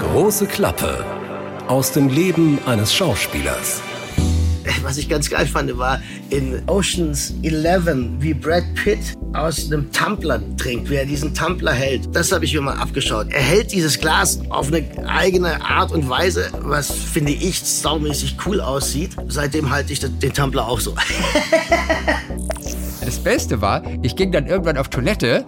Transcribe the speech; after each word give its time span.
Große 0.00 0.46
Klappe 0.46 1.04
aus 1.68 1.92
dem 1.92 2.08
Leben 2.08 2.58
eines 2.64 2.94
Schauspielers. 2.94 3.82
Was 4.82 4.96
ich 4.96 5.06
ganz 5.06 5.28
geil 5.28 5.46
fand, 5.46 5.76
war 5.76 6.00
in 6.30 6.62
Oceans 6.66 7.34
11, 7.42 8.20
wie 8.20 8.32
Brad 8.32 8.64
Pitt 8.74 9.00
aus 9.34 9.66
einem 9.66 9.92
Tumbler 9.92 10.40
trinkt, 10.56 10.88
wie 10.88 10.94
er 10.94 11.04
diesen 11.04 11.34
Tumbler 11.34 11.72
hält. 11.72 12.08
Das 12.16 12.32
habe 12.32 12.46
ich 12.46 12.54
mir 12.54 12.62
mal 12.62 12.78
abgeschaut. 12.78 13.26
Er 13.32 13.42
hält 13.42 13.72
dieses 13.72 13.98
Glas 13.98 14.40
auf 14.48 14.68
eine 14.68 14.82
eigene 15.06 15.62
Art 15.62 15.92
und 15.92 16.08
Weise, 16.08 16.48
was 16.60 16.90
finde 16.90 17.32
ich 17.32 17.60
saumäßig 17.60 18.38
cool 18.46 18.62
aussieht. 18.62 19.14
Seitdem 19.28 19.70
halte 19.70 19.92
ich 19.92 20.00
den 20.00 20.32
Tumbler 20.32 20.66
auch 20.66 20.80
so. 20.80 20.94
Das 23.04 23.18
Beste 23.18 23.60
war, 23.60 23.82
ich 24.00 24.16
ging 24.16 24.32
dann 24.32 24.46
irgendwann 24.46 24.78
auf 24.78 24.88
Toilette 24.88 25.44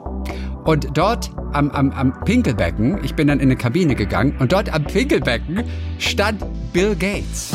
und 0.66 0.98
dort 0.98 1.30
am, 1.52 1.70
am, 1.70 1.92
am 1.92 2.24
Pinkelbecken, 2.24 3.02
ich 3.04 3.14
bin 3.14 3.28
dann 3.28 3.38
in 3.38 3.46
eine 3.46 3.56
Kabine 3.56 3.94
gegangen 3.94 4.36
und 4.38 4.52
dort 4.52 4.72
am 4.72 4.84
Pinkelbecken 4.84 5.62
stand 5.98 6.44
Bill 6.72 6.94
Gates. 6.96 7.52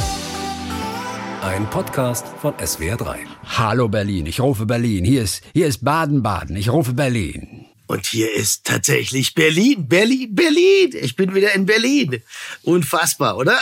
Ein 1.41 1.70
Podcast 1.70 2.26
von 2.41 2.54
SWR3. 2.54 3.18
Hallo 3.44 3.90
Berlin, 3.90 4.26
ich 4.27 4.40
rufe 4.40 4.66
Berlin. 4.66 5.04
Hier 5.04 5.23
ist, 5.23 5.44
hier 5.54 5.68
ist 5.68 5.84
Baden-Baden, 5.84 6.55
ich 6.55 6.70
rufe 6.70 6.94
Berlin. 6.94 7.66
Und 7.88 8.05
hier 8.05 8.34
ist 8.34 8.66
tatsächlich 8.66 9.34
Berlin, 9.34 9.88
Berlin, 9.88 10.34
Berlin. 10.34 10.91
Ich 11.02 11.18
bin 11.18 11.35
wieder 11.35 11.54
in 11.54 11.66
Berlin. 11.66 12.21
Unfassbar, 12.63 13.38
oder? 13.38 13.57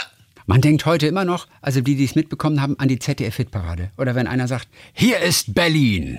Man 0.46 0.60
denkt 0.60 0.86
heute 0.86 1.08
immer 1.08 1.24
noch, 1.24 1.48
also 1.60 1.80
die, 1.80 1.96
die 1.96 2.04
es 2.04 2.14
mitbekommen 2.14 2.62
haben, 2.62 2.78
an 2.78 2.86
die 2.86 3.00
ZDF-Hitparade. 3.00 3.90
Oder 3.98 4.14
wenn 4.14 4.28
einer 4.28 4.46
sagt, 4.46 4.68
hier 4.92 5.18
ist 5.18 5.54
Berlin. 5.54 6.18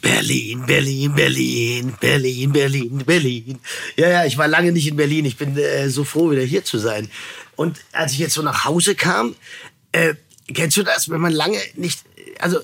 Berlin, 0.00 0.64
Berlin, 0.66 1.14
Berlin, 1.14 1.94
Berlin, 2.00 2.52
Berlin, 2.52 2.98
Berlin. 3.04 3.58
Ja, 3.96 4.08
ja, 4.08 4.24
ich 4.24 4.38
war 4.38 4.48
lange 4.48 4.72
nicht 4.72 4.88
in 4.88 4.96
Berlin. 4.96 5.24
Ich 5.24 5.36
bin 5.36 5.56
äh, 5.56 5.88
so 5.88 6.04
froh, 6.04 6.30
wieder 6.30 6.42
hier 6.42 6.64
zu 6.64 6.78
sein. 6.78 7.08
Und 7.56 7.80
als 7.92 8.12
ich 8.12 8.18
jetzt 8.18 8.34
so 8.34 8.42
nach 8.42 8.64
Hause 8.64 8.94
kam, 8.94 9.34
äh, 9.92 10.14
kennst 10.52 10.76
du 10.76 10.82
das, 10.82 11.08
wenn 11.10 11.20
man 11.20 11.32
lange 11.32 11.58
nicht, 11.74 12.00
also 12.38 12.60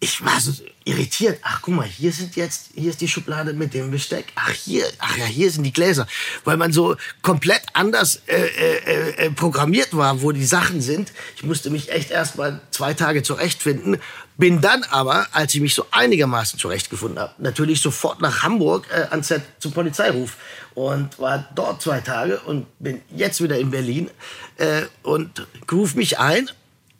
ich 0.00 0.24
war 0.24 0.40
so 0.40 0.52
irritiert. 0.84 1.40
Ach, 1.42 1.60
guck 1.60 1.74
mal, 1.74 1.86
hier 1.86 2.12
sind 2.12 2.36
jetzt, 2.36 2.70
hier 2.74 2.90
ist 2.90 3.00
die 3.00 3.08
Schublade 3.08 3.52
mit 3.52 3.74
dem 3.74 3.90
Besteck. 3.90 4.26
Ach, 4.36 4.50
hier, 4.50 4.84
ach 4.98 5.16
ja, 5.16 5.24
hier 5.24 5.50
sind 5.50 5.64
die 5.64 5.72
Gläser. 5.72 6.06
Weil 6.44 6.56
man 6.56 6.72
so 6.72 6.96
komplett 7.20 7.62
anders 7.72 8.22
äh, 8.26 8.36
äh, 8.36 9.10
äh, 9.26 9.30
programmiert 9.30 9.96
war, 9.96 10.22
wo 10.22 10.30
die 10.30 10.44
Sachen 10.44 10.80
sind. 10.80 11.12
Ich 11.36 11.42
musste 11.42 11.70
mich 11.70 11.90
echt 11.90 12.10
erst 12.10 12.36
mal 12.36 12.60
zwei 12.70 12.94
Tage 12.94 13.22
zurechtfinden. 13.22 13.98
Bin 14.36 14.60
dann 14.60 14.84
aber, 14.84 15.26
als 15.32 15.52
ich 15.56 15.60
mich 15.60 15.74
so 15.74 15.86
einigermaßen 15.90 16.60
zurechtgefunden 16.60 17.18
habe, 17.18 17.34
natürlich 17.38 17.80
sofort 17.80 18.20
nach 18.20 18.44
Hamburg 18.44 18.86
äh, 18.90 19.08
ans 19.10 19.26
Set 19.28 19.42
zum 19.58 19.72
Polizeiruf 19.72 20.36
und 20.74 21.18
war 21.18 21.48
dort 21.56 21.82
zwei 21.82 22.00
Tage 22.00 22.38
und 22.40 22.66
bin 22.78 23.02
jetzt 23.10 23.42
wieder 23.42 23.58
in 23.58 23.72
Berlin 23.72 24.10
äh, 24.58 24.82
und 25.02 25.44
ruf 25.72 25.96
mich 25.96 26.20
ein 26.20 26.48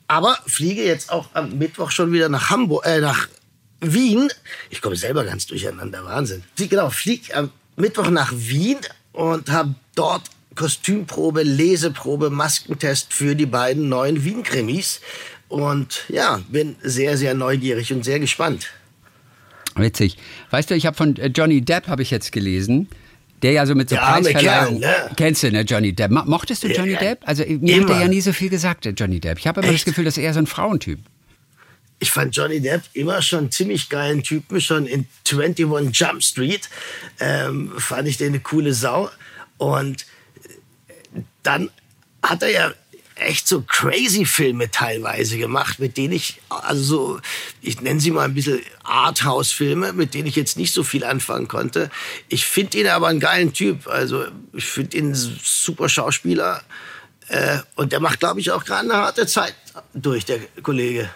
aber 0.09 0.39
fliege 0.47 0.83
jetzt 0.83 1.11
auch 1.11 1.29
am 1.33 1.57
Mittwoch 1.57 1.91
schon 1.91 2.11
wieder 2.11 2.29
nach 2.29 2.49
Hamburg, 2.49 2.85
äh, 2.85 2.99
nach 2.99 3.29
Wien. 3.79 4.29
Ich 4.69 4.81
komme 4.81 4.95
selber 4.95 5.23
ganz 5.23 5.45
durcheinander, 5.45 6.03
Wahnsinn. 6.03 6.43
Genau, 6.57 6.89
fliege 6.89 7.33
am 7.35 7.51
Mittwoch 7.75 8.09
nach 8.09 8.33
Wien 8.35 8.79
und 9.13 9.49
habe 9.51 9.75
dort 9.95 10.23
Kostümprobe, 10.55 11.43
Leseprobe, 11.43 12.31
Maskentest 12.31 13.13
für 13.13 13.35
die 13.35 13.45
beiden 13.45 13.87
neuen 13.87 14.25
Wien-Krimis. 14.25 14.99
Und 15.47 16.05
ja, 16.09 16.41
bin 16.49 16.75
sehr, 16.81 17.15
sehr 17.15 17.35
neugierig 17.35 17.93
und 17.93 18.03
sehr 18.03 18.19
gespannt. 18.19 18.67
Witzig. 19.75 20.17
Weißt 20.49 20.71
du, 20.71 20.75
ich 20.75 20.87
habe 20.87 20.97
von 20.97 21.15
äh, 21.17 21.27
Johnny 21.27 21.61
Depp 21.61 21.87
habe 21.87 22.01
ich 22.01 22.09
jetzt 22.09 22.31
gelesen, 22.31 22.89
der 23.41 23.51
ja 23.53 23.65
so 23.65 23.75
mit 23.75 23.89
so 23.89 23.95
Der 23.95 24.01
Preisverleihung. 24.03 24.79
Kerl, 24.81 25.05
ne? 25.07 25.11
Kennst 25.15 25.43
du, 25.43 25.51
ne, 25.51 25.61
Johnny 25.61 25.93
Depp? 25.93 26.11
Mo- 26.11 26.23
Mochtest 26.25 26.63
du 26.63 26.67
Johnny 26.67 26.93
Ja, 26.93 26.99
Depp? 26.99 27.19
Also 27.27 27.43
mir 27.47 27.75
hat 27.75 27.81
immer. 27.83 27.93
er 27.95 28.01
ja 28.01 28.07
nie 28.07 28.21
so 28.21 28.33
viel 28.33 28.49
gesagt, 28.49 28.85
der 28.85 28.93
Johnny 28.93 29.19
Depp. 29.19 29.39
Ich 29.39 29.47
habe 29.47 29.59
immer 29.61 29.67
das 29.67 29.75
Echt? 29.77 29.85
Gefühl, 29.85 30.05
dass 30.05 30.17
er 30.17 30.23
eher 30.25 30.33
so 30.33 30.39
ein 30.39 30.47
Frauentyp. 30.47 30.99
Ich 31.99 32.11
fand 32.11 32.35
Johnny 32.35 32.61
Depp 32.61 32.83
immer 32.93 33.21
schon 33.21 33.39
einen 33.39 33.51
ziemlich 33.51 33.89
geilen 33.89 34.23
Typen. 34.23 34.61
Schon 34.61 34.85
in 34.87 35.05
21 35.29 35.93
Jump 35.99 36.23
Street 36.23 36.69
ähm, 37.19 37.71
fand 37.77 38.07
ich 38.07 38.17
den 38.17 38.29
eine 38.29 38.39
coole 38.39 38.73
Sau. 38.73 39.09
Und 39.57 40.05
dann 41.43 41.69
hat 42.23 42.41
er 42.43 42.51
ja 42.51 42.73
echt 43.19 43.47
so 43.47 43.61
crazy 43.61 44.25
Filme 44.25 44.71
teilweise 44.71 45.37
gemacht, 45.37 45.79
mit 45.79 45.97
denen 45.97 46.13
ich, 46.13 46.41
also 46.49 46.81
so, 46.83 47.19
ich 47.61 47.81
nenne 47.81 47.99
sie 47.99 48.11
mal 48.11 48.25
ein 48.25 48.33
bisschen 48.33 48.59
Arthouse-Filme, 48.83 49.93
mit 49.93 50.13
denen 50.13 50.27
ich 50.27 50.35
jetzt 50.35 50.57
nicht 50.57 50.73
so 50.73 50.83
viel 50.83 51.03
anfangen 51.03 51.47
konnte. 51.47 51.89
Ich 52.27 52.45
finde 52.45 52.77
ihn 52.79 52.87
aber 52.87 53.07
einen 53.07 53.19
geilen 53.19 53.53
Typ. 53.53 53.87
Also 53.87 54.25
ich 54.53 54.65
finde 54.65 54.97
ihn 54.97 55.13
super 55.15 55.89
Schauspieler. 55.89 56.63
Äh, 57.27 57.59
und 57.75 57.91
der 57.91 57.99
macht, 57.99 58.19
glaube 58.19 58.39
ich, 58.39 58.51
auch 58.51 58.65
gerade 58.65 58.91
eine 58.91 59.01
harte 59.01 59.27
Zeit 59.27 59.55
durch, 59.93 60.25
der 60.25 60.39
Kollege. 60.63 61.09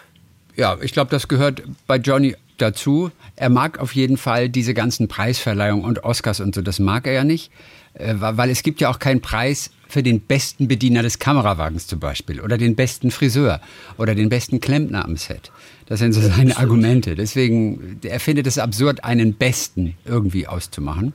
Ja, 0.56 0.78
ich 0.80 0.92
glaube, 0.92 1.10
das 1.10 1.26
gehört 1.26 1.62
bei 1.86 1.96
Johnny 1.96 2.36
dazu. 2.58 3.10
Er 3.36 3.50
mag 3.50 3.78
auf 3.78 3.94
jeden 3.94 4.16
Fall 4.16 4.48
diese 4.48 4.74
ganzen 4.74 5.08
Preisverleihungen 5.08 5.84
und 5.84 6.04
Oscars 6.04 6.40
und 6.40 6.54
so. 6.54 6.62
Das 6.62 6.78
mag 6.78 7.06
er 7.06 7.12
ja 7.12 7.24
nicht, 7.24 7.50
weil 7.98 8.50
es 8.50 8.62
gibt 8.62 8.80
ja 8.80 8.88
auch 8.90 8.98
keinen 8.98 9.20
Preis 9.20 9.70
für 9.88 10.02
den 10.02 10.20
besten 10.20 10.66
Bediener 10.66 11.02
des 11.02 11.18
Kamerawagens 11.18 11.86
zum 11.86 12.00
Beispiel 12.00 12.40
oder 12.40 12.58
den 12.58 12.74
besten 12.74 13.10
Friseur 13.10 13.60
oder 13.98 14.14
den 14.14 14.28
besten 14.28 14.60
Klempner 14.60 15.04
am 15.04 15.16
Set. 15.16 15.52
Das 15.86 16.00
sind 16.00 16.12
so 16.12 16.20
seine 16.20 16.56
Argumente. 16.56 17.14
Deswegen, 17.14 18.00
er 18.02 18.18
findet 18.18 18.46
es 18.46 18.58
absurd, 18.58 19.04
einen 19.04 19.34
Besten 19.34 19.96
irgendwie 20.04 20.46
auszumachen. 20.48 21.12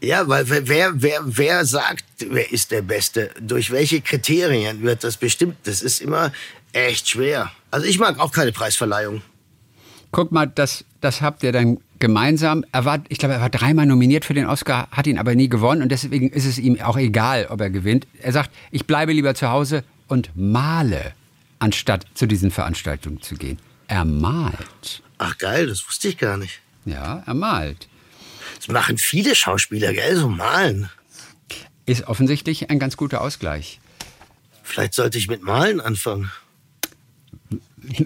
Ja, 0.00 0.26
weil 0.28 0.48
wer- 0.48 0.68
wer, 0.68 0.92
wer, 1.02 1.20
wer 1.24 1.64
sagt, 1.64 2.04
wer 2.28 2.50
ist 2.52 2.70
der 2.70 2.82
Beste? 2.82 3.30
Durch 3.40 3.70
welche 3.70 4.00
Kriterien 4.00 4.82
wird 4.82 5.02
das 5.04 5.16
bestimmt? 5.16 5.56
Das 5.64 5.82
ist 5.82 6.00
immer 6.00 6.32
echt 6.72 7.08
schwer. 7.08 7.50
Also 7.70 7.86
ich 7.86 7.98
mag 7.98 8.18
auch 8.20 8.30
keine 8.32 8.52
Preisverleihung. 8.52 9.22
Guck 10.12 10.30
mal, 10.30 10.46
das, 10.46 10.84
das 11.00 11.20
habt 11.20 11.42
ihr 11.42 11.52
dann 11.52 11.78
gemeinsam. 11.98 12.64
Er 12.72 12.84
war, 12.84 13.02
ich 13.08 13.18
glaube, 13.18 13.34
er 13.34 13.40
war 13.40 13.50
dreimal 13.50 13.86
nominiert 13.86 14.24
für 14.24 14.34
den 14.34 14.46
Oscar, 14.46 14.88
hat 14.90 15.06
ihn 15.06 15.18
aber 15.18 15.34
nie 15.34 15.48
gewonnen 15.48 15.82
und 15.82 15.90
deswegen 15.90 16.30
ist 16.30 16.44
es 16.44 16.58
ihm 16.58 16.80
auch 16.80 16.96
egal, 16.96 17.46
ob 17.50 17.60
er 17.60 17.70
gewinnt. 17.70 18.06
Er 18.20 18.32
sagt, 18.32 18.50
ich 18.70 18.86
bleibe 18.86 19.12
lieber 19.12 19.34
zu 19.34 19.48
Hause 19.48 19.84
und 20.08 20.30
male, 20.34 21.12
anstatt 21.58 22.06
zu 22.14 22.26
diesen 22.26 22.50
Veranstaltungen 22.50 23.22
zu 23.22 23.36
gehen. 23.36 23.58
Er 23.88 24.04
malt. 24.04 25.02
Ach 25.18 25.38
geil, 25.38 25.66
das 25.66 25.86
wusste 25.86 26.08
ich 26.08 26.18
gar 26.18 26.36
nicht. 26.36 26.60
Ja, 26.84 27.22
er 27.26 27.34
malt. 27.34 27.88
Das 28.56 28.68
machen 28.68 28.98
viele 28.98 29.34
Schauspieler, 29.34 29.92
gell, 29.92 30.16
so 30.16 30.28
malen. 30.28 30.88
Ist 31.86 32.06
offensichtlich 32.06 32.70
ein 32.70 32.78
ganz 32.78 32.96
guter 32.96 33.20
Ausgleich. 33.20 33.80
Vielleicht 34.62 34.94
sollte 34.94 35.18
ich 35.18 35.28
mit 35.28 35.42
Malen 35.42 35.80
anfangen. 35.80 36.30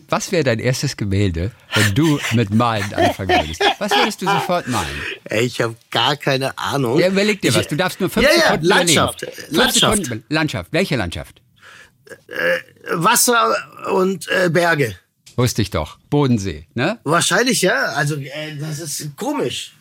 Was 0.09 0.33
wäre 0.33 0.45
dein 0.45 0.59
erstes 0.59 0.97
Gemälde, 0.97 1.53
wenn 1.75 1.95
du 1.95 2.19
mit 2.33 2.51
Malen 2.53 2.93
anfangen 2.95 3.31
würdest? 3.31 3.63
Was 3.79 3.93
würdest 3.93 4.23
du 4.23 4.27
sofort 4.27 4.67
malen? 4.69 4.89
Ey, 5.25 5.45
ich 5.45 5.61
habe 5.61 5.75
gar 5.91 6.17
keine 6.17 6.57
Ahnung. 6.59 6.99
Ja, 6.99 7.09
überleg 7.09 7.41
dir 7.41 7.55
was. 7.55 7.69
Du 7.69 7.77
darfst 7.77 8.01
nur 8.01 8.11
fünf 8.11 8.27
ja, 8.27 8.33
ja, 8.33 8.43
Sekunden 8.43 8.67
Landschaft. 8.67 9.23
überlegen. 9.23 9.57
Landschaft. 9.57 9.97
Sekunden. 10.05 10.25
Landschaft. 10.29 10.73
Welche 10.73 10.97
Landschaft? 10.97 11.43
Wasser 12.91 13.55
und 13.93 14.29
äh, 14.29 14.49
Berge. 14.51 14.97
Wusste 15.37 15.63
ich 15.63 15.71
doch. 15.71 15.99
Bodensee, 16.11 16.67
ne? 16.75 16.99
Wahrscheinlich 17.05 17.63
ja. 17.63 17.93
Also 17.93 18.17
äh, 18.17 18.57
das 18.59 18.81
ist 18.81 19.17
komisch. 19.17 19.75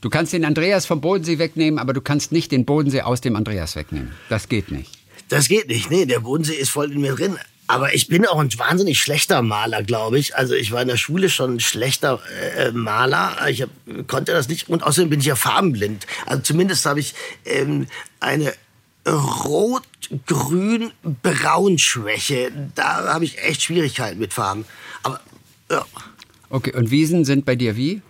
Du 0.00 0.10
kannst 0.10 0.32
den 0.32 0.44
Andreas 0.44 0.86
vom 0.86 1.00
Bodensee 1.00 1.38
wegnehmen, 1.38 1.80
aber 1.80 1.92
du 1.92 2.00
kannst 2.00 2.30
nicht 2.30 2.52
den 2.52 2.64
Bodensee 2.64 3.00
aus 3.02 3.20
dem 3.20 3.34
Andreas 3.34 3.74
wegnehmen. 3.74 4.12
Das 4.28 4.48
geht 4.48 4.70
nicht. 4.70 4.96
Das 5.28 5.48
geht 5.48 5.68
nicht. 5.68 5.90
Nee, 5.90 6.06
der 6.06 6.20
Bodensee 6.20 6.54
ist 6.54 6.70
voll 6.70 6.92
in 6.92 7.00
mir 7.00 7.14
drin. 7.14 7.36
Aber 7.68 7.94
ich 7.94 8.08
bin 8.08 8.26
auch 8.26 8.38
ein 8.40 8.50
wahnsinnig 8.58 8.98
schlechter 8.98 9.42
Maler, 9.42 9.82
glaube 9.82 10.18
ich. 10.18 10.34
Also 10.36 10.54
ich 10.54 10.72
war 10.72 10.82
in 10.82 10.88
der 10.88 10.96
Schule 10.96 11.28
schon 11.30 11.54
ein 11.56 11.60
schlechter 11.60 12.18
äh, 12.56 12.70
Maler. 12.72 13.36
Ich 13.48 13.62
hab, 13.62 13.68
konnte 14.06 14.32
das 14.32 14.48
nicht. 14.48 14.68
Und 14.70 14.82
außerdem 14.82 15.10
bin 15.10 15.20
ich 15.20 15.26
ja 15.26 15.36
farbenblind. 15.36 16.06
Also 16.26 16.42
zumindest 16.42 16.84
habe 16.86 16.98
ich 17.00 17.14
ähm, 17.44 17.86
eine 18.20 18.52
Rot-Grün-Braun-Schwäche. 21.18 22.50
Da 22.74 23.12
habe 23.14 23.24
ich 23.24 23.38
echt 23.42 23.62
Schwierigkeiten 23.62 24.18
mit 24.18 24.32
Farben. 24.32 24.64
Aber 25.02 25.20
ja, 25.70 25.84
Okay, 26.50 26.72
und 26.74 26.90
Wiesen 26.90 27.24
sind 27.26 27.44
bei 27.44 27.56
dir 27.56 27.76
wie? 27.76 28.00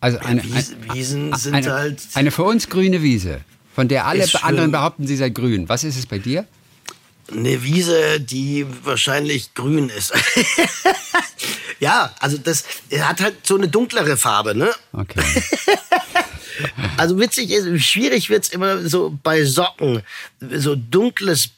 Also 0.00 0.18
eine, 0.18 0.42
Wies- 0.42 0.72
ein- 0.88 0.94
Wiesen 0.94 1.32
sind 1.36 1.54
eine, 1.54 1.72
halt- 1.72 2.02
Eine 2.14 2.30
für 2.32 2.42
uns 2.42 2.68
grüne 2.68 3.02
Wiese, 3.02 3.40
von 3.74 3.86
der 3.88 4.06
alle 4.06 4.26
anderen 4.42 4.72
behaupten, 4.72 5.06
sie 5.06 5.16
sei 5.16 5.28
grün. 5.28 5.68
Was 5.68 5.84
ist 5.84 5.96
es 5.96 6.06
bei 6.06 6.18
dir? 6.18 6.46
Eine 7.30 7.62
Wiese, 7.62 8.20
die 8.20 8.66
wahrscheinlich 8.82 9.54
grün 9.54 9.88
ist. 9.88 10.12
ja, 11.80 12.14
also 12.20 12.38
das 12.38 12.64
er 12.90 13.08
hat 13.08 13.20
halt 13.20 13.46
so 13.46 13.56
eine 13.56 13.68
dunklere 13.68 14.16
Farbe, 14.16 14.54
ne? 14.54 14.72
Okay. 14.92 15.22
Also 16.96 17.18
witzig 17.18 17.50
ist, 17.50 17.84
schwierig 17.84 18.30
wird's 18.30 18.48
immer 18.48 18.88
so 18.88 19.18
bei 19.22 19.44
Socken, 19.44 20.02
so 20.40 20.76
dunkles 20.76 21.50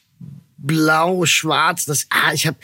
Blau, 0.57 1.25
Schwarz. 1.25 1.85
Das, 1.85 2.07
ah, 2.09 2.33
ich 2.33 2.47
hab, 2.47 2.55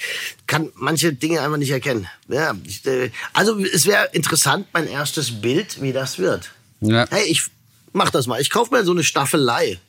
kann 0.48 0.72
manche 0.76 1.14
Dinge 1.14 1.42
einfach 1.42 1.58
nicht 1.58 1.70
erkennen. 1.70 2.08
Ja, 2.28 2.56
ich, 2.66 2.86
äh, 2.86 3.12
also 3.34 3.60
es 3.60 3.86
wäre 3.86 4.10
interessant, 4.14 4.68
mein 4.74 4.88
erstes 4.88 5.42
Bild, 5.42 5.82
wie 5.82 5.94
das 5.94 6.18
wird. 6.18 6.50
Ja. 6.82 7.06
Hey, 7.12 7.26
ich 7.28 7.44
mach 7.94 8.10
das 8.10 8.28
mal. 8.28 8.42
Ich 8.42 8.50
kauf 8.50 8.72
mir 8.72 8.84
so 8.84 8.92
eine 8.92 9.04
Staffelei. 9.04 9.80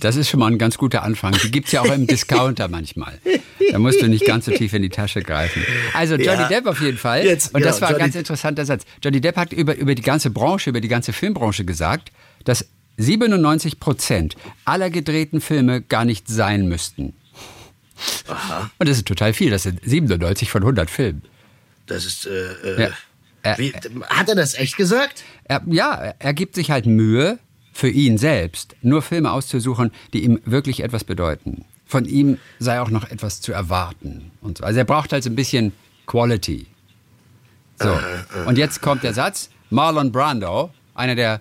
Das 0.00 0.16
ist 0.16 0.28
schon 0.28 0.40
mal 0.40 0.50
ein 0.50 0.58
ganz 0.58 0.76
guter 0.76 1.02
Anfang. 1.02 1.32
Die 1.42 1.50
gibt 1.50 1.66
es 1.66 1.72
ja 1.72 1.82
auch 1.82 1.92
im 1.92 2.06
Discounter 2.06 2.68
manchmal. 2.68 3.18
Da 3.70 3.78
musst 3.78 4.02
du 4.02 4.08
nicht 4.08 4.24
ganz 4.24 4.44
so 4.46 4.52
tief 4.52 4.72
in 4.72 4.82
die 4.82 4.88
Tasche 4.88 5.22
greifen. 5.22 5.64
Also 5.94 6.16
Johnny 6.16 6.42
ja. 6.42 6.48
Depp 6.48 6.66
auf 6.66 6.80
jeden 6.80 6.98
Fall. 6.98 7.24
Jetzt, 7.24 7.54
Und 7.54 7.60
genau, 7.60 7.66
das 7.66 7.80
war 7.80 7.90
Johnny 7.90 8.02
ein 8.02 8.06
ganz 8.06 8.16
interessanter 8.16 8.64
Satz. 8.64 8.84
Johnny 9.02 9.20
Depp 9.20 9.36
hat 9.36 9.52
über, 9.52 9.76
über 9.76 9.94
die 9.94 10.02
ganze 10.02 10.30
Branche, 10.30 10.70
über 10.70 10.80
die 10.80 10.88
ganze 10.88 11.12
Filmbranche 11.12 11.64
gesagt, 11.64 12.10
dass 12.44 12.66
97 12.98 13.80
Prozent 13.80 14.36
aller 14.64 14.90
gedrehten 14.90 15.40
Filme 15.40 15.80
gar 15.80 16.04
nicht 16.04 16.28
sein 16.28 16.68
müssten. 16.68 17.14
Aha. 18.28 18.70
Und 18.78 18.88
das 18.88 18.98
ist 18.98 19.06
total 19.06 19.32
viel. 19.32 19.50
Das 19.50 19.62
sind 19.62 19.80
97 19.82 20.50
von 20.50 20.62
100 20.62 20.90
Filmen. 20.90 21.22
Das 21.86 22.04
ist. 22.04 22.26
Äh, 22.26 22.52
äh, 22.64 22.90
ja. 23.44 23.58
Wie, 23.58 23.72
hat 24.08 24.28
er 24.28 24.34
das 24.36 24.54
echt 24.54 24.76
gesagt? 24.76 25.24
Er, 25.44 25.62
ja, 25.66 26.14
er 26.18 26.34
gibt 26.34 26.54
sich 26.54 26.70
halt 26.70 26.86
Mühe, 26.86 27.38
für 27.72 27.88
ihn 27.88 28.18
selbst 28.18 28.76
nur 28.82 29.02
Filme 29.02 29.32
auszusuchen, 29.32 29.90
die 30.12 30.24
ihm 30.24 30.40
wirklich 30.44 30.82
etwas 30.82 31.04
bedeuten. 31.04 31.64
Von 31.86 32.04
ihm 32.04 32.38
sei 32.58 32.80
auch 32.80 32.90
noch 32.90 33.10
etwas 33.10 33.40
zu 33.40 33.52
erwarten. 33.52 34.30
Und 34.40 34.58
so. 34.58 34.64
Also 34.64 34.78
er 34.78 34.84
braucht 34.84 35.12
halt 35.12 35.24
so 35.24 35.30
ein 35.30 35.36
bisschen 35.36 35.72
Quality. 36.06 36.66
So. 37.78 37.98
Und 38.46 38.58
jetzt 38.58 38.80
kommt 38.82 39.02
der 39.02 39.14
Satz: 39.14 39.50
Marlon 39.70 40.12
Brando, 40.12 40.70
einer 40.94 41.14
der 41.14 41.40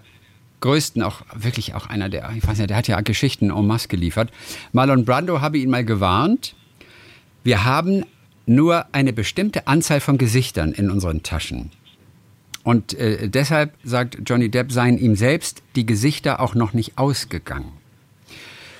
größten, 0.62 1.04
auch 1.04 1.22
wirklich 1.33 1.74
auch 1.74 1.88
einer 1.88 2.07
der, 2.10 2.31
ich 2.36 2.48
weiß 2.48 2.57
nicht, 2.57 2.69
der 2.69 2.77
hat 2.77 2.88
ja 2.88 3.01
Geschichten 3.01 3.50
en 3.50 3.68
masse 3.68 3.88
geliefert. 3.88 4.31
Marlon 4.72 5.06
Brando 5.06 5.42
habe 5.42 5.57
ihn 5.57 5.69
mal 5.69 5.84
gewarnt, 5.84 6.56
wir 7.44 7.66
haben 7.66 8.06
nur 8.45 8.86
eine 8.92 9.13
bestimmte 9.13 9.68
Anzahl 9.68 10.00
von 10.00 10.18
Gesichtern 10.18 10.72
in 10.72 10.89
unseren 10.89 11.24
Taschen. 11.24 11.72
Und 12.63 12.94
äh, 12.94 13.28
deshalb 13.28 13.74
sagt 13.84 14.18
Johnny 14.25 14.50
Depp, 14.50 14.72
seien 14.72 14.98
ihm 14.98 15.16
selbst 15.16 15.63
die 15.75 15.86
Gesichter 15.86 16.40
auch 16.40 16.56
noch 16.56 16.74
nicht 16.74 16.98
ausgegangen. 16.98 17.72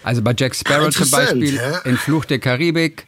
Also 0.04 0.22
bei 0.22 0.33
Jack 0.38 0.56
Sparrow 0.56 0.89
zum 0.89 1.10
Beispiel 1.10 1.56
ja? 1.56 1.80
in 1.80 1.98
Fluch 1.98 2.25
der 2.25 2.39
Karibik, 2.39 3.06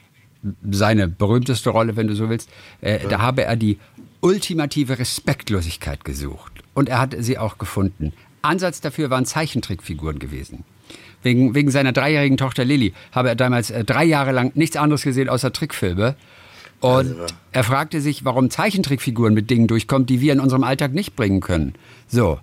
seine 0.69 1.07
berühmteste 1.07 1.69
Rolle, 1.69 1.95
wenn 1.95 2.07
du 2.07 2.15
so 2.15 2.29
willst, 2.29 2.49
äh, 2.81 3.01
ja. 3.03 3.09
da 3.09 3.19
habe 3.19 3.43
er 3.43 3.55
die 3.55 3.79
ultimative 4.21 4.99
Respektlosigkeit 4.99 6.05
gesucht. 6.05 6.51
Und 6.73 6.89
er 6.89 6.99
hat 6.99 7.15
sie 7.19 7.37
auch 7.37 7.57
gefunden. 7.57 8.13
Ansatz 8.41 8.81
dafür 8.81 9.09
waren 9.09 9.25
Zeichentrickfiguren 9.25 10.19
gewesen. 10.19 10.65
Wegen, 11.21 11.55
wegen 11.55 11.71
seiner 11.71 11.93
dreijährigen 11.93 12.37
Tochter 12.37 12.65
Lilly 12.65 12.93
habe 13.11 13.29
er 13.29 13.35
damals 13.35 13.71
äh, 13.71 13.83
drei 13.83 14.03
Jahre 14.03 14.31
lang 14.31 14.51
nichts 14.55 14.75
anderes 14.75 15.03
gesehen 15.03 15.29
außer 15.29 15.53
Trickfilme. 15.53 16.15
Und 16.83 17.21
also, 17.21 17.25
er 17.53 17.63
fragte 17.63 18.01
sich, 18.01 18.25
warum 18.25 18.49
Zeichentrickfiguren 18.49 19.33
mit 19.33 19.49
Dingen 19.49 19.67
durchkommen, 19.67 20.05
die 20.05 20.19
wir 20.19 20.33
in 20.33 20.41
unserem 20.41 20.65
Alltag 20.65 20.93
nicht 20.93 21.15
bringen 21.15 21.39
können. 21.39 21.75
So. 22.09 22.39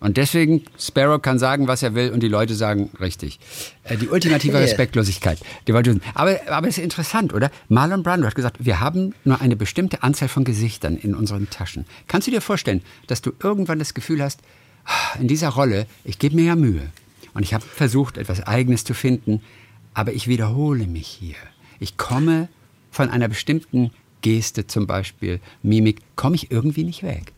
Und 0.00 0.16
deswegen, 0.16 0.62
Sparrow 0.78 1.20
kann 1.20 1.38
sagen, 1.38 1.68
was 1.68 1.82
er 1.82 1.94
will, 1.94 2.10
und 2.10 2.22
die 2.22 2.28
Leute 2.28 2.54
sagen 2.54 2.88
richtig. 3.00 3.38
Äh, 3.84 3.98
die 3.98 4.08
ultimative 4.08 4.58
Respektlosigkeit. 4.60 5.40
Die 5.68 5.74
aber, 5.74 6.40
aber 6.48 6.68
es 6.68 6.78
ist 6.78 6.84
interessant, 6.84 7.34
oder? 7.34 7.50
Marlon 7.68 8.02
Brando 8.02 8.26
hat 8.26 8.34
gesagt, 8.34 8.64
wir 8.64 8.80
haben 8.80 9.14
nur 9.24 9.42
eine 9.42 9.56
bestimmte 9.56 10.02
Anzahl 10.02 10.28
von 10.28 10.44
Gesichtern 10.44 10.96
in 10.96 11.14
unseren 11.14 11.50
Taschen. 11.50 11.84
Kannst 12.08 12.28
du 12.28 12.30
dir 12.30 12.40
vorstellen, 12.40 12.82
dass 13.08 13.20
du 13.20 13.32
irgendwann 13.42 13.78
das 13.78 13.92
Gefühl 13.92 14.22
hast, 14.22 14.40
ah, 14.86 15.18
in 15.20 15.28
dieser 15.28 15.50
Rolle, 15.50 15.86
ich 16.02 16.18
gebe 16.18 16.34
mir 16.34 16.46
ja 16.46 16.56
Mühe. 16.56 16.90
Und 17.34 17.42
ich 17.42 17.52
habe 17.52 17.64
versucht, 17.64 18.16
etwas 18.16 18.46
Eigenes 18.46 18.84
zu 18.84 18.94
finden, 18.94 19.42
aber 19.92 20.14
ich 20.14 20.28
wiederhole 20.28 20.86
mich 20.86 21.08
hier. 21.08 21.36
Ich 21.78 21.98
komme 21.98 22.48
von 22.96 23.10
einer 23.10 23.28
bestimmten 23.28 23.92
Geste 24.22 24.66
zum 24.66 24.86
Beispiel, 24.86 25.40
Mimik, 25.62 26.00
komme 26.16 26.34
ich 26.34 26.50
irgendwie 26.50 26.82
nicht 26.82 27.02
weg. 27.02 27.32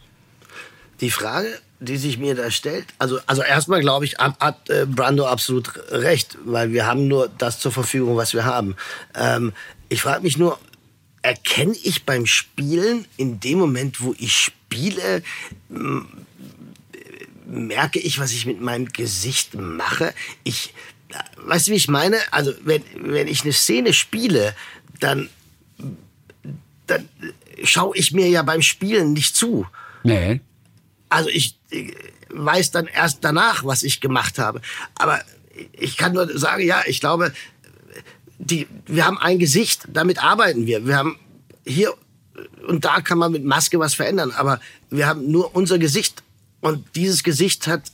Die 1.01 1.11
Frage, 1.11 1.49
die 1.81 1.97
sich 1.97 2.17
mir 2.17 2.35
da 2.35 2.51
stellt, 2.51 2.87
also, 2.99 3.19
also 3.27 3.43
erstmal 3.43 3.81
glaube 3.81 4.05
ich, 4.05 4.19
hat, 4.19 4.71
äh, 4.71 4.87
Brando 4.87 5.27
absolut 5.27 5.73
recht, 5.91 6.39
weil 6.45 6.73
wir 6.73 6.87
haben 6.87 7.09
nur 7.09 7.29
das 7.39 7.59
zur 7.59 7.73
Verfügung, 7.73 8.17
was 8.17 8.35
wir 8.35 8.45
haben. 8.45 8.77
Ähm, 9.15 9.53
ich 9.89 10.03
frage 10.03 10.23
mich 10.23 10.39
nur, 10.39 10.59
erkenne 11.23 11.75
ich 11.83 12.05
beim 12.05 12.27
Spielen 12.27 13.07
in 13.17 13.41
dem 13.41 13.59
Moment, 13.59 14.01
wo 14.01 14.15
ich 14.19 14.37
spiele, 14.37 15.23
merke 17.47 17.99
ich, 17.99 18.19
was 18.21 18.33
ich 18.33 18.47
mit 18.47 18.61
meinem 18.61 18.89
Gesicht 18.89 19.55
mache. 19.55 20.15
Ich, 20.45 20.73
weißt 21.37 21.67
du, 21.67 21.73
wie 21.73 21.77
ich 21.77 21.89
meine? 21.89 22.17
Also, 22.31 22.53
wenn, 22.63 22.83
wenn 23.01 23.27
ich 23.27 23.43
eine 23.43 23.53
Szene 23.53 23.93
spiele, 23.93 24.55
dann 25.01 25.29
dann 26.87 27.09
schaue 27.63 27.97
ich 27.97 28.13
mir 28.13 28.29
ja 28.29 28.43
beim 28.43 28.63
Spielen 28.63 29.13
nicht 29.13 29.37
zu. 29.37 29.67
Nee. 30.05 30.41
Also 31.09 31.29
ich, 31.31 31.59
ich 31.71 31.95
weiß 32.31 32.71
dann 32.71 32.87
erst 32.87 33.19
danach, 33.23 33.65
was 33.65 33.83
ich 33.83 34.01
gemacht 34.01 34.39
habe. 34.39 34.61
Aber 34.95 35.21
ich 35.73 35.97
kann 35.97 36.13
nur 36.13 36.39
sagen, 36.39 36.65
ja, 36.65 36.83
ich 36.87 37.01
glaube, 37.01 37.33
die, 38.39 38.67
wir 38.87 39.05
haben 39.05 39.19
ein 39.19 39.39
Gesicht, 39.39 39.89
damit 39.93 40.23
arbeiten 40.23 40.67
wir. 40.67 40.87
Wir 40.87 40.97
haben 40.97 41.19
hier 41.67 41.95
und 42.67 42.85
da 42.85 43.01
kann 43.01 43.19
man 43.19 43.33
mit 43.33 43.45
Maske 43.45 43.79
was 43.79 43.95
verändern, 43.95 44.31
aber 44.31 44.61
wir 44.91 45.07
haben 45.07 45.31
nur 45.31 45.57
unser 45.57 45.79
Gesicht 45.79 46.23
und 46.61 46.85
dieses 46.95 47.25
Gesicht 47.25 47.67
hat 47.67 47.91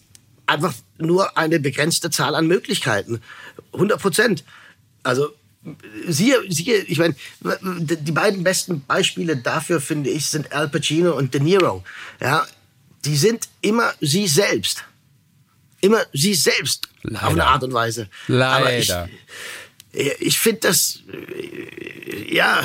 einfach 0.46 0.74
nur 0.98 1.38
eine 1.38 1.60
begrenzte 1.60 2.10
Zahl 2.10 2.34
an 2.34 2.46
Möglichkeiten. 2.46 3.20
100 3.72 4.00
Prozent. 4.00 4.44
Also 5.02 5.30
siehe, 6.08 6.40
siehe, 6.48 6.78
ich 6.82 6.98
meine, 6.98 7.14
die 7.62 8.12
beiden 8.12 8.44
besten 8.44 8.82
Beispiele 8.82 9.36
dafür, 9.36 9.80
finde 9.80 10.10
ich, 10.10 10.26
sind 10.26 10.52
Al 10.52 10.68
Pacino 10.68 11.16
und 11.16 11.34
De 11.34 11.40
Niro. 11.40 11.84
Ja, 12.20 12.46
die 13.04 13.16
sind 13.16 13.48
immer 13.60 13.92
sie 14.00 14.26
selbst. 14.26 14.84
Immer 15.80 16.04
sie 16.12 16.34
selbst. 16.34 16.88
Leider. 17.02 17.26
Auf 17.26 17.32
eine 17.32 17.46
Art 17.46 17.64
und 17.64 17.72
Weise. 17.72 18.08
Leider. 18.26 19.08
ich, 19.92 20.12
ich 20.20 20.38
finde 20.38 20.60
das, 20.60 21.00
ja, 22.28 22.62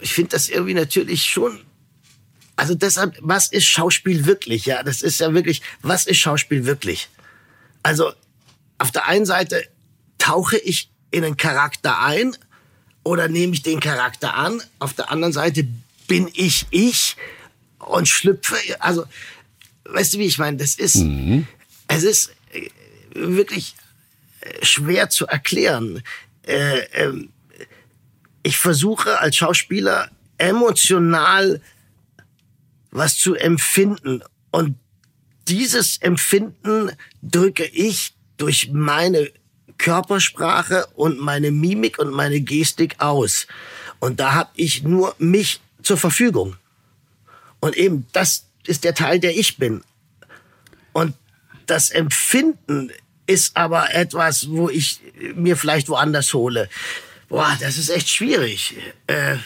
ich 0.00 0.12
finde 0.12 0.30
das 0.30 0.48
irgendwie 0.48 0.74
natürlich 0.74 1.24
schon 1.24 1.60
also 2.56 2.74
deshalb, 2.74 3.18
was 3.20 3.48
ist 3.52 3.66
Schauspiel 3.66 4.24
wirklich? 4.24 4.64
Ja, 4.64 4.82
das 4.82 5.02
ist 5.02 5.20
ja 5.20 5.34
wirklich, 5.34 5.60
was 5.82 6.06
ist 6.06 6.16
Schauspiel 6.16 6.64
wirklich? 6.64 7.08
Also 7.82 8.12
auf 8.78 8.90
der 8.90 9.06
einen 9.06 9.26
Seite 9.26 9.68
tauche 10.16 10.56
ich 10.56 10.90
in 11.10 11.24
einen 11.24 11.36
Charakter 11.36 12.00
ein 12.00 12.36
oder 13.04 13.28
nehme 13.28 13.54
ich 13.54 13.62
den 13.62 13.80
Charakter 13.80 14.34
an. 14.34 14.60
Auf 14.78 14.94
der 14.94 15.10
anderen 15.10 15.32
Seite 15.32 15.66
bin 16.08 16.28
ich 16.34 16.66
ich 16.70 17.16
und 17.78 18.08
schlüpfe. 18.08 18.56
Also, 18.80 19.04
weißt 19.84 20.14
du, 20.14 20.18
wie 20.18 20.26
ich 20.26 20.38
meine? 20.38 20.56
Das 20.56 20.74
ist, 20.74 20.96
mhm. 20.96 21.46
es 21.88 22.02
ist 22.02 22.32
äh, 22.52 22.68
wirklich 23.14 23.74
äh, 24.40 24.64
schwer 24.64 25.08
zu 25.10 25.26
erklären. 25.26 26.02
Äh, 26.42 26.80
ähm, 26.92 27.30
ich 28.42 28.56
versuche 28.58 29.18
als 29.18 29.36
Schauspieler 29.36 30.10
emotional 30.38 31.60
was 32.90 33.18
zu 33.18 33.34
empfinden 33.34 34.22
und 34.50 34.76
dieses 35.48 35.98
Empfinden 35.98 36.90
drücke 37.22 37.64
ich 37.64 38.14
durch 38.36 38.70
meine 38.72 39.30
Körpersprache 39.78 40.86
und 40.94 41.18
meine 41.18 41.50
Mimik 41.50 41.98
und 41.98 42.10
meine 42.10 42.40
Gestik 42.40 42.96
aus. 42.98 43.46
Und 44.00 44.20
da 44.20 44.34
habe 44.34 44.50
ich 44.54 44.82
nur 44.82 45.14
mich 45.18 45.60
zur 45.82 45.96
Verfügung. 45.96 46.56
Und 47.60 47.76
eben 47.76 48.06
das 48.12 48.46
ist 48.66 48.84
der 48.84 48.94
Teil, 48.94 49.20
der 49.20 49.36
ich 49.36 49.56
bin. 49.56 49.82
Und 50.92 51.14
das 51.66 51.90
Empfinden 51.90 52.90
ist 53.26 53.56
aber 53.56 53.94
etwas, 53.94 54.48
wo 54.50 54.68
ich 54.68 55.00
mir 55.34 55.56
vielleicht 55.56 55.88
woanders 55.88 56.32
hole. 56.32 56.68
Boah, 57.28 57.56
das 57.60 57.76
ist 57.76 57.88
echt 57.88 58.08
schwierig. 58.08 58.76
Äh, 59.08 59.36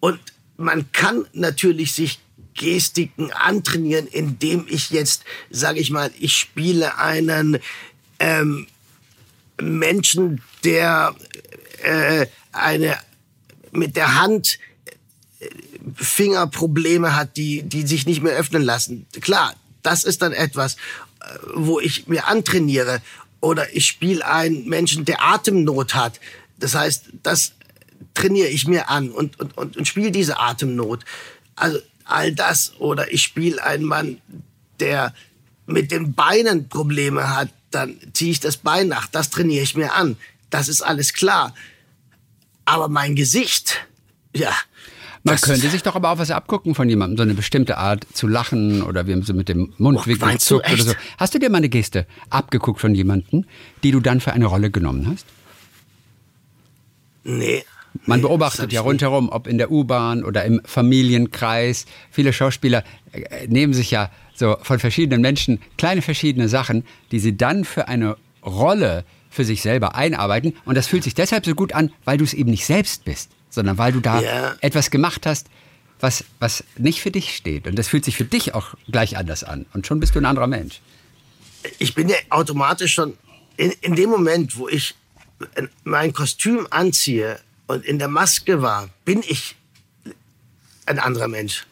und 0.00 0.20
man 0.56 0.90
kann 0.92 1.26
natürlich 1.32 1.92
sich 1.92 2.20
Gestiken 2.54 3.32
antrainieren, 3.32 4.06
indem 4.06 4.66
ich 4.68 4.90
jetzt, 4.90 5.24
sage 5.50 5.80
ich 5.80 5.90
mal, 5.90 6.10
ich 6.18 6.36
spiele 6.36 6.98
einen 6.98 7.58
ähm, 8.18 8.66
Menschen, 9.60 10.42
der 10.64 11.14
äh, 11.82 12.26
eine 12.52 12.96
mit 13.72 13.96
der 13.96 14.20
Hand 14.20 14.58
äh, 15.40 15.48
Fingerprobleme 15.94 17.14
hat, 17.14 17.36
die, 17.36 17.62
die 17.62 17.86
sich 17.86 18.06
nicht 18.06 18.22
mehr 18.22 18.36
öffnen 18.36 18.62
lassen. 18.62 19.06
Klar, 19.20 19.54
das 19.82 20.04
ist 20.04 20.22
dann 20.22 20.32
etwas, 20.32 20.74
äh, 20.74 21.38
wo 21.54 21.80
ich 21.80 22.06
mir 22.08 22.26
antrainiere. 22.26 23.00
Oder 23.40 23.74
ich 23.74 23.86
spiele 23.86 24.26
einen 24.26 24.68
Menschen, 24.68 25.04
der 25.04 25.22
Atemnot 25.22 25.94
hat. 25.94 26.20
Das 26.58 26.74
heißt, 26.74 27.04
das 27.22 27.52
trainiere 28.14 28.48
ich 28.48 28.66
mir 28.66 28.88
an 28.88 29.10
und, 29.10 29.38
und, 29.38 29.56
und, 29.56 29.76
und 29.76 29.86
spiele 29.86 30.10
diese 30.10 30.38
Atemnot. 30.38 31.04
Also 31.54 31.78
all 32.04 32.32
das. 32.32 32.72
Oder 32.78 33.12
ich 33.12 33.22
spiele 33.22 33.62
einen 33.62 33.84
Mann, 33.84 34.20
der 34.80 35.14
mit 35.66 35.90
den 35.90 36.14
Beinen 36.14 36.68
Probleme 36.68 37.34
hat 37.34 37.50
dann 37.76 37.96
ziehe 38.12 38.30
ich 38.30 38.40
das 38.40 38.56
Bein 38.56 38.88
nach, 38.88 39.06
das 39.06 39.30
trainiere 39.30 39.62
ich 39.62 39.76
mir 39.76 39.92
an. 39.94 40.16
Das 40.50 40.68
ist 40.68 40.80
alles 40.80 41.12
klar. 41.12 41.54
Aber 42.64 42.88
mein 42.88 43.14
Gesicht, 43.14 43.86
ja. 44.34 44.52
Man 45.22 45.36
könnte 45.40 45.68
sich 45.68 45.82
doch 45.82 45.96
aber 45.96 46.10
auch 46.10 46.18
was 46.18 46.30
abgucken 46.30 46.74
von 46.74 46.88
jemandem, 46.88 47.16
so 47.16 47.22
eine 47.24 47.34
bestimmte 47.34 47.78
Art 47.78 48.06
zu 48.12 48.28
lachen 48.28 48.82
oder 48.82 49.06
wie 49.06 49.20
so 49.22 49.34
mit 49.34 49.48
dem 49.48 49.74
Mundwinkel 49.76 50.34
Oh, 50.34 50.38
zuckt 50.38 50.72
oder 50.72 50.82
so. 50.82 50.92
Hast 51.18 51.34
du 51.34 51.38
dir 51.38 51.50
mal 51.50 51.58
eine 51.58 51.68
Geste 51.68 52.06
abgeguckt 52.30 52.80
von 52.80 52.94
jemandem, 52.94 53.44
die 53.82 53.90
du 53.90 54.00
dann 54.00 54.20
für 54.20 54.32
eine 54.32 54.46
Rolle 54.46 54.70
genommen 54.70 55.08
hast? 55.08 55.26
Nee. 57.24 57.64
Man 58.06 58.22
beobachtet 58.22 58.72
ja 58.72 58.80
rundherum, 58.80 59.28
ob 59.28 59.46
in 59.46 59.58
der 59.58 59.70
U-Bahn 59.70 60.24
oder 60.24 60.44
im 60.44 60.60
Familienkreis. 60.64 61.86
Viele 62.10 62.32
Schauspieler 62.32 62.84
äh, 63.12 63.46
nehmen 63.48 63.74
sich 63.74 63.90
ja 63.90 64.10
so 64.34 64.56
von 64.62 64.78
verschiedenen 64.78 65.20
Menschen 65.22 65.60
kleine 65.78 66.02
verschiedene 66.02 66.48
Sachen, 66.48 66.84
die 67.10 67.18
sie 67.18 67.36
dann 67.36 67.64
für 67.64 67.88
eine 67.88 68.16
Rolle 68.44 69.04
für 69.30 69.44
sich 69.44 69.60
selber 69.62 69.94
einarbeiten. 69.94 70.54
Und 70.64 70.76
das 70.76 70.86
fühlt 70.86 71.04
sich 71.04 71.14
deshalb 71.14 71.44
so 71.44 71.54
gut 71.54 71.72
an, 71.74 71.92
weil 72.04 72.16
du 72.18 72.24
es 72.24 72.32
eben 72.34 72.50
nicht 72.50 72.64
selbst 72.66 73.04
bist, 73.04 73.30
sondern 73.50 73.76
weil 73.78 73.92
du 73.92 74.00
da 74.00 74.20
Ja. 74.20 74.54
etwas 74.60 74.90
gemacht 74.90 75.26
hast, 75.26 75.48
was, 76.00 76.24
was 76.38 76.64
nicht 76.76 77.00
für 77.00 77.10
dich 77.10 77.34
steht. 77.34 77.66
Und 77.66 77.76
das 77.78 77.88
fühlt 77.88 78.04
sich 78.04 78.16
für 78.16 78.24
dich 78.24 78.54
auch 78.54 78.74
gleich 78.90 79.16
anders 79.16 79.44
an. 79.44 79.66
Und 79.74 79.86
schon 79.86 80.00
bist 80.00 80.14
du 80.14 80.20
ein 80.20 80.26
anderer 80.26 80.46
Mensch. 80.46 80.80
ich 81.78 81.94
bin 81.94 82.08
ja 82.08 82.16
automatisch 82.30 82.94
schon 82.94 83.14
in, 83.56 83.72
in 83.80 83.96
dem 83.96 84.10
Moment, 84.10 84.56
wo 84.58 84.68
ich 84.68 84.94
mein 85.84 86.12
Kostüm 86.12 86.66
anziehe 86.70 87.38
und 87.66 87.84
in 87.84 87.98
der 87.98 88.08
Maske 88.08 88.62
war, 88.62 88.88
bin 89.04 89.22
ich 89.26 89.56
ein 90.86 90.98
anderer 90.98 91.28
Mensch. 91.28 91.66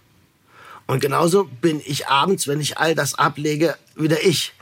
Und 0.86 1.00
genauso 1.00 1.44
bin 1.44 1.80
ich 1.84 2.08
abends, 2.08 2.46
wenn 2.46 2.60
ich 2.60 2.78
all 2.78 2.94
das 2.94 3.14
ablege, 3.14 3.76
wieder 3.94 4.22
ich. 4.24 4.52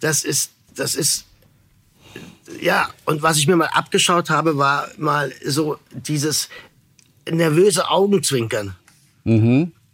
Das 0.00 0.24
ist, 0.24 0.50
das 0.74 0.94
ist, 0.94 1.24
ja, 2.60 2.90
und 3.04 3.22
was 3.22 3.38
ich 3.38 3.46
mir 3.46 3.56
mal 3.56 3.70
abgeschaut 3.72 4.28
habe, 4.28 4.58
war 4.58 4.88
mal 4.98 5.32
so 5.44 5.78
dieses 5.92 6.48
nervöse 7.30 7.88
Augenzwinkern. 7.88 8.76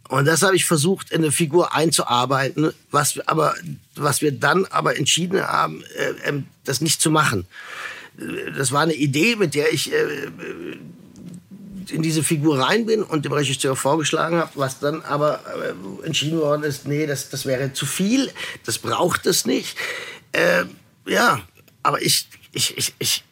Und 0.09 0.25
das 0.25 0.41
habe 0.41 0.55
ich 0.55 0.65
versucht, 0.65 1.11
in 1.11 1.21
eine 1.21 1.31
Figur 1.31 1.75
einzuarbeiten, 1.75 2.73
was 2.89 3.15
wir 3.15 3.29
aber, 3.29 3.53
was 3.95 4.21
wir 4.21 4.31
dann 4.31 4.65
aber 4.65 4.97
entschieden 4.97 5.41
haben, 5.41 5.83
äh, 5.95 6.27
ähm, 6.27 6.47
das 6.65 6.81
nicht 6.81 6.99
zu 6.99 7.11
machen. 7.11 7.45
Äh, 8.17 8.51
Das 8.57 8.71
war 8.71 8.81
eine 8.81 8.95
Idee, 8.95 9.35
mit 9.35 9.53
der 9.55 9.71
ich 9.73 9.91
äh, 9.91 9.97
in 11.91 12.01
diese 12.01 12.23
Figur 12.23 12.59
rein 12.59 12.85
bin 12.85 13.03
und 13.03 13.25
dem 13.25 13.31
Regisseur 13.33 13.75
vorgeschlagen 13.75 14.37
habe, 14.37 14.51
was 14.55 14.79
dann 14.79 15.01
aber 15.01 15.39
äh, 16.03 16.05
entschieden 16.05 16.39
worden 16.39 16.63
ist, 16.63 16.87
nee, 16.87 17.05
das, 17.07 17.29
das 17.29 17.45
wäre 17.45 17.73
zu 17.73 17.85
viel, 17.85 18.31
das 18.65 18.77
braucht 18.77 19.25
es 19.25 19.45
nicht. 19.45 19.77
Äh, 20.31 20.65
ja, 21.07 21.41
aber 21.83 22.01
ich, 22.01 22.27
ich, 22.51 22.77
ich, 22.77 22.93
ich, 22.97 23.23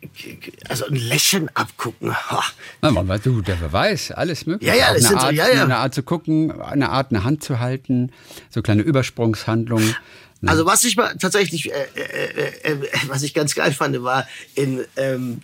also 0.70 0.86
ein 0.86 0.96
Lächeln 0.96 1.50
abgucken, 1.56 2.14
ha. 2.14 2.44
Na, 2.82 2.92
man 2.92 3.22
du, 3.22 3.42
der 3.42 3.72
weiß, 3.72 4.12
alles 4.12 4.46
mögliche. 4.46 4.76
Ja, 4.76 4.78
ja, 4.78 4.94
das 4.94 5.06
eine, 5.06 5.08
sind 5.08 5.20
so- 5.20 5.26
Art, 5.26 5.34
ja, 5.34 5.50
ja. 5.50 5.64
eine 5.64 5.78
Art 5.78 5.96
zu 5.96 6.04
gucken, 6.04 6.62
eine 6.62 6.90
Art 6.90 7.12
eine 7.12 7.24
Hand 7.24 7.44
zu 7.44 7.60
halten, 7.60 8.12
so 8.50 8.62
kleine 8.62 8.84
Übersprungshandlungen. 8.84 9.96
Also 10.46 10.68
was 10.68 10.84
ich 10.84 10.96
mal 10.98 11.16
tatsächlich, 11.18 11.72
äh, 11.72 11.86
äh, 11.96 12.74
äh, 12.74 12.78
was 13.08 13.24
ich 13.24 13.34
ganz 13.34 13.56
geil 13.56 13.74
fand, 13.74 14.02
war 14.04 14.28
in 14.54 14.86
ähm, 14.96 15.42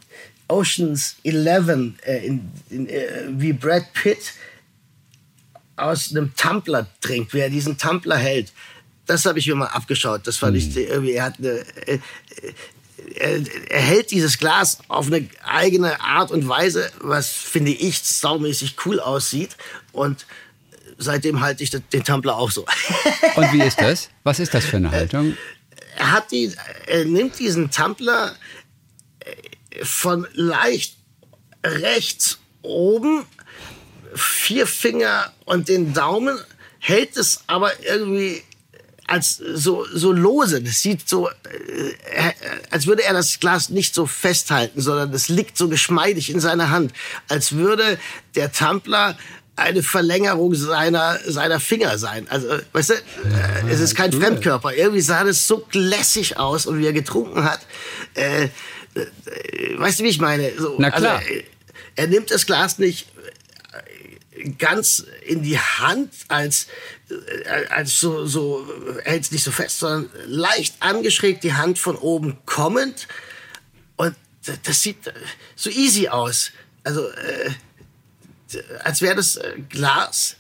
Oceans 0.47 1.15
11, 1.23 1.95
äh, 2.05 2.25
in, 2.27 2.51
in, 2.69 2.87
äh, 2.87 3.23
wie 3.29 3.53
Brad 3.53 3.91
Pitt 3.93 4.33
aus 5.75 6.11
einem 6.11 6.35
Tumbler 6.35 6.87
trinkt, 7.01 7.33
wie 7.33 7.39
er 7.39 7.49
diesen 7.49 7.77
Tumbler 7.79 8.17
hält. 8.17 8.53
Das 9.07 9.25
habe 9.25 9.39
ich 9.39 9.47
mir 9.47 9.55
mal 9.55 9.65
abgeschaut. 9.67 10.27
Das 10.27 10.37
fand 10.37 10.55
ich 10.55 10.77
irgendwie, 10.77 11.13
er 11.13 11.25
hat 11.25 11.39
eine, 11.39 11.65
äh, 11.87 11.99
er, 13.15 13.41
er 13.69 13.81
hält 13.81 14.11
dieses 14.11 14.37
Glas 14.37 14.79
auf 14.87 15.07
eine 15.07 15.27
eigene 15.43 16.01
Art 16.01 16.31
und 16.31 16.47
Weise, 16.47 16.91
was 16.99 17.29
finde 17.29 17.71
ich 17.71 17.99
saumäßig 18.03 18.75
cool 18.85 18.99
aussieht. 18.99 19.55
Und 19.91 20.25
seitdem 20.97 21.41
halte 21.41 21.63
ich 21.63 21.69
den 21.69 21.83
den 21.91 22.03
Tumbler 22.03 22.37
auch 22.37 22.51
so. 22.51 22.65
Und 23.35 23.51
wie 23.53 23.61
ist 23.61 23.81
das? 23.81 24.09
Was 24.23 24.39
ist 24.39 24.53
das 24.53 24.65
für 24.65 24.77
eine 24.77 24.91
Haltung? 24.91 25.35
er 25.95 26.11
hat 26.11 26.31
die, 26.31 26.51
er 26.87 27.05
nimmt 27.05 27.39
diesen 27.39 27.71
Tumbler 27.71 28.35
äh, 29.19 29.85
von 29.85 30.27
leicht 30.33 30.97
rechts 31.63 32.39
oben, 32.61 33.25
vier 34.15 34.67
Finger 34.67 35.33
und 35.45 35.69
den 35.69 35.93
Daumen, 35.93 36.37
hält 36.79 37.17
es 37.17 37.43
aber 37.47 37.71
irgendwie 37.83 38.43
als 39.07 39.37
so, 39.37 39.85
so 39.93 40.11
lose. 40.11 40.61
Das 40.61 40.81
sieht 40.81 41.07
so, 41.07 41.29
äh, 41.29 41.31
äh, 41.31 42.33
als 42.69 42.87
würde 42.87 43.03
er 43.03 43.13
das 43.13 43.39
Glas 43.39 43.69
nicht 43.69 43.93
so 43.93 44.05
festhalten, 44.05 44.81
sondern 44.81 45.13
es 45.13 45.29
liegt 45.29 45.57
so 45.57 45.67
geschmeidig 45.67 46.29
in 46.29 46.39
seiner 46.39 46.69
Hand, 46.69 46.93
als 47.27 47.53
würde 47.53 47.99
der 48.35 48.51
Tumbler 48.51 49.17
eine 49.55 49.83
Verlängerung 49.83 50.55
seiner, 50.55 51.19
seiner 51.25 51.59
Finger 51.59 51.97
sein. 51.97 52.27
Also, 52.29 52.47
äh, 52.47 52.61
weißt 52.71 52.89
du, 52.89 52.93
äh, 52.93 53.69
es 53.69 53.79
ist 53.79 53.95
kein 53.95 54.11
Fremdkörper. 54.11 54.73
Irgendwie 54.73 55.01
sah 55.01 55.23
das 55.23 55.47
so 55.47 55.65
lässig 55.73 56.37
aus 56.37 56.65
und 56.65 56.79
wie 56.79 56.85
er 56.85 56.93
getrunken 56.93 57.43
hat. 57.43 57.59
Äh, 58.15 58.49
weißt 59.77 59.99
du, 59.99 60.03
wie 60.03 60.09
ich 60.09 60.19
meine? 60.19 60.51
So, 60.57 60.75
Na 60.79 60.91
klar. 60.91 61.17
Also, 61.17 61.29
er 61.95 62.07
nimmt 62.07 62.31
das 62.31 62.47
Glas 62.47 62.79
nicht 62.79 63.07
ganz 64.57 65.05
in 65.25 65.43
die 65.43 65.59
Hand 65.59 66.13
als, 66.27 66.67
äh, 67.09 67.65
als 67.67 67.99
so, 67.99 68.25
so 68.25 68.67
hält 69.03 69.31
nicht 69.31 69.43
so 69.43 69.51
fest, 69.51 69.79
sondern 69.79 70.09
leicht 70.25 70.75
angeschrägt 70.79 71.43
die 71.43 71.53
Hand 71.53 71.79
von 71.79 71.95
oben 71.95 72.37
kommend. 72.45 73.07
Und 73.95 74.15
das 74.63 74.81
sieht 74.81 75.07
äh, 75.07 75.13
so 75.55 75.69
easy 75.69 76.07
aus. 76.07 76.51
Also, 76.83 77.09
äh, 77.09 77.51
als 78.83 79.01
wäre 79.01 79.15
das 79.15 79.37
äh, 79.37 79.55
Glas 79.69 80.35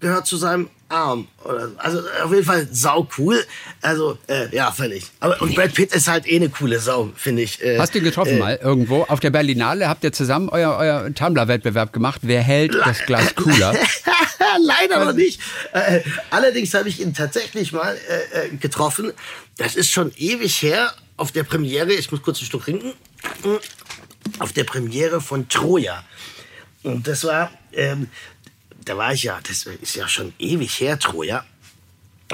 gehört 0.00 0.26
zu 0.26 0.36
seinem 0.36 0.70
Arm. 0.88 1.26
Oder, 1.44 1.70
also 1.78 1.98
äh, 1.98 2.22
auf 2.22 2.30
jeden 2.30 2.44
Fall 2.44 2.68
sau 2.70 3.08
cool. 3.18 3.44
Also, 3.82 4.18
äh, 4.28 4.54
ja, 4.54 4.70
völlig. 4.70 5.06
Aber, 5.20 5.40
und 5.42 5.54
Brad 5.54 5.74
Pitt 5.74 5.92
ist 5.92 6.08
halt 6.08 6.26
eh 6.26 6.36
eine 6.36 6.48
coole 6.48 6.78
Sau, 6.78 7.10
finde 7.16 7.42
ich. 7.42 7.62
Äh, 7.62 7.78
Hast 7.78 7.94
du 7.94 7.98
ihn 7.98 8.04
getroffen 8.04 8.36
äh, 8.36 8.38
mal 8.38 8.56
irgendwo? 8.62 9.02
Auf 9.04 9.20
der 9.20 9.30
Berlinale 9.30 9.88
habt 9.88 10.04
ihr 10.04 10.12
zusammen 10.12 10.48
euer, 10.48 10.76
euer 10.76 11.12
Tumblr-Wettbewerb 11.14 11.92
gemacht. 11.92 12.20
Wer 12.22 12.42
hält 12.42 12.74
das 12.74 13.00
Glas 13.06 13.34
cooler? 13.36 13.74
Leider 14.62 15.04
noch 15.04 15.12
nicht. 15.12 15.40
Äh, 15.72 16.00
allerdings 16.30 16.72
habe 16.74 16.88
ich 16.88 17.00
ihn 17.00 17.14
tatsächlich 17.14 17.72
mal 17.72 17.96
äh, 18.08 18.46
äh, 18.46 18.48
getroffen. 18.56 19.12
Das 19.56 19.74
ist 19.74 19.90
schon 19.90 20.12
ewig 20.16 20.62
her 20.62 20.92
auf 21.16 21.32
der 21.32 21.42
Premiere. 21.42 21.92
Ich 21.92 22.10
muss 22.12 22.22
kurz 22.22 22.40
ein 22.40 22.44
Stück 22.44 22.62
trinken. 22.62 22.92
Auf 24.38 24.52
der 24.52 24.64
Premiere 24.64 25.20
von 25.20 25.48
Troja. 25.48 26.04
Und 26.82 27.08
das 27.08 27.24
war, 27.24 27.50
ähm, 27.72 28.08
da 28.86 28.96
war 28.96 29.12
ich 29.12 29.24
ja, 29.24 29.38
das 29.46 29.66
ist 29.66 29.96
ja 29.96 30.08
schon 30.08 30.32
ewig 30.38 30.80
her, 30.80 30.98
Troja. 30.98 31.44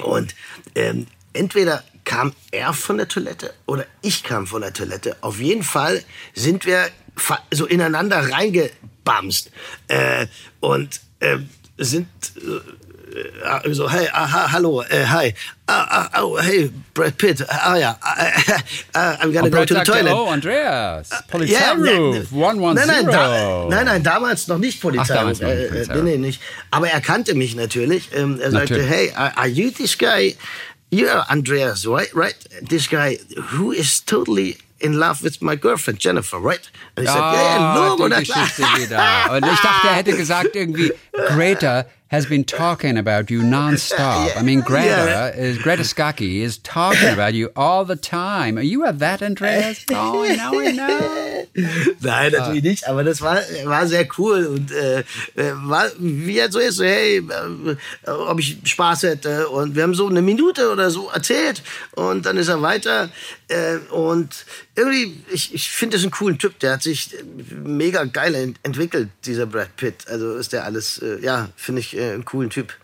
Und 0.03 0.35
ähm, 0.75 1.07
entweder 1.33 1.83
kam 2.05 2.33
er 2.51 2.73
von 2.73 2.99
der 2.99 3.09
Toilette 3.09 3.55
oder 3.67 3.87
ich 4.01 4.23
kam 4.23 4.47
von 4.47 4.63
der 4.63 4.73
Toilette. 4.73 5.17
Auf 5.21 5.41
jeden 5.41 5.63
Fall 5.63 6.05
sind 6.35 6.67
wir 6.67 6.89
so 7.51 7.67
ineinander 7.67 8.31
reingebamst 8.33 9.51
äh, 9.89 10.27
und 10.61 11.01
ähm, 11.21 11.49
sind 11.79 12.09
äh, 12.37 12.41
äh, 12.41 12.61
so, 13.73 13.89
hey, 13.89 14.09
aha, 14.13 14.53
hallo, 14.53 14.83
äh, 14.83 15.05
hi, 15.07 15.35
ah, 15.67 16.09
ah, 16.13 16.23
oh, 16.23 16.39
hey, 16.39 16.71
Brad 16.95 17.17
Pitt, 17.19 17.45
ah 17.49 17.77
ja, 17.77 17.97
ah, 18.01 18.17
ah, 18.95 19.17
I'm 19.21 19.33
gonna 19.33 19.45
Und 19.47 19.51
go 19.53 19.59
Brad 19.59 19.69
to 19.69 19.75
the 19.75 19.85
toilet. 19.85 20.13
oh, 20.13 20.29
Andreas, 20.29 21.11
Ja, 21.11 21.21
Polizeiruf, 21.29 21.85
ne. 21.85 22.27
110. 22.31 22.75
Nein, 22.75 22.87
nein, 22.87 23.07
da, 23.07 23.67
nein, 23.69 23.85
nein, 23.87 24.03
damals 24.03 24.49
noch 24.49 24.59
nicht 24.59 24.81
Polizei. 24.81 25.03
Ach, 25.15 25.19
damals 25.21 25.41
noch 25.41 25.49
nicht 25.49 25.59
äh, 25.59 25.65
äh, 25.65 25.69
Polizei. 25.71 25.95
nee, 25.97 26.03
nee, 26.03 26.17
nicht. 26.19 26.41
Aber 26.71 26.89
er 26.89 27.01
kannte 27.01 27.35
mich 27.35 27.55
natürlich. 27.55 28.09
Ähm, 28.15 28.41
er 28.41 28.51
sagte, 28.51 28.75
Natürlich. 28.75 28.91
hey, 28.91 29.13
are, 29.15 29.37
are 29.37 29.49
you 29.49 29.71
this 29.71 29.97
guy? 29.97 30.37
You're 30.91 31.25
Andreas, 31.31 31.87
right? 31.87 32.11
Right? 32.15 32.37
This 32.69 32.87
guy 32.89 33.19
who 33.53 33.73
is 33.73 34.05
totally 34.05 34.59
in 34.79 34.95
love 34.99 35.23
with 35.23 35.41
my 35.41 35.57
girlfriend 35.57 36.03
Jennifer, 36.03 36.39
right? 36.39 36.61
Und 36.97 37.05
ich 37.05 37.09
sagte, 37.11 37.37
ja, 37.39 37.43
ja, 37.43 37.59
Ah, 37.59 37.77
Logo, 37.89 38.09
die. 38.09 38.15
Geschichte 38.17 38.63
wieder. 38.77 39.31
Und 39.33 39.45
ich 39.47 39.61
dachte, 39.61 39.89
er 39.89 39.95
hätte 39.95 40.17
gesagt 40.17 40.55
irgendwie, 40.55 40.93
Greta 41.29 41.87
has 42.13 42.27
been 42.27 42.45
talking 42.45 42.99
about 42.99 43.31
you 43.31 43.43
non-stop. 43.43 44.37
I 44.37 44.43
mean, 44.43 44.61
Greta, 44.61 45.33
is, 45.35 45.57
Greta 45.57 45.83
Skaki 45.83 46.41
is 46.41 46.59
talking 46.59 47.09
about 47.15 47.33
you 47.33 47.51
all 47.57 47.87
the 47.87 47.97
time. 47.97 48.59
Are 48.59 48.63
you 48.63 48.85
a 48.85 48.93
that, 48.93 49.23
Andreas? 49.23 49.85
Oh, 49.95 50.25
now 50.37 50.53
I 50.53 50.73
know. 50.73 51.47
Nein, 52.01 52.33
natürlich 52.33 52.63
nicht, 52.63 52.89
aber 52.89 53.05
das 53.05 53.21
war, 53.21 53.39
war 53.65 53.87
sehr 53.87 54.07
cool 54.19 54.47
und 54.47 54.71
äh, 54.73 55.01
äh, 55.01 55.53
war, 55.65 55.91
wie 55.99 56.39
er 56.39 56.51
so 56.51 56.59
ist, 56.59 56.77
so, 56.77 56.85
hey, 56.85 57.19
äh, 57.19 58.11
ob 58.11 58.39
ich 58.41 58.59
Spaß 58.65 59.05
hätte 59.05 59.49
und 59.49 59.75
wir 59.75 59.83
haben 59.83 59.95
so 59.95 60.09
eine 60.09 60.23
Minute 60.23 60.71
oder 60.71 60.91
so 60.91 61.09
erzählt 61.09 61.63
und 61.93 62.27
dann 62.27 62.37
ist 62.37 62.49
er 62.49 62.61
weiter 62.63 63.11
äh, 63.49 63.77
und 63.91 64.45
irgendwie, 64.75 65.23
ich, 65.31 65.55
ich 65.55 65.71
finde 65.71 65.97
das 65.97 66.05
einen 66.05 66.11
coolen 66.11 66.39
Typ, 66.39 66.59
der 66.61 66.73
hat 66.73 66.83
sich 66.83 67.11
mega 67.65 68.05
geil 68.05 68.35
ent 68.35 68.59
entwickelt, 68.63 69.11
dieser 69.25 69.47
Brad 69.47 69.77
Pitt, 69.77 70.09
also 70.09 70.37
ist 70.37 70.53
der 70.53 70.65
alles, 70.65 70.99
äh, 70.99 71.19
ja, 71.21 71.51
finde 71.57 71.81
ich 71.81 71.97
äh, 72.03 72.15
einen 72.15 72.25
coolen 72.25 72.51
Typ. 72.51 72.75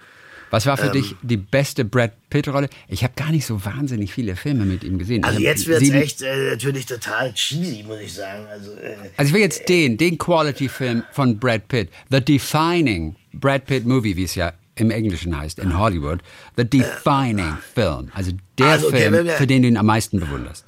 Was 0.51 0.67
war 0.67 0.77
für 0.77 0.87
ähm, 0.87 0.93
dich 0.93 1.15
die 1.23 1.37
beste 1.37 1.85
Brad 1.85 2.13
Pitt-Rolle? 2.31 2.69
Ich 2.89 3.05
habe 3.05 3.13
gar 3.17 3.31
nicht 3.31 3.45
so 3.45 3.65
wahnsinnig 3.65 4.13
viele 4.13 4.37
Filme 4.37 4.65
mit 4.65 4.83
ihm 4.83 4.99
gesehen. 4.99 5.25
Also 5.25 5.41
jetzt 5.41 5.67
wird 5.67 5.83
es 5.83 5.91
echt 5.91 6.23
äh, 6.23 6.51
natürlich 6.51 6.87
total 6.87 7.35
cheesy, 7.35 7.85
muss 7.87 8.01
ich 8.01 8.15
sagen. 8.15 8.47
Also, 8.51 8.73
äh, 8.73 8.95
also 9.17 9.29
ich 9.29 9.35
will 9.35 9.43
jetzt 9.43 9.69
den, 9.69 9.97
den 9.97 10.17
Quality-Film 10.17 11.03
von 11.13 11.39
Brad 11.39 11.69
Pitt, 11.69 11.91
The 12.11 12.21
Defining 12.21 13.17
Brad 13.35 13.67
Pitt 13.67 13.87
Movie, 13.87 14.17
wie 14.17 14.25
es 14.25 14.35
ja 14.35 14.53
im 14.75 14.91
Englischen 14.91 15.37
heißt, 15.37 15.59
in 15.59 15.77
Hollywood, 15.77 16.21
The 16.57 16.65
Defining 16.65 17.49
äh, 17.49 17.75
Film. 17.75 18.11
Also 18.15 18.33
der 18.59 18.67
also, 18.67 18.89
okay, 18.89 19.11
Film, 19.11 19.29
für 19.29 19.47
den 19.47 19.63
du 19.63 19.69
ihn 19.69 19.77
am 19.77 19.87
meisten 19.87 20.21
bewunderst 20.21 20.68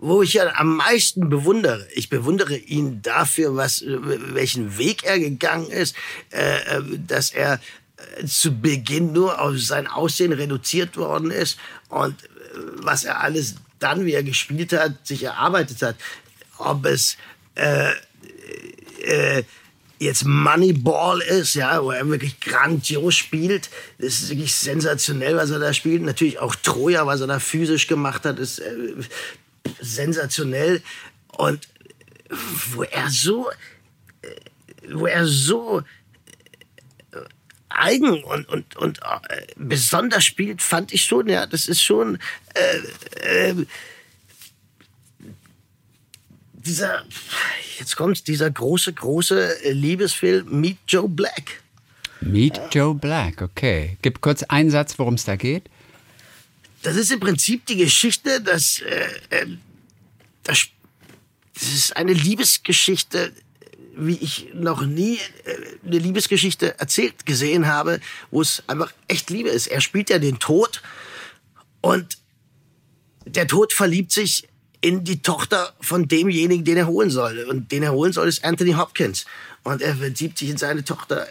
wo 0.00 0.22
ich 0.22 0.34
ja 0.34 0.54
am 0.54 0.76
meisten 0.76 1.28
bewundere. 1.28 1.86
Ich 1.92 2.08
bewundere 2.08 2.56
ihn 2.56 3.02
dafür, 3.02 3.56
was, 3.56 3.84
welchen 3.84 4.78
Weg 4.78 5.02
er 5.02 5.18
gegangen 5.18 5.70
ist, 5.70 5.96
äh, 6.30 6.76
äh 6.76 6.82
dass 7.06 7.32
er 7.32 7.60
äh, 8.18 8.24
zu 8.24 8.60
Beginn 8.60 9.12
nur 9.12 9.40
auf 9.40 9.58
sein 9.58 9.88
Aussehen 9.88 10.32
reduziert 10.32 10.96
worden 10.96 11.32
ist 11.32 11.58
und 11.88 12.22
äh, 12.22 12.26
was 12.76 13.04
er 13.04 13.20
alles 13.20 13.56
dann, 13.80 14.06
wie 14.06 14.12
er 14.12 14.22
gespielt 14.22 14.72
hat, 14.72 15.06
sich 15.06 15.24
erarbeitet 15.24 15.82
hat. 15.82 15.96
Ob 16.58 16.86
es 16.86 17.16
äh, 17.56 17.90
äh, 19.02 19.42
jetzt 19.98 20.24
Moneyball 20.24 21.20
ist, 21.20 21.54
ja, 21.54 21.82
wo 21.82 21.90
er 21.90 22.08
wirklich 22.08 22.38
grandios 22.38 23.16
spielt. 23.16 23.68
Das 23.98 24.20
ist 24.20 24.30
wirklich 24.30 24.54
sensationell, 24.54 25.36
was 25.36 25.50
er 25.50 25.58
da 25.58 25.72
spielt. 25.72 26.02
Natürlich 26.02 26.38
auch 26.38 26.54
Troja, 26.54 27.06
was 27.06 27.20
er 27.20 27.26
da 27.26 27.40
physisch 27.40 27.88
gemacht 27.88 28.24
hat, 28.24 28.38
ist 28.38 28.60
äh, 28.60 28.94
sensationell. 29.80 30.82
Und 31.36 31.68
wo 32.72 32.82
er 32.82 33.08
so, 33.10 33.50
wo 34.90 35.06
er 35.06 35.26
so 35.26 35.80
äh, 37.12 37.16
eigen 37.68 38.22
und, 38.24 38.48
und, 38.48 38.76
und 38.76 38.98
äh, 38.98 39.46
besonders 39.56 40.24
spielt, 40.24 40.62
fand 40.62 40.92
ich 40.92 41.04
schon, 41.04 41.28
ja, 41.28 41.46
das 41.46 41.68
ist 41.68 41.82
schon 41.82 42.18
äh, 42.54 43.50
äh, 43.50 43.66
dieser, 46.52 47.04
jetzt 47.78 47.96
kommt 47.96 48.26
dieser 48.26 48.50
große, 48.50 48.92
große 48.92 49.56
Liebesfilm 49.70 50.60
Meet 50.60 50.78
Joe 50.86 51.08
Black. 51.08 51.62
Meet 52.20 52.56
ja. 52.56 52.68
Joe 52.70 52.94
Black, 52.94 53.42
okay. 53.42 53.96
Gib 54.02 54.20
kurz 54.20 54.42
einen 54.42 54.70
Satz, 54.70 54.98
worum 54.98 55.14
es 55.14 55.24
da 55.24 55.36
geht. 55.36 55.64
Das 56.82 56.96
ist 56.96 57.10
im 57.10 57.20
Prinzip 57.20 57.66
die 57.66 57.76
Geschichte, 57.76 58.40
dass 58.40 58.80
äh, 58.80 59.08
ähm, 59.30 59.60
das, 60.48 60.66
das 61.54 61.68
ist 61.68 61.96
eine 61.96 62.12
Liebesgeschichte, 62.12 63.32
wie 63.96 64.16
ich 64.16 64.48
noch 64.54 64.82
nie 64.82 65.18
äh, 65.44 65.86
eine 65.86 65.98
Liebesgeschichte 65.98 66.78
erzählt 66.78 67.26
gesehen 67.26 67.66
habe, 67.66 68.00
wo 68.30 68.40
es 68.40 68.62
einfach 68.66 68.92
echt 69.08 69.30
Liebe 69.30 69.50
ist. 69.50 69.66
Er 69.66 69.80
spielt 69.80 70.10
ja 70.10 70.18
den 70.18 70.38
Tod 70.38 70.82
und 71.80 72.18
der 73.26 73.46
Tod 73.46 73.72
verliebt 73.72 74.10
sich 74.10 74.48
in 74.80 75.04
die 75.04 75.20
Tochter 75.20 75.74
von 75.80 76.08
demjenigen, 76.08 76.64
den 76.64 76.78
er 76.78 76.86
holen 76.86 77.10
soll. 77.10 77.40
Und 77.50 77.70
den 77.72 77.82
er 77.82 77.92
holen 77.92 78.12
soll, 78.12 78.28
ist 78.28 78.44
Anthony 78.44 78.72
Hopkins. 78.72 79.26
Und 79.64 79.82
er 79.82 79.96
verliebt 79.96 80.38
sich 80.38 80.48
in 80.48 80.56
seine 80.56 80.84
Tochter 80.84 81.26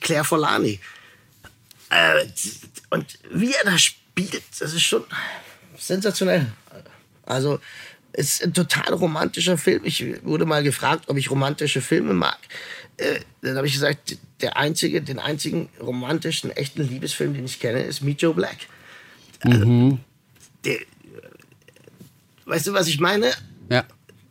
Claire 0.00 0.24
Forlani. 0.24 0.80
Äh, 1.90 2.26
und 2.90 3.18
wie 3.30 3.52
er 3.52 3.64
da 3.64 3.78
spielt, 3.78 4.42
das 4.58 4.72
ist 4.72 4.82
schon 4.82 5.04
sensationell. 5.78 6.50
Also 7.26 7.60
es 8.18 8.34
ist 8.34 8.44
ein 8.44 8.54
total 8.54 8.94
romantischer 8.94 9.58
Film. 9.58 9.82
Ich 9.84 10.24
wurde 10.24 10.46
mal 10.46 10.62
gefragt, 10.62 11.04
ob 11.08 11.18
ich 11.18 11.30
romantische 11.30 11.82
Filme 11.82 12.14
mag. 12.14 12.38
Äh, 12.96 13.20
dann 13.42 13.56
habe 13.56 13.66
ich 13.66 13.74
gesagt, 13.74 14.16
der 14.40 14.56
einzige, 14.56 15.02
den 15.02 15.18
einzigen 15.18 15.68
romantischen, 15.78 16.50
echten 16.50 16.88
Liebesfilm, 16.88 17.34
den 17.34 17.44
ich 17.44 17.60
kenne, 17.60 17.82
ist 17.82 18.00
Meet 18.00 18.22
Joe 18.22 18.32
Black. 18.32 18.56
Also, 19.40 19.66
mhm. 19.66 19.98
der, 20.64 20.78
weißt 22.46 22.68
du, 22.68 22.72
was 22.72 22.88
ich 22.88 23.00
meine? 23.00 23.32
Ja. 23.68 23.84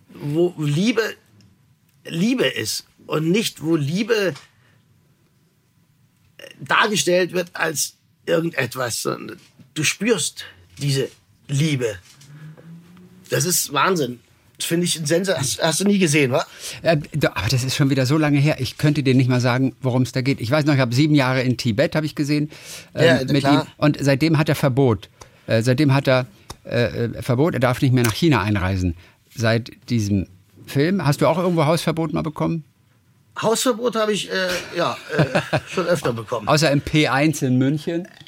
Wo 0.10 0.56
Liebe 0.58 1.16
Liebe 2.08 2.46
ist 2.46 2.86
und 3.06 3.30
nicht, 3.30 3.64
wo 3.64 3.76
Liebe 3.76 4.34
dargestellt 6.60 7.34
wird 7.34 7.50
als 7.54 7.96
irgendetwas, 8.26 9.04
sondern 9.04 9.40
du 9.76 9.84
spürst 9.84 10.46
diese 10.80 11.10
Liebe. 11.48 12.00
Das 13.30 13.46
ist 13.46 13.74
Wahnsinn. 13.74 14.20
Das 14.58 14.68
finde 14.68 14.86
ich 14.86 14.98
ein 14.98 15.06
Sensor. 15.06 15.36
Hast, 15.36 15.62
hast, 15.62 15.82
du 15.82 15.86
nie 15.86 16.00
gesehen, 16.00 16.32
wa? 16.32 16.46
Äh, 16.82 16.98
aber 17.24 17.50
das 17.50 17.64
ist 17.64 17.76
schon 17.76 17.90
wieder 17.90 18.06
so 18.06 18.18
lange 18.18 18.40
her. 18.40 18.58
Ich 18.60 18.78
könnte 18.78 19.04
dir 19.04 19.14
nicht 19.14 19.30
mal 19.30 19.42
sagen, 19.42 19.76
worum 19.82 20.04
es 20.04 20.12
da 20.14 20.22
geht. 20.22 20.40
Ich 20.40 20.50
weiß 20.50 20.66
noch, 20.66 20.74
ich 20.74 20.80
habe 20.80 20.96
sieben 20.96 21.16
Jahre 21.16 21.42
in 21.42 21.58
Tibet, 21.58 21.96
habe 21.96 22.06
ich 22.06 22.16
gesehen, 22.16 22.50
äh, 22.94 23.06
ja, 23.06 23.20
mit 23.26 23.40
klar. 23.40 23.64
ihm. 23.64 23.68
Und 23.78 23.98
seitdem 24.00 24.38
hat 24.38 24.48
er 24.48 24.56
Verbot. 24.56 25.10
Äh, 25.48 25.62
seitdem 25.62 25.94
hat 25.94 26.08
er 26.08 26.28
äh, 26.66 27.06
äh, 27.06 27.22
Verbot. 27.22 27.54
Er 27.54 27.60
darf 27.60 27.82
nicht 27.82 27.94
mehr 27.94 28.04
nach 28.04 28.14
China 28.14 28.42
einreisen. 28.42 28.96
Seit 29.36 29.72
diesem 29.90 30.28
Film. 30.66 31.06
Hast 31.06 31.22
du 31.22 31.28
auch 31.28 31.38
irgendwo 31.38 31.66
Hausverbot 31.66 32.14
mal 32.14 32.24
bekommen? 32.24 32.64
Hausverbot 33.42 33.96
habe 33.96 34.14
ich 34.14 34.32
äh, 34.32 34.48
ja 34.76 34.96
äh, 35.18 35.60
schon 35.68 35.88
öfter 35.88 36.14
bekommen. 36.14 36.48
Außer 36.48 36.72
im 36.72 36.82
P1 36.82 37.46
in 37.46 37.58
München. 37.58 38.08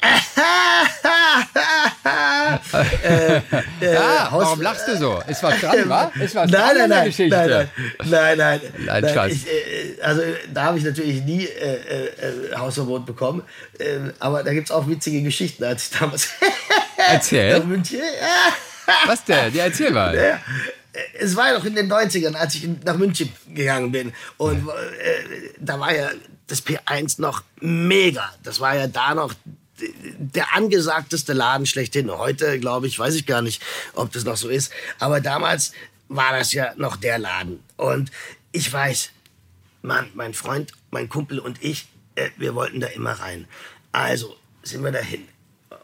äh, 3.02 3.36
äh, 3.36 3.94
ja, 3.94 4.28
warum 4.30 4.60
lachst 4.60 4.86
du 4.88 4.96
so? 4.96 5.22
Ist 5.26 5.42
was 5.42 5.60
dran, 5.60 5.88
wa? 5.88 6.12
Ist 6.20 6.34
was 6.34 6.50
nein, 6.50 6.60
dran 6.60 6.76
nein, 6.76 6.88
nein, 6.90 7.06
Geschichte? 7.06 7.36
Nein, 7.36 7.68
nein, 8.10 8.36
nein, 8.36 8.60
nein. 8.84 9.14
nein 9.14 9.30
ich, 9.30 9.46
äh, 9.46 10.02
also 10.02 10.22
da 10.52 10.64
habe 10.64 10.78
ich 10.78 10.84
natürlich 10.84 11.22
nie 11.22 11.44
äh, 11.44 12.06
äh, 12.06 12.56
Hausverbot 12.56 13.06
bekommen. 13.06 13.42
Ähm, 13.78 14.12
aber 14.18 14.42
da 14.42 14.52
gibt 14.52 14.68
es 14.68 14.70
auch 14.70 14.86
witzige 14.88 15.22
Geschichten, 15.22 15.64
als 15.64 15.90
ich 15.90 15.98
damals 15.98 16.28
Erzähl. 16.96 17.60
München, 17.60 18.00
was 19.06 19.24
denn? 19.24 19.54
Ja, 19.54 19.64
erzähl 19.64 19.90
mal. 19.90 20.40
Ja, 20.98 21.20
es 21.20 21.36
war 21.36 21.48
ja 21.48 21.58
noch 21.58 21.64
in 21.64 21.74
den 21.74 21.90
90ern, 21.90 22.34
als 22.34 22.54
ich 22.54 22.68
nach 22.84 22.96
München 22.96 23.32
gegangen 23.54 23.92
bin. 23.92 24.12
Und 24.36 24.68
äh, 24.68 25.50
da 25.58 25.78
war 25.78 25.94
ja 25.94 26.10
das 26.46 26.64
P1 26.64 27.20
noch 27.20 27.42
mega. 27.60 28.32
Das 28.42 28.60
war 28.60 28.76
ja 28.76 28.86
da 28.86 29.14
noch 29.14 29.34
der 30.18 30.54
angesagteste 30.54 31.32
Laden 31.32 31.66
schlechthin. 31.66 32.10
Heute, 32.10 32.58
glaube 32.58 32.86
ich, 32.86 32.98
weiß 32.98 33.14
ich 33.14 33.26
gar 33.26 33.42
nicht, 33.42 33.62
ob 33.94 34.12
das 34.12 34.24
noch 34.24 34.36
so 34.36 34.48
ist. 34.48 34.72
Aber 34.98 35.20
damals 35.20 35.72
war 36.08 36.36
das 36.36 36.52
ja 36.52 36.72
noch 36.76 36.96
der 36.96 37.18
Laden. 37.18 37.60
Und 37.76 38.10
ich 38.52 38.72
weiß, 38.72 39.10
Mann, 39.82 40.10
mein 40.14 40.34
Freund, 40.34 40.72
mein 40.90 41.08
Kumpel 41.08 41.38
und 41.38 41.62
ich, 41.62 41.86
äh, 42.16 42.30
wir 42.36 42.54
wollten 42.54 42.80
da 42.80 42.88
immer 42.88 43.12
rein. 43.12 43.46
Also 43.92 44.36
sind 44.62 44.82
wir 44.82 44.90
dahin 44.92 45.28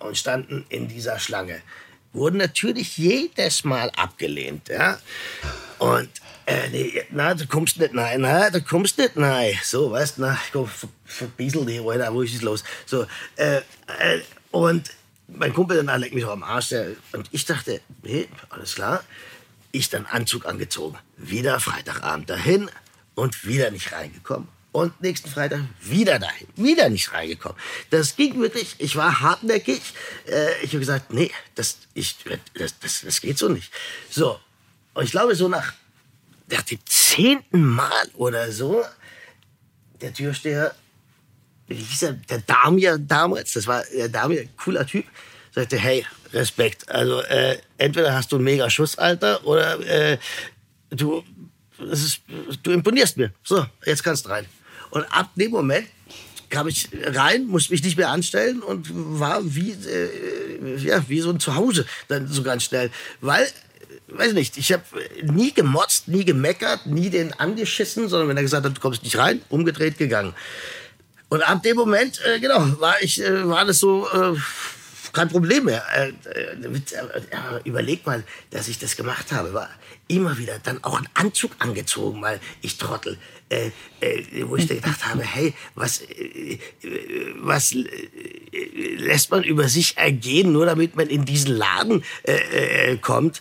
und 0.00 0.18
standen 0.18 0.66
in 0.68 0.88
dieser 0.88 1.18
Schlange 1.18 1.62
wurden 2.14 2.38
natürlich 2.38 2.96
jedes 2.96 3.64
Mal 3.64 3.90
abgelehnt. 3.90 4.68
Ja? 4.68 4.98
Und 5.78 6.08
äh, 6.46 6.68
nee, 6.70 7.02
na, 7.10 7.34
du 7.34 7.46
kommst 7.46 7.78
nicht 7.78 7.94
rein, 7.94 8.20
na, 8.22 8.50
du 8.50 8.62
kommst 8.62 8.96
nicht 8.98 9.16
rein. 9.16 9.58
So, 9.62 9.90
weißt 9.90 10.18
du, 10.18 10.22
na, 10.22 10.38
komm, 10.52 10.66
ver, 10.66 10.88
verbiesel 11.04 11.66
die, 11.66 11.80
Alter, 11.80 12.14
wo 12.14 12.22
ist 12.22 12.34
es 12.34 12.42
los? 12.42 12.64
So, 12.86 13.06
äh, 13.36 13.58
äh, 13.58 14.20
und 14.50 14.90
mein 15.28 15.52
Kumpel 15.52 15.82
dann 15.84 16.00
leckt 16.00 16.14
mich 16.14 16.24
doch 16.24 16.32
am 16.32 16.42
Arsch. 16.42 16.68
Der, 16.68 16.88
und 17.12 17.28
ich 17.32 17.44
dachte, 17.44 17.80
nee, 18.02 18.28
alles 18.50 18.74
klar. 18.74 19.02
Ich 19.72 19.90
dann 19.90 20.06
Anzug 20.06 20.46
angezogen. 20.46 20.96
Wieder 21.16 21.58
Freitagabend 21.58 22.30
dahin 22.30 22.70
und 23.16 23.44
wieder 23.44 23.70
nicht 23.70 23.92
reingekommen 23.92 24.48
und 24.74 25.00
nächsten 25.00 25.30
Freitag 25.30 25.60
wieder 25.82 26.18
dahin, 26.18 26.48
wieder 26.56 26.88
nicht 26.88 27.12
reingekommen. 27.12 27.56
Das 27.90 28.16
ging 28.16 28.40
wirklich, 28.40 28.74
ich 28.78 28.96
war 28.96 29.20
hartnäckig. 29.20 29.80
Äh, 30.26 30.50
ich 30.64 30.70
habe 30.70 30.80
gesagt, 30.80 31.12
nee, 31.12 31.30
das, 31.54 31.78
ich, 31.94 32.16
das, 32.54 32.80
das, 32.80 33.02
das 33.02 33.20
geht 33.20 33.38
so 33.38 33.48
nicht. 33.48 33.72
So, 34.10 34.40
und 34.94 35.04
ich 35.04 35.12
glaube, 35.12 35.36
so 35.36 35.46
nach, 35.46 35.74
nach 36.50 36.62
dem 36.62 36.80
zehnten 36.86 37.64
Mal 37.64 38.08
oder 38.14 38.50
so, 38.50 38.84
der 40.00 40.12
Türsteher, 40.12 40.74
wie 41.68 41.76
hieß 41.76 42.02
er, 42.02 42.12
der 42.14 42.38
Damir 42.40 42.98
damals, 42.98 43.52
das 43.52 43.68
war 43.68 43.84
der 43.96 44.08
Damir, 44.08 44.48
cooler 44.56 44.84
Typ, 44.84 45.04
sagte, 45.52 45.78
hey, 45.78 46.04
Respekt, 46.32 46.88
also 46.88 47.20
äh, 47.22 47.58
entweder 47.78 48.12
hast 48.12 48.32
du 48.32 48.36
einen 48.36 48.44
mega 48.44 48.68
Schuss, 48.68 48.98
Alter, 48.98 49.46
oder 49.46 49.78
äh, 49.86 50.18
du, 50.90 51.22
ist, 51.78 52.22
du 52.64 52.72
imponierst 52.72 53.16
mir. 53.16 53.32
So, 53.44 53.64
jetzt 53.86 54.02
kannst 54.02 54.26
du 54.26 54.30
rein. 54.30 54.46
Und 54.94 55.04
ab 55.12 55.30
dem 55.34 55.50
Moment 55.50 55.88
kam 56.50 56.68
ich 56.68 56.88
rein, 57.04 57.46
musste 57.46 57.72
mich 57.72 57.82
nicht 57.82 57.98
mehr 57.98 58.10
anstellen 58.10 58.62
und 58.62 58.88
war 58.92 59.40
wie, 59.42 59.72
äh, 59.72 60.76
ja, 60.78 61.02
wie 61.08 61.20
so 61.20 61.30
ein 61.30 61.40
Zuhause 61.40 61.84
dann 62.06 62.28
so 62.28 62.44
ganz 62.44 62.62
schnell. 62.62 62.90
Weil, 63.20 63.44
weiß 64.06 64.34
nicht, 64.34 64.56
ich 64.56 64.72
habe 64.72 64.84
nie 65.24 65.52
gemotzt, 65.52 66.06
nie 66.06 66.24
gemeckert, 66.24 66.86
nie 66.86 67.10
den 67.10 67.32
angeschissen, 67.32 68.08
sondern 68.08 68.28
wenn 68.28 68.36
er 68.36 68.44
gesagt 68.44 68.64
hat, 68.64 68.76
du 68.76 68.80
kommst 68.80 69.02
nicht 69.02 69.18
rein, 69.18 69.42
umgedreht 69.48 69.98
gegangen. 69.98 70.32
Und 71.28 71.42
ab 71.42 71.64
dem 71.64 71.76
Moment, 71.76 72.20
äh, 72.24 72.38
genau, 72.38 72.80
war 72.80 73.02
ich, 73.02 73.20
äh, 73.20 73.48
war 73.48 73.64
das 73.64 73.80
so, 73.80 74.08
äh, 74.12 74.38
kein 75.12 75.28
Problem 75.28 75.64
mehr. 75.64 75.82
Äh, 75.96 76.08
äh, 76.28 77.60
überleg 77.64 78.06
mal, 78.06 78.22
dass 78.50 78.68
ich 78.68 78.78
das 78.78 78.96
gemacht 78.96 79.32
habe. 79.32 79.54
War 79.54 79.70
immer 80.08 80.36
wieder 80.38 80.58
dann 80.62 80.84
auch 80.84 80.98
einen 80.98 81.08
Anzug 81.14 81.52
angezogen, 81.58 82.20
weil 82.20 82.40
ich 82.60 82.76
Trottel. 82.76 83.16
Äh, 83.54 83.70
äh, 84.04 84.44
wo 84.46 84.56
ich 84.56 84.68
gedacht 84.68 85.06
habe, 85.06 85.22
hey, 85.22 85.54
was, 85.74 86.02
äh, 86.02 86.58
was 87.38 87.72
äh, 87.72 87.84
lässt 88.96 89.30
man 89.30 89.42
über 89.44 89.68
sich 89.68 89.96
ergehen, 89.96 90.52
nur 90.52 90.66
damit 90.66 90.96
man 90.96 91.08
in 91.08 91.24
diesen 91.24 91.54
Laden 91.54 92.02
äh, 92.24 92.96
kommt? 92.96 93.40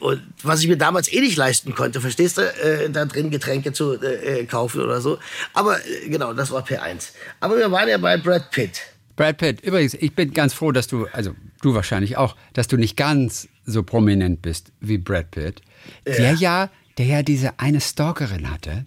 und 0.00 0.22
was 0.42 0.60
ich 0.60 0.68
mir 0.68 0.76
damals 0.76 1.10
eh 1.10 1.20
nicht 1.20 1.36
leisten 1.36 1.74
konnte, 1.74 2.00
verstehst 2.02 2.36
du, 2.36 2.90
da 2.90 3.06
drin 3.06 3.30
Getränke 3.30 3.72
zu 3.72 3.98
kaufen 4.46 4.82
oder 4.82 5.00
so. 5.00 5.18
Aber 5.54 5.78
genau, 6.06 6.34
das 6.34 6.50
war 6.50 6.62
P1. 6.66 7.12
Aber 7.40 7.56
wir 7.56 7.70
waren 7.70 7.88
ja 7.88 7.96
bei 7.96 8.18
Brad 8.18 8.50
Pitt. 8.50 8.82
Brad 9.16 9.38
Pitt, 9.38 9.62
übrigens, 9.62 9.94
ich 9.94 10.14
bin 10.14 10.34
ganz 10.34 10.52
froh, 10.52 10.70
dass 10.70 10.86
du, 10.86 11.06
also 11.12 11.34
du 11.62 11.74
wahrscheinlich 11.74 12.18
auch, 12.18 12.36
dass 12.52 12.68
du 12.68 12.76
nicht 12.76 12.96
ganz 12.96 13.48
so 13.64 13.82
prominent 13.82 14.42
bist 14.42 14.72
wie 14.80 14.98
Brad 14.98 15.30
Pitt, 15.30 15.62
ja. 16.06 16.14
der 16.14 16.32
ja, 16.34 16.70
der 16.98 17.06
ja 17.06 17.22
diese 17.22 17.58
eine 17.58 17.80
Stalkerin 17.80 18.50
hatte, 18.50 18.84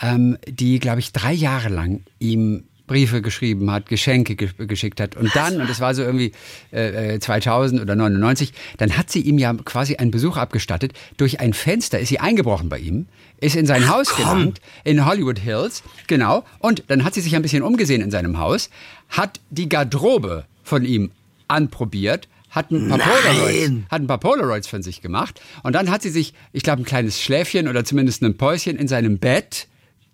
ähm, 0.00 0.38
die, 0.48 0.78
glaube 0.78 1.00
ich, 1.00 1.12
drei 1.12 1.32
Jahre 1.32 1.68
lang 1.68 2.02
ihm 2.18 2.64
Briefe 2.86 3.20
geschrieben 3.20 3.70
hat, 3.70 3.88
Geschenke 3.88 4.36
ge 4.36 4.48
geschickt 4.58 5.00
hat. 5.00 5.16
Und 5.16 5.34
dann, 5.34 5.60
und 5.60 5.68
das 5.68 5.80
war 5.80 5.94
so 5.94 6.02
irgendwie 6.02 6.32
äh, 6.70 7.18
2000 7.18 7.80
äh, 7.80 7.82
oder 7.82 7.96
99, 7.96 8.52
dann 8.78 8.96
hat 8.96 9.10
sie 9.10 9.20
ihm 9.20 9.38
ja 9.38 9.52
quasi 9.54 9.96
einen 9.96 10.10
Besuch 10.10 10.36
abgestattet. 10.36 10.92
Durch 11.16 11.40
ein 11.40 11.52
Fenster 11.52 11.98
ist 11.98 12.08
sie 12.08 12.20
eingebrochen 12.20 12.68
bei 12.68 12.78
ihm, 12.78 13.06
ist 13.40 13.56
in 13.56 13.66
sein 13.66 13.84
Ach, 13.86 13.96
Haus 13.96 14.10
komm. 14.10 14.24
gelangt, 14.24 14.60
in 14.84 15.04
Hollywood 15.04 15.38
Hills, 15.38 15.82
genau. 16.06 16.44
Und 16.58 16.84
dann 16.88 17.04
hat 17.04 17.14
sie 17.14 17.20
sich 17.20 17.34
ein 17.34 17.42
bisschen 17.42 17.62
umgesehen 17.62 18.02
in 18.02 18.10
seinem 18.10 18.38
Haus, 18.38 18.70
hat 19.08 19.40
die 19.50 19.68
Garderobe 19.68 20.44
von 20.62 20.84
ihm 20.84 21.10
anprobiert, 21.48 22.28
hat 22.50 22.70
ein, 22.70 22.88
paar 22.88 22.98
Polaroids, 22.98 23.72
hat 23.90 24.00
ein 24.00 24.06
paar 24.06 24.18
Polaroids 24.18 24.66
von 24.66 24.82
sich 24.82 25.02
gemacht. 25.02 25.40
Und 25.62 25.74
dann 25.74 25.90
hat 25.90 26.02
sie 26.02 26.08
sich, 26.08 26.32
ich 26.52 26.62
glaube, 26.62 26.82
ein 26.82 26.86
kleines 26.86 27.20
Schläfchen 27.20 27.68
oder 27.68 27.84
zumindest 27.84 28.22
ein 28.22 28.36
Päuschen 28.36 28.76
in 28.76 28.88
seinem 28.88 29.18
Bett 29.18 29.66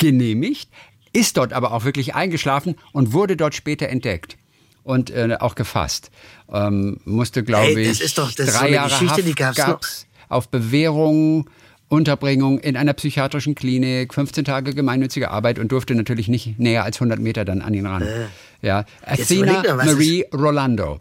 genehmigt, 0.02 0.70
ist 1.12 1.36
dort 1.36 1.52
aber 1.52 1.72
auch 1.72 1.84
wirklich 1.84 2.14
eingeschlafen 2.14 2.76
und 2.92 3.12
wurde 3.12 3.36
dort 3.36 3.54
später 3.54 3.88
entdeckt 3.88 4.36
und 4.82 5.10
äh, 5.10 5.36
auch 5.38 5.54
gefasst. 5.54 6.10
Ähm, 6.50 7.00
musste, 7.04 7.42
glaube 7.44 7.66
hey, 7.66 7.90
ich, 7.90 8.14
doch, 8.14 8.32
drei 8.32 8.46
so 8.46 8.66
Jahre 8.66 9.08
Haft 9.08 9.26
die 9.26 9.34
gab's 9.34 9.56
gab's 9.56 10.06
auf 10.28 10.48
Bewährung, 10.48 11.48
Unterbringung 11.88 12.58
in 12.58 12.76
einer 12.76 12.94
psychiatrischen 12.94 13.54
Klinik, 13.54 14.14
15 14.14 14.46
Tage 14.46 14.74
gemeinnützige 14.74 15.30
Arbeit 15.30 15.58
und 15.58 15.70
durfte 15.72 15.94
natürlich 15.94 16.28
nicht 16.28 16.58
näher 16.58 16.84
als 16.84 16.96
100 16.96 17.20
Meter 17.20 17.44
dann 17.44 17.60
an 17.60 17.74
ihn 17.74 17.86
ran. 17.86 18.02
Äh. 18.02 18.26
Ja, 18.62 18.86
Athena 19.04 19.62
Marie 19.74 20.24
Rolando. 20.32 21.00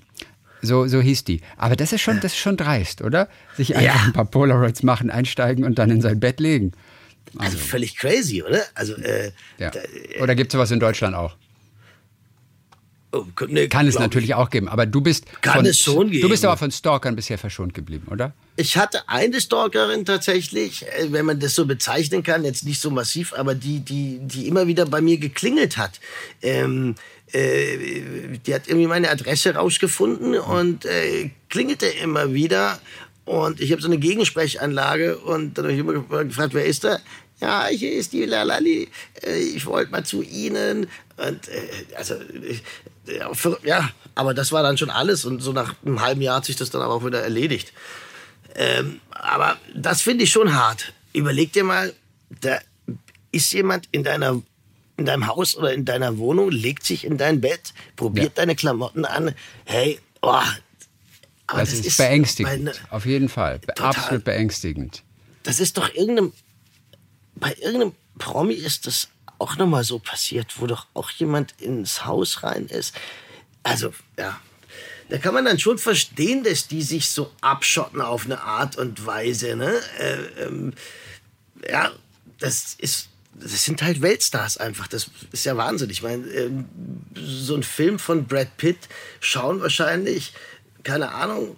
So, 0.62 0.88
so 0.88 1.00
hieß 1.00 1.24
die. 1.24 1.42
Aber 1.58 1.76
das 1.76 1.94
ist 1.94 2.02
schon, 2.02 2.18
das 2.18 2.34
ist 2.34 2.40
schon 2.40 2.58
dreist, 2.58 3.02
oder? 3.02 3.30
Sich 3.56 3.76
einfach 3.76 3.96
ja. 3.96 4.06
ein 4.06 4.14
paar 4.14 4.26
Polaroids 4.26 4.84
machen, 4.84 5.10
einsteigen 5.10 5.64
und 5.64 5.80
dann 5.80 5.90
in 5.90 6.02
sein 6.02 6.20
Bett 6.20 6.40
legen. 6.40 6.74
Also, 7.38 7.58
also 7.58 7.58
völlig 7.58 7.98
crazy, 7.98 8.44
oder? 8.44 8.62
Also, 8.76 8.96
äh, 8.96 9.32
ja. 9.58 9.70
da, 9.70 9.80
äh, 9.80 10.22
oder 10.22 10.36
gibt 10.36 10.52
es 10.52 10.54
sowas 10.54 10.72
in 10.72 10.80
Deutschland 10.80 11.16
auch? 11.16 11.36
Oh, 13.14 13.26
ne, 13.48 13.68
Kann 13.68 13.88
es 13.88 14.00
natürlich 14.00 14.30
ich. 14.30 14.36
auch 14.36 14.50
geben, 14.50 14.70
aber 14.70 14.86
du 14.86 15.02
bist 15.02 15.26
Kann 15.42 15.56
von, 15.56 15.66
es 15.66 15.80
schon 15.80 16.10
geben. 16.10 16.22
Du 16.22 16.30
bist 16.30 16.46
aber 16.46 16.56
von 16.56 16.72
Stalkern 16.72 17.16
bisher 17.16 17.38
verschont 17.38 17.74
geblieben, 17.74 18.08
oder? 18.10 18.34
Ich 18.56 18.78
hatte 18.78 19.10
eine 19.10 19.42
Stalkerin 19.42 20.06
tatsächlich, 20.06 20.86
äh, 20.88 21.12
wenn 21.12 21.26
man 21.26 21.40
das 21.40 21.56
so 21.56 21.66
bezeichnen 21.66 22.24
kann, 22.24 22.46
jetzt 22.46 22.64
nicht 22.64 22.80
so 22.80 22.90
massiv, 22.90 23.34
aber 23.34 23.54
die, 23.54 23.80
die, 23.80 24.20
die 24.22 24.48
immer 24.48 24.68
wieder 24.68 24.86
bei 24.86 25.02
mir 25.02 25.18
geklingelt 25.18 25.76
hat. 25.76 26.00
Ähm, 26.42 26.96
äh, 27.34 28.38
die 28.46 28.54
hat 28.54 28.68
irgendwie 28.68 28.88
meine 28.88 29.10
Adresse 29.10 29.56
rausgefunden 29.56 30.36
und 30.40 30.86
äh, 30.86 31.32
klingelte 31.50 31.88
immer 31.88 32.34
wieder 32.34 32.80
und 33.26 33.62
ich 33.62 33.72
habe 33.72 33.82
so 33.82 33.88
eine 33.88 33.98
Gegensprechanlage 33.98 35.18
und 35.18 35.58
dann 35.58 35.66
habe 35.66 35.74
ich 35.74 35.80
immer 35.80 35.94
gefragt, 36.26 36.54
wer 36.54 36.66
ist 36.66 36.84
da? 36.84 37.00
Ja, 37.42 37.66
hier 37.68 37.92
ist 37.94 38.14
die 38.14 38.26
Lalali. 38.26 38.88
Äh, 39.24 39.40
ich 39.40 39.66
wollte 39.66 39.92
mal 39.92 40.06
zu 40.06 40.22
Ihnen. 40.22 40.88
Und 41.18 41.48
äh, 41.48 41.96
also 41.98 42.16
ja, 43.64 43.90
aber 44.16 44.34
das 44.34 44.52
war 44.52 44.64
dann 44.64 44.78
schon 44.78 44.90
alles 44.90 45.26
und 45.26 45.42
so 45.42 45.52
nach 45.52 45.76
einem 45.84 46.02
halben 46.02 46.22
Jahr 46.22 46.38
hat 46.38 46.46
sich 46.46 46.56
das 46.56 46.70
dann 46.70 46.82
aber 46.82 46.94
auch 46.94 47.06
wieder 47.06 47.22
erledigt. 47.22 47.74
Ähm, 48.56 49.02
aber 49.10 49.58
das 49.76 50.02
finde 50.02 50.24
ich 50.24 50.32
schon 50.32 50.54
hart. 50.54 50.94
Überleg 51.14 51.52
dir 51.54 51.64
mal, 51.64 51.94
da 52.42 52.60
ist 53.32 53.52
jemand 53.54 53.88
in 53.92 54.04
deiner 54.04 54.42
in 54.98 55.06
deinem 55.06 55.26
Haus 55.26 55.56
oder 55.56 55.74
in 55.74 55.84
deiner 55.84 56.20
Wohnung, 56.20 56.52
legt 56.52 56.86
sich 56.86 57.06
in 57.06 57.18
dein 57.18 57.42
Bett, 57.42 57.74
probiert 57.96 58.28
ja. 58.28 58.32
deine 58.36 58.56
Klamotten 58.56 59.04
an. 59.04 59.34
Hey, 59.66 60.00
oh, 60.22 60.42
das, 61.48 61.58
das 61.58 61.74
ist, 61.74 61.86
ist 61.88 61.98
beängstigend. 61.98 62.66
Meine, 62.66 62.74
auf 62.92 63.06
jeden 63.06 63.28
Fall. 63.28 63.60
Total. 63.60 63.88
Absolut 63.88 64.24
beängstigend. 64.24 65.04
Das 65.44 65.60
ist 65.60 65.78
doch 65.78 65.92
irgendeinem. 65.94 66.34
Bei 67.42 67.54
irgendeinem 67.56 67.94
Promi 68.18 68.54
ist 68.54 68.88
das 68.88 69.10
auch 69.38 69.58
nochmal 69.58 69.84
so 69.84 70.00
passiert, 70.00 70.62
wo 70.62 70.68
doch 70.68 70.88
auch 70.94 71.10
jemand 71.10 71.54
ins 71.60 72.06
Haus 72.06 72.44
rein 72.44 72.68
ist. 72.68 72.96
Also, 73.64 73.94
ja. 74.18 74.40
Da 75.10 75.18
kann 75.18 75.34
man 75.34 75.44
dann 75.44 75.60
schon 75.60 75.78
verstehen, 75.78 76.46
dass 76.46 76.70
die 76.70 76.82
sich 76.82 77.10
so 77.10 77.30
abschotten 77.42 78.00
auf 78.00 78.24
eine 78.24 78.42
Art 78.42 78.78
und 78.78 79.06
Weise. 79.06 79.58
Ne? 79.58 79.74
Äh, 80.00 80.44
ähm, 80.46 80.74
ja, 81.70 81.92
das 82.40 82.76
ist 82.78 83.10
das 83.34 83.64
sind 83.64 83.82
halt 83.82 84.02
Weltstars 84.02 84.58
einfach. 84.58 84.88
Das 84.88 85.10
ist 85.32 85.46
ja 85.46 85.58
Wahnsinn. 85.58 85.90
Ich 85.90 86.04
meine, 86.04 86.28
ähm, 86.28 86.66
so 87.16 87.56
ein 87.56 87.64
Film 87.64 87.98
von 87.98 88.26
Brad 88.26 88.56
Pitt 88.58 88.78
schauen 89.20 89.62
wahrscheinlich 89.62 90.34
keine 90.84 91.12
Ahnung, 91.12 91.56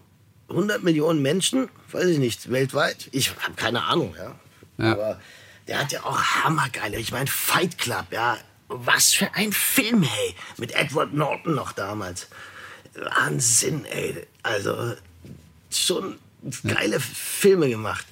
100 0.49 0.83
Millionen 0.83 1.21
Menschen, 1.21 1.69
weiß 1.91 2.05
ich 2.05 2.19
nicht, 2.19 2.51
weltweit. 2.51 3.09
Ich 3.11 3.29
habe 3.29 3.55
keine 3.55 3.83
Ahnung, 3.83 4.15
ja. 4.17 4.35
ja. 4.77 4.91
Aber 4.91 5.19
der 5.67 5.79
hat 5.79 5.91
ja 5.91 6.03
auch 6.03 6.21
hammergeile. 6.21 6.97
Ich 6.97 7.11
meine, 7.11 7.27
Fight 7.27 7.77
Club, 7.77 8.07
ja. 8.11 8.37
Was 8.67 9.13
für 9.13 9.33
ein 9.35 9.51
Film, 9.51 10.03
hey. 10.03 10.35
Mit 10.57 10.73
Edward 10.75 11.13
Norton 11.13 11.55
noch 11.55 11.73
damals. 11.73 12.27
Wahnsinn, 12.95 13.85
ey. 13.85 14.25
Also, 14.41 14.93
schon 15.69 16.17
geile 16.63 16.93
ja. 16.93 16.99
Filme 16.99 17.69
gemacht. 17.69 18.05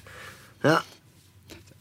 Ja. 0.62 0.82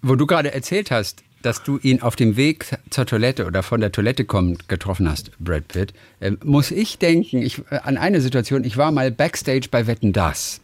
Wo 0.02 0.16
du 0.16 0.26
gerade 0.26 0.54
erzählt 0.54 0.92
hast, 0.92 1.24
dass 1.42 1.64
du 1.64 1.78
ihn 1.78 2.02
auf 2.02 2.16
dem 2.16 2.36
Weg 2.36 2.78
zur 2.90 3.06
Toilette 3.06 3.46
oder 3.46 3.64
von 3.64 3.82
der 3.82 3.92
Toilette 3.92 4.26
kommend 4.26 4.70
getroffen 4.70 5.10
hast, 5.10 5.32
Brad 5.40 5.68
Pitt, 5.68 5.94
äh, 6.20 6.32
muss 6.44 6.72
ich 6.72 6.98
denken 6.98 7.42
ich, 7.42 7.60
äh, 7.72 7.80
an 7.84 7.98
eine 7.98 8.22
Situation. 8.22 8.64
Ich 8.64 8.78
war 8.78 8.92
mal 8.92 9.12
backstage 9.12 9.68
bei 9.70 9.88
Wetten 9.88 10.14
Das. 10.14 10.62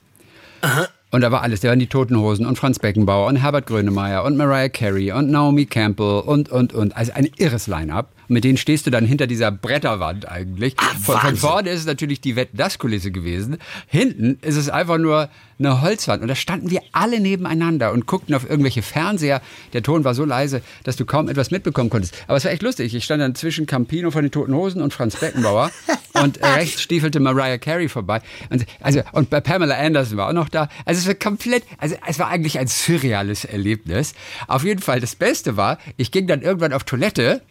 Aha. 0.62 0.88
Und 1.10 1.22
da 1.22 1.32
war 1.32 1.41
alles. 1.41 1.62
Da 1.62 1.70
waren 1.70 1.80
die 1.80 1.88
Toten 1.88 2.17
Hosen 2.17 2.46
und 2.46 2.58
Franz 2.58 2.80
Beckenbauer 2.80 3.28
und 3.28 3.38
Herbert 3.38 3.65
Grönemeyer 3.65 4.24
und 4.24 4.36
Mariah 4.36 4.70
Carey 4.70 5.12
und 5.12 5.30
Naomi 5.30 5.65
Campbell 5.65 6.22
und, 6.26 6.50
und, 6.50 6.74
und. 6.74 6.96
Also 6.98 7.13
ein 7.13 7.30
irres 7.38 7.67
Line-Up. 7.67 8.10
Mit 8.27 8.43
denen 8.43 8.57
stehst 8.57 8.85
du 8.85 8.91
dann 8.91 9.05
hinter 9.05 9.27
dieser 9.27 9.51
Bretterwand 9.51 10.27
eigentlich. 10.27 10.75
Ach, 10.77 10.95
von, 10.97 11.17
von, 11.17 11.35
vorne 11.37 11.69
ist 11.69 11.81
es 11.81 11.85
natürlich 11.85 12.21
die 12.21 12.35
Wetten-Das-Kulisse 12.35 13.11
gewesen. 13.11 13.57
Hinten 13.87 14.37
ist 14.41 14.55
es 14.55 14.69
einfach 14.69 14.97
nur 14.97 15.29
eine 15.59 15.81
Holzwand. 15.81 16.21
Und 16.21 16.27
da 16.27 16.35
standen 16.35 16.69
wir 16.69 16.81
alle 16.91 17.19
nebeneinander 17.19 17.91
und 17.91 18.05
guckten 18.05 18.35
auf 18.35 18.47
irgendwelche 18.47 18.81
Fernseher. 18.81 19.41
Der 19.73 19.83
Ton 19.83 20.03
war 20.03 20.13
so 20.13 20.25
leise, 20.25 20.61
dass 20.83 20.95
du 20.95 21.05
kaum 21.05 21.29
etwas 21.29 21.51
mitbekommen 21.51 21.89
konntest. 21.89 22.15
Aber 22.27 22.37
es 22.37 22.45
war 22.45 22.51
echt 22.51 22.61
lustig. 22.61 22.93
Ich 22.93 23.03
stand 23.03 23.21
dann 23.21 23.35
zwischen 23.35 23.65
Campino 23.65 24.11
von 24.11 24.23
den 24.23 24.31
Toten 24.31 24.53
Hosen 24.53 24.81
und 24.81 24.93
Franz 24.93 25.15
Beckenbauer. 25.15 25.71
und 26.23 26.41
rechts 26.41 26.81
stiefelte 26.81 27.19
Mariah 27.19 27.57
Carey 27.57 27.89
vorbei. 27.89 28.21
Und, 28.49 28.65
also, 28.81 29.01
und 29.13 29.29
bei 29.29 29.41
Pamela 29.41 29.75
Anderson 29.75 30.17
war 30.17 30.29
auch 30.29 30.33
noch 30.33 30.49
da. 30.49 30.69
Also 30.85 30.99
es 30.99 31.07
war 31.07 31.15
komplett, 31.15 31.63
also 31.77 31.95
es 32.07 32.19
war 32.19 32.27
eigentlich 32.27 32.59
ein 32.59 32.67
surreales 32.67 33.45
Erlebnis. 33.45 34.13
Auf 34.47 34.63
jeden 34.63 34.81
Fall 34.81 34.99
das 34.99 35.15
Beste 35.15 35.57
war, 35.57 35.77
ich 35.97 36.11
ging 36.11 36.27
dann 36.27 36.41
irgendwann 36.41 36.73
auf 36.73 36.83
Toilette 36.83 37.41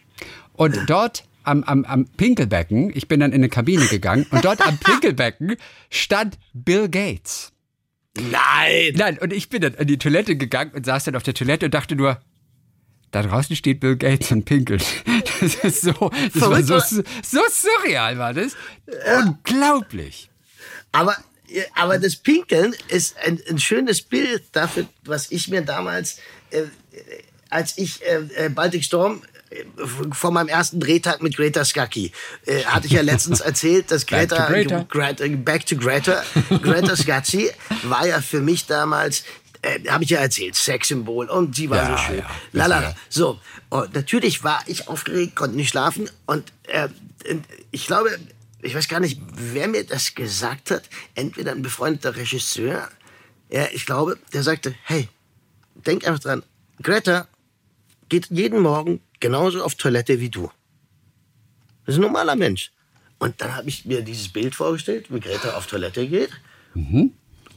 und 0.57 0.77
dort 0.89 1.25
am, 1.47 1.63
am, 1.65 1.85
am 1.85 2.07
Pinkelbecken, 2.07 2.91
ich 2.95 3.09
bin 3.09 3.21
dann 3.21 3.33
in 3.33 3.41
eine 3.41 3.49
Kabine 3.49 3.87
gegangen 3.87 4.27
und 4.31 4.45
dort 4.45 4.61
am 4.67 4.79
Pinkelbecken 4.85 5.57
stand 5.91 6.39
Bill 6.53 6.89
Gates. 6.89 7.53
Nein! 8.17 8.95
Nein, 8.95 9.19
und 9.19 9.33
ich 9.33 9.49
bin 9.49 9.63
dann 9.63 9.75
in 9.75 9.87
die 9.87 9.99
Toilette 9.99 10.37
gegangen 10.37 10.73
und 10.75 10.87
saß 10.87 11.05
dann 11.05 11.17
auf 11.17 11.23
der 11.23 11.35
Toilette 11.35 11.67
und 11.67 11.75
dachte 11.75 11.95
nur, 11.95 12.21
da 13.11 13.23
draußen 13.23 13.55
steht 13.55 13.81
Bill 13.81 13.97
Gates 13.97 14.31
und 14.33 14.45
pinkelt. 14.45 14.85
Das 15.39 15.55
ist 15.57 15.83
so, 15.83 16.11
das 16.33 16.41
war 16.41 16.63
so, 16.63 16.79
so 16.81 17.41
surreal, 17.51 18.17
war 18.17 18.33
das. 18.33 18.57
Unglaublich. 19.23 20.31
Aber, 20.93 21.15
aber 21.75 21.99
das 21.99 22.17
Pinkeln 22.17 22.75
ist 22.89 23.19
ein, 23.19 23.39
ein 23.51 23.59
schönes 23.59 24.01
Bild 24.01 24.45
dafür, 24.53 24.87
was 25.05 25.31
ich 25.31 25.49
mir 25.49 25.61
damals, 25.61 26.21
äh, 26.51 26.63
als 27.51 27.77
ich 27.77 28.03
äh, 28.07 28.47
äh 28.47 28.49
Baltic 28.49 28.83
Storm 28.83 29.21
vor 30.13 30.31
meinem 30.31 30.49
ersten 30.49 30.81
Drehtag 30.81 31.23
mit 31.23 31.37
Greta 31.37 31.65
Scacchi 31.65 32.13
äh, 32.47 32.65
hatte 32.65 32.87
ich 32.87 32.93
ja 32.93 33.03
letztens 33.03 33.41
erzählt, 33.41 33.91
dass 33.91 34.07
Greta, 34.07 34.49
back 34.49 34.69
to 34.69 34.85
Greta, 34.85 34.85
Greta, 34.89 35.37
back 35.37 35.67
to 35.67 35.77
Greta, 35.77 36.23
Greta 36.63 36.97
Scacchi 36.97 37.51
war 37.85 38.07
ja 38.07 38.21
für 38.21 38.41
mich 38.41 38.67
damals 38.67 39.25
äh, 39.63 39.81
habe 39.89 40.05
ich 40.05 40.11
ja 40.11 40.21
erzählt, 40.21 40.55
Sexsymbol 40.55 41.29
und 41.29 41.57
sie 41.57 41.71
war 41.71 41.79
ja, 41.79 41.97
so 41.97 42.03
schön. 42.03 42.19
Ja, 42.19 42.31
Lalala. 42.53 42.95
So, 43.09 43.41
und 43.71 43.95
natürlich 43.95 44.45
war 44.45 44.63
ich 44.67 44.89
aufgeregt, 44.89 45.35
konnte 45.35 45.57
nicht 45.57 45.71
schlafen 45.71 46.09
und 46.27 46.53
äh, 46.69 46.89
ich 47.71 47.87
glaube, 47.87 48.17
ich 48.63 48.75
weiß 48.75 48.89
gar 48.89 49.01
nicht, 49.01 49.21
wer 49.35 49.69
mir 49.69 49.85
das 49.85 50.15
gesagt 50.15 50.71
hat. 50.71 50.85
Entweder 51.15 51.53
ein 51.53 51.63
befreundeter 51.63 52.17
Regisseur. 52.17 52.89
Ja, 53.49 53.67
ich 53.73 53.87
glaube, 53.87 54.19
der 54.33 54.43
sagte, 54.43 54.75
hey, 54.83 55.09
denk 55.75 56.07
einfach 56.07 56.21
dran, 56.21 56.43
Greta 56.83 57.29
geht 58.09 58.27
jeden 58.31 58.61
Morgen 58.61 59.01
genauso 59.21 59.63
auf 59.63 59.75
Toilette 59.75 60.21
wie 60.21 60.31
du. 60.31 60.51
Das 61.85 61.95
ist 61.95 61.99
ein 61.99 62.03
normaler 62.03 62.37
Mensch. 62.37 62.71
Und 63.19 63.41
dann 63.41 63.55
habe 63.57 63.69
ich 63.69 63.85
mir 63.87 64.03
dieses 64.03 64.29
Bild 64.29 64.55
vorgestellt, 64.55 65.07
wie 65.09 65.21
Greta 65.21 65.57
auf 65.57 65.67
Toilette 65.67 66.07
geht. 66.07 66.31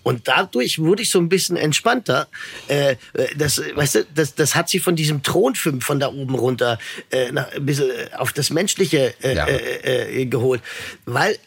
Und 0.03 0.27
dadurch 0.29 0.79
wurde 0.79 1.01
ich 1.01 1.09
so 1.09 1.19
ein 1.19 1.27
bisschen 1.27 1.57
entspannter. 1.57 2.27
Äh, 2.69 2.95
das, 3.35 3.59
weißt 3.75 3.95
du, 3.95 4.05
das, 4.15 4.33
das 4.35 4.55
hat 4.55 4.69
sie 4.69 4.79
von 4.79 4.95
diesem 4.95 5.21
Thronfilm 5.23 5.81
von 5.81 5.99
da 5.99 6.07
oben 6.07 6.35
runter 6.35 6.79
äh, 7.11 7.31
nach, 7.33 7.51
ein 7.51 7.65
bisschen 7.65 7.89
äh, 7.89 8.15
auf 8.15 8.31
das 8.31 8.49
Menschliche 8.49 9.13
äh, 9.21 9.35
Ja. 9.35 9.45
äh, 9.47 10.21
äh, 10.21 10.25
geholt. 10.25 10.61
Weil, 11.05 11.37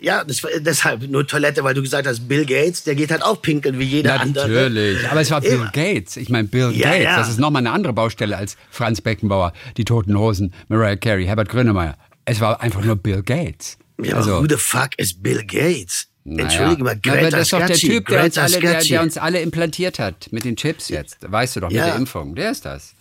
ja, 0.00 0.24
das, 0.24 0.42
deshalb 0.60 1.02
nur 1.08 1.26
Toilette, 1.26 1.62
weil 1.64 1.74
du 1.74 1.82
gesagt 1.82 2.06
hast, 2.06 2.26
Bill 2.28 2.44
Gates, 2.46 2.84
der 2.84 2.94
geht 2.94 3.10
halt 3.10 3.22
auch 3.22 3.40
pinkeln 3.42 3.78
wie 3.78 3.84
jeder 3.84 4.20
andere. 4.20 4.48
Natürlich, 4.48 5.08
aber 5.08 5.20
es 5.20 5.30
war 5.30 5.40
Bill 5.40 5.52
Immer. 5.52 5.70
Gates. 5.72 6.16
Ich 6.16 6.28
meine, 6.30 6.48
Bill 6.48 6.70
Ja, 6.72 6.88
Gates, 6.90 7.04
ja. 7.04 7.16
das 7.18 7.28
ist 7.28 7.38
nochmal 7.38 7.60
eine 7.60 7.72
andere 7.72 7.92
Baustelle 7.92 8.36
als 8.36 8.56
Franz 8.70 9.00
Beckenbauer, 9.00 9.52
die 9.76 9.84
Toten 9.84 10.16
Hosen, 10.18 10.54
Mariah 10.68 10.96
Carey, 10.96 11.26
Herbert 11.26 11.48
Grönemeyer. 11.48 11.96
Es 12.24 12.40
war 12.40 12.60
einfach 12.60 12.82
nur 12.82 12.96
Bill 12.96 13.22
Gates. 13.22 13.78
Ja, 14.02 14.16
also, 14.16 14.36
aber 14.36 14.42
who 14.44 14.48
the 14.48 14.56
fuck 14.56 14.90
ist 14.96 15.22
Bill 15.22 15.44
Gates? 15.46 16.06
naja. 16.24 16.44
Entschuldige 16.44 16.84
mal, 16.84 16.98
Na, 17.04 17.12
aber 17.12 17.20
Greta 17.22 17.36
Das 17.36 17.40
ist 17.46 17.52
doch 17.52 17.66
der 17.66 17.76
Typ, 17.76 18.06
der 18.06 18.24
uns, 18.24 18.34
Greta 18.34 18.42
alle, 18.42 18.60
der, 18.60 18.80
der 18.82 19.02
uns 19.02 19.18
alle 19.18 19.40
implantiert 19.40 19.98
hat 19.98 20.28
mit 20.32 20.44
den 20.44 20.56
Chips 20.56 20.88
jetzt. 20.88 21.18
Weißt 21.20 21.56
du 21.56 21.60
doch, 21.60 21.68
mit 21.68 21.76
Ja. 21.78 21.86
der 21.86 21.96
Impfung. 21.96 22.34
Der 22.34 22.50
ist 22.50 22.64
das. 22.64 22.94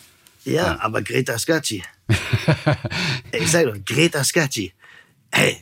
Ja, 0.46 0.78
aber 0.82 1.02
Greta 1.02 1.38
Scacchi. 1.38 1.84
ich 3.32 3.52
sag 3.52 3.66
doch, 3.66 3.76
Greta 3.86 4.24
Scacchi. 4.24 4.74
Hey, 5.32 5.58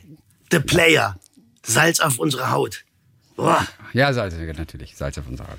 the 0.50 0.60
player. 0.60 1.16
Salz 1.68 2.00
auf 2.00 2.18
unsere 2.18 2.50
Haut. 2.50 2.84
Boah, 3.36 3.66
Ja, 3.92 4.12
Salz, 4.12 4.34
natürlich. 4.56 4.96
Salz 4.96 5.18
auf 5.18 5.28
unserer 5.28 5.48
Haut. 5.48 5.58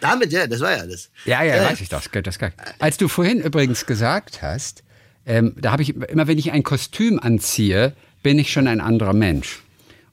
damit, 0.00 0.32
ja, 0.32 0.46
das 0.46 0.60
war 0.60 0.76
ja 0.76 0.86
das. 0.86 1.10
Ja, 1.24 1.42
ja, 1.42 1.54
Äh, 1.56 1.64
weiß 1.64 1.80
ich. 1.80 1.88
Das 1.88 2.10
das 2.12 2.38
geht. 2.38 2.52
Als 2.78 2.96
du 2.98 3.08
vorhin 3.08 3.40
übrigens 3.40 3.86
gesagt 3.86 4.42
hast, 4.42 4.82
ähm, 5.26 5.54
da 5.58 5.72
habe 5.72 5.82
ich 5.82 5.96
immer, 5.96 6.26
wenn 6.26 6.36
ich 6.38 6.52
ein 6.52 6.62
Kostüm 6.62 7.18
anziehe, 7.18 7.94
bin 8.22 8.38
ich 8.38 8.52
schon 8.52 8.66
ein 8.66 8.80
anderer 8.80 9.14
Mensch. 9.14 9.62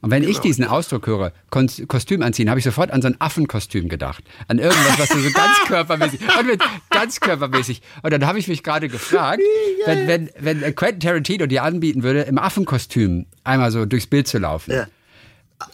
Und 0.01 0.09
wenn 0.09 0.23
ich 0.23 0.39
diesen 0.39 0.65
Ausdruck 0.65 1.05
höre, 1.05 1.31
Kostüm 1.51 2.23
anziehen, 2.23 2.49
habe 2.49 2.59
ich 2.59 2.63
sofort 2.63 2.89
an 2.89 3.03
so 3.03 3.07
ein 3.07 3.21
Affenkostüm 3.21 3.87
gedacht. 3.87 4.23
An 4.47 4.57
irgendwas, 4.57 4.97
was 4.99 5.09
du 5.09 5.19
so 5.19 5.29
ganz 5.31 5.57
körpermäßig, 5.67 6.19
und 6.39 6.47
mit, 6.47 6.61
ganz 6.89 7.19
körpermäßig. 7.19 7.81
Und 8.01 8.11
dann 8.11 8.25
habe 8.25 8.39
ich 8.39 8.47
mich 8.47 8.63
gerade 8.63 8.89
gefragt, 8.89 9.41
wenn, 9.85 10.07
wenn, 10.07 10.29
wenn 10.39 10.75
Quentin 10.75 11.01
Tarantino 11.01 11.45
dir 11.45 11.61
anbieten 11.63 12.01
würde, 12.01 12.21
im 12.21 12.39
Affenkostüm 12.39 13.27
einmal 13.43 13.71
so 13.71 13.85
durchs 13.85 14.07
Bild 14.07 14.27
zu 14.27 14.39
laufen, 14.39 14.71
Ja. 14.71 14.87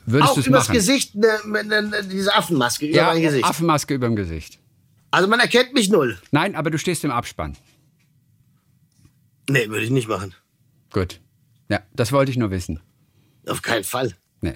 würdest 0.05 0.31
Auch 0.31 0.33
du 0.35 0.41
es 0.41 0.47
übers 0.47 0.67
machen? 0.67 0.75
Gesicht, 0.75 1.15
ne, 1.15 1.27
mit 1.45 1.67
ne, 1.67 1.83
ne, 1.83 2.03
diese 2.03 2.35
Affenmaske 2.35 2.85
über 2.87 2.97
ja, 2.97 3.05
mein 3.13 3.21
Gesicht. 3.21 3.45
Affenmaske 3.45 3.93
über 3.93 4.07
dem 4.07 4.17
Gesicht. 4.17 4.59
Also 5.09 5.29
man 5.29 5.39
erkennt 5.39 5.73
mich 5.73 5.87
null. 5.89 6.19
Nein, 6.31 6.53
aber 6.55 6.69
du 6.69 6.77
stehst 6.77 7.05
im 7.05 7.11
Abspann. 7.11 7.55
Nee, 9.49 9.69
würde 9.69 9.85
ich 9.85 9.89
nicht 9.89 10.09
machen. 10.09 10.33
Gut. 10.91 11.21
Ja, 11.69 11.79
das 11.95 12.11
wollte 12.11 12.29
ich 12.31 12.37
nur 12.37 12.51
wissen. 12.51 12.81
Auf 13.47 13.61
keinen 13.61 13.83
Fall. 13.83 14.13
Nee. 14.41 14.53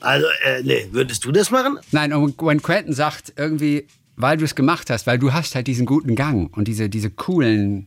Also, 0.00 0.26
äh, 0.44 0.62
nee, 0.62 0.88
würdest 0.90 1.24
du 1.24 1.32
das 1.32 1.50
machen? 1.50 1.78
Nein, 1.90 2.12
und 2.12 2.36
wenn 2.40 2.60
Quentin 2.60 2.92
sagt, 2.92 3.32
irgendwie, 3.36 3.86
weil 4.16 4.36
du 4.36 4.44
es 4.44 4.54
gemacht 4.54 4.90
hast, 4.90 5.06
weil 5.06 5.18
du 5.18 5.32
hast 5.32 5.54
halt 5.54 5.66
diesen 5.66 5.86
guten 5.86 6.16
Gang 6.16 6.54
und 6.56 6.68
diese, 6.68 6.88
diese 6.88 7.10
coolen, 7.10 7.86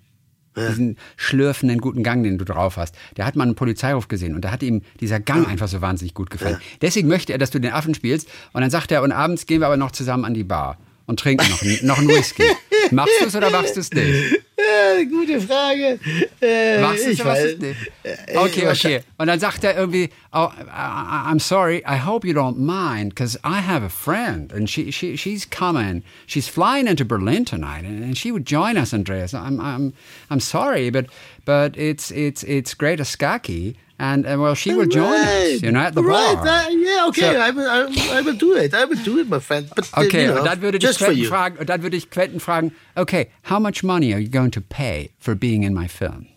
diesen 0.55 0.97
schlürfenden 1.17 1.79
guten 1.81 2.03
Gang, 2.03 2.23
den 2.23 2.37
du 2.37 2.45
drauf 2.45 2.77
hast. 2.77 2.95
Der 3.17 3.25
hat 3.25 3.35
mal 3.35 3.43
einen 3.43 3.55
Polizeiruf 3.55 4.07
gesehen 4.07 4.35
und 4.35 4.41
da 4.41 4.51
hat 4.51 4.63
ihm 4.63 4.83
dieser 5.01 5.19
Gang 5.19 5.47
einfach 5.47 5.67
so 5.67 5.81
wahnsinnig 5.81 6.13
gut 6.13 6.29
gefallen. 6.29 6.59
Deswegen 6.81 7.09
möchte 7.09 7.33
er, 7.33 7.37
dass 7.37 7.51
du 7.51 7.59
den 7.59 7.73
Affen 7.73 7.93
spielst 7.93 8.29
und 8.53 8.61
dann 8.61 8.69
sagt 8.69 8.91
er, 8.91 9.03
und 9.03 9.11
abends 9.11 9.45
gehen 9.45 9.59
wir 9.59 9.67
aber 9.67 9.77
noch 9.77 9.91
zusammen 9.91 10.23
an 10.23 10.33
die 10.33 10.45
Bar 10.45 10.77
und 11.07 11.19
trinken 11.19 11.49
noch, 11.49 11.61
noch 11.83 11.97
einen 11.97 12.07
Whisky. 12.07 12.43
Machst 12.91 13.13
du 13.19 13.25
es 13.25 13.35
oder 13.35 13.49
machst 13.49 13.75
du 13.75 13.79
es 13.79 13.91
nicht? 13.91 14.39
Ja, 14.57 15.03
gute 15.03 15.41
Frage. 15.41 15.99
Äh, 16.41 16.79
Machst 16.81 17.05
du 17.05 17.09
es 17.11 17.19
ich 17.19 17.25
weiß- 17.25 17.57
nicht? 17.59 17.91
äh, 18.03 18.37
Okay, 18.37 18.67
okay. 18.69 19.01
Und 19.17 19.27
dann 19.27 19.39
sagt 19.39 19.63
er 19.65 19.75
irgendwie, 19.75 20.09
oh, 20.31 20.47
I'm 20.71 21.39
sorry, 21.41 21.83
I 21.85 21.97
hope 22.05 22.25
you 22.25 22.33
don't 22.33 22.57
mind, 22.57 23.09
because 23.13 23.37
I 23.43 23.59
have 23.59 23.83
a 23.83 23.89
friend 23.89 24.53
and 24.53 24.69
she, 24.69 24.91
she, 24.91 25.17
she's 25.17 25.45
coming. 25.49 26.03
She's 26.25 26.47
flying 26.47 26.87
into 26.87 27.03
Berlin 27.03 27.43
tonight 27.43 27.83
and, 27.85 28.01
and 28.01 28.17
she 28.17 28.31
would 28.31 28.45
join 28.45 28.77
us, 28.77 28.93
Andreas. 28.93 29.33
I'm, 29.33 29.59
I'm, 29.59 29.93
I'm 30.29 30.39
sorry, 30.39 30.89
but, 30.89 31.07
but 31.43 31.75
it's, 31.77 32.09
it's, 32.11 32.43
it's 32.43 32.73
Greta 32.73 33.03
Skaki 33.03 33.75
and, 33.99 34.25
uh, 34.25 34.35
well, 34.39 34.55
she 34.55 34.73
will 34.73 34.87
join 34.87 35.19
us, 35.19 35.61
you 35.61 35.71
know, 35.71 35.79
at 35.79 35.95
the 35.95 36.03
right, 36.03 36.35
bar. 36.35 36.47
uh, 36.47 36.69
yeah, 36.69 37.05
okay, 37.07 37.21
So- 37.33 37.39
I, 37.39 37.49
will, 37.51 37.69
I, 37.69 37.83
will- 37.83 38.11
I 38.11 38.21
will 38.21 38.35
do 38.37 38.53
it. 38.55 38.73
I 38.73 38.85
will 38.85 39.01
do 39.03 39.19
it, 39.19 39.27
my 39.29 39.39
friend. 39.39 39.69
But, 39.75 39.89
uh, 39.97 40.01
Okay, 40.05 40.23
you 40.25 40.31
know, 40.31 40.39
und 40.39 40.45
dann 40.45 40.61
würde 40.61 40.79
for 40.81 40.93
Quentin 41.07 41.25
fragen, 41.25 41.57
und 41.59 41.69
dann 41.69 41.81
würde 41.83 41.95
ich 41.97 42.09
Quentin 42.09 42.39
fragen, 42.41 42.71
okay, 42.95 43.29
how 43.43 43.59
much 43.59 43.83
money 43.83 44.13
are 44.13 44.19
you 44.19 44.29
going 44.29 44.51
to 44.51 44.61
pay 44.61 45.11
for 45.19 45.35
being 45.35 45.63
in 45.63 45.73
my 45.73 45.87
film? 45.87 46.27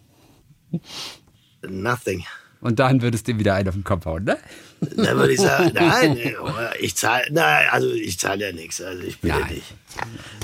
Nothing. 1.63 2.25
Und 2.61 2.79
dann 2.79 3.03
würdest 3.03 3.29
du 3.29 3.39
wieder 3.39 3.55
einen 3.55 3.69
auf 3.69 3.75
den 3.75 3.85
Kopf 3.85 4.05
hauen, 4.07 4.25
ne? 4.25 4.39
Da 4.81 5.17
würde 5.17 5.33
ich 5.33 5.41
sagen, 5.41 5.73
nein, 5.75 6.17
äh, 6.17 6.35
ich 6.79 6.95
zahle, 6.97 7.25
nein, 7.31 7.67
also 7.71 7.91
ich 7.91 8.19
zahle 8.19 8.47
ja 8.47 8.53
nichts, 8.53 8.81
also 8.81 9.03
ich 9.03 9.19
bin 9.21 9.31
ja 9.31 9.39
Nein. 9.41 9.55
nicht. 9.55 9.75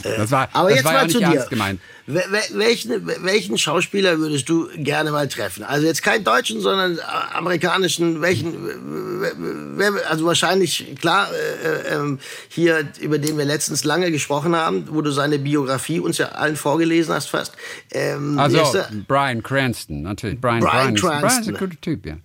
Das 0.03 0.31
war, 0.33 0.49
Aber 0.53 0.69
das 0.71 0.79
jetzt 0.79 0.85
war 0.87 0.93
mal 0.93 0.99
ja 0.99 1.05
nicht 1.05 1.13
zu 1.15 1.19
dir. 1.21 1.47
gemeint. 1.49 1.81
Wel- 2.09 2.31
wel- 2.33 2.59
Welchen, 2.59 3.07
welchen 3.25 3.57
Schauspieler 3.59 4.19
würdest 4.19 4.49
du 4.49 4.69
gerne 4.77 5.11
mal 5.13 5.29
treffen? 5.29 5.63
Also 5.63 5.87
jetzt 5.87 6.03
keinen 6.03 6.25
deutschen, 6.25 6.61
sondern 6.61 6.99
äh, 6.99 7.01
amerikanischen. 7.35 8.21
Welchen? 8.21 8.55
wer- 9.77 9.95
wer- 9.95 10.11
Also 10.11 10.25
wahrscheinlich 10.27 10.95
klar 11.01 11.29
äh, 11.33 11.69
äh, 11.93 11.95
ähm, 11.95 12.19
hier 12.49 12.89
über 13.01 13.19
den 13.19 13.39
wir 13.39 13.45
letztens 13.45 13.85
lange 13.85 14.11
gesprochen 14.11 14.55
haben, 14.57 14.89
wo 14.91 15.01
du 15.01 15.11
seine 15.13 15.39
Biografie 15.39 16.01
uns 16.01 16.19
ja 16.19 16.31
allen 16.31 16.57
vorgelesen 16.57 17.15
hast 17.15 17.29
fast. 17.31 17.53
Ähm, 17.93 18.39
Also? 18.39 18.59
Brian 19.07 19.43
Cranston, 19.43 20.03
natürlich. 20.03 20.41
Brian, 20.41 20.61
Bryan 20.61 20.73
Brian, 20.73 20.95
ist, 20.97 21.01
Brian 21.03 21.17
ist 21.17 21.23
ein 21.25 21.29
Cranston. 21.55 21.55
guter 21.59 21.81
Typ, 21.81 22.07
ja. 22.07 22.17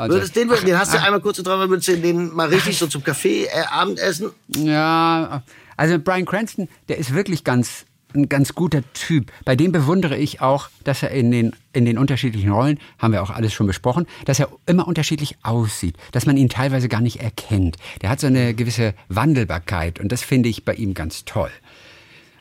Also, 0.00 0.16
Würdest, 0.16 0.34
den, 0.34 0.48
den 0.48 0.78
hast 0.78 0.94
du 0.94 1.02
einmal 1.02 1.20
kurz 1.20 1.42
drauf, 1.42 1.68
würdest 1.68 1.88
du 1.88 1.98
den 1.98 2.34
mal 2.34 2.48
richtig 2.48 2.78
so 2.78 2.86
zum 2.86 3.04
Kaffee, 3.04 3.44
äh, 3.44 3.64
Abendessen? 3.70 4.30
ja, 4.56 5.42
also 5.76 5.98
Brian 5.98 6.24
Cranston, 6.24 6.68
der 6.88 6.98
ist 6.98 7.14
wirklich 7.14 7.44
ganz 7.44 7.84
ein 8.14 8.28
ganz 8.28 8.54
guter 8.54 8.82
Typ. 8.92 9.30
Bei 9.44 9.54
dem 9.54 9.72
bewundere 9.72 10.16
ich 10.16 10.40
auch, 10.40 10.68
dass 10.84 11.02
er 11.02 11.10
in 11.10 11.30
den, 11.30 11.52
in 11.72 11.84
den 11.84 11.98
unterschiedlichen 11.98 12.50
Rollen, 12.50 12.80
haben 12.98 13.12
wir 13.12 13.22
auch 13.22 13.30
alles 13.30 13.52
schon 13.52 13.66
besprochen, 13.66 14.06
dass 14.24 14.40
er 14.40 14.48
immer 14.66 14.88
unterschiedlich 14.88 15.36
aussieht, 15.42 15.96
dass 16.12 16.26
man 16.26 16.36
ihn 16.36 16.48
teilweise 16.48 16.88
gar 16.88 17.00
nicht 17.00 17.22
erkennt. 17.22 17.76
Der 18.02 18.10
hat 18.10 18.18
so 18.18 18.26
eine 18.26 18.54
gewisse 18.54 18.94
Wandelbarkeit 19.08 20.00
und 20.00 20.10
das 20.10 20.22
finde 20.22 20.48
ich 20.48 20.64
bei 20.64 20.74
ihm 20.74 20.94
ganz 20.94 21.24
toll. 21.24 21.50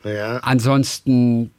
Ja. 0.04 0.38
Ansonsten, 0.38 1.52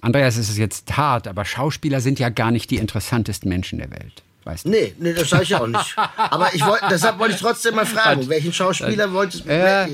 Andreas, 0.00 0.36
es 0.36 0.48
ist 0.48 0.58
jetzt 0.58 0.96
hart, 0.96 1.28
aber 1.28 1.44
Schauspieler 1.44 2.00
sind 2.00 2.18
ja 2.18 2.28
gar 2.30 2.50
nicht 2.50 2.70
die 2.70 2.76
interessantesten 2.76 3.48
Menschen 3.48 3.78
der 3.78 3.90
Welt. 3.90 4.22
Weißt 4.44 4.64
du? 4.64 4.70
Nee, 4.70 4.94
nee, 4.98 5.12
das 5.12 5.28
sage 5.28 5.42
ich 5.42 5.54
auch 5.54 5.66
nicht. 5.66 5.94
Aber 6.16 6.54
ich 6.54 6.64
wollte, 6.64 6.86
deshalb 6.90 7.18
wollte 7.18 7.34
ich 7.34 7.40
trotzdem 7.40 7.74
mal 7.74 7.84
fragen, 7.84 8.26
welchen 8.30 8.52
Schauspieler 8.54 9.12
wolltest 9.12 9.44
du? 9.44 9.50
Äh, 9.50 9.86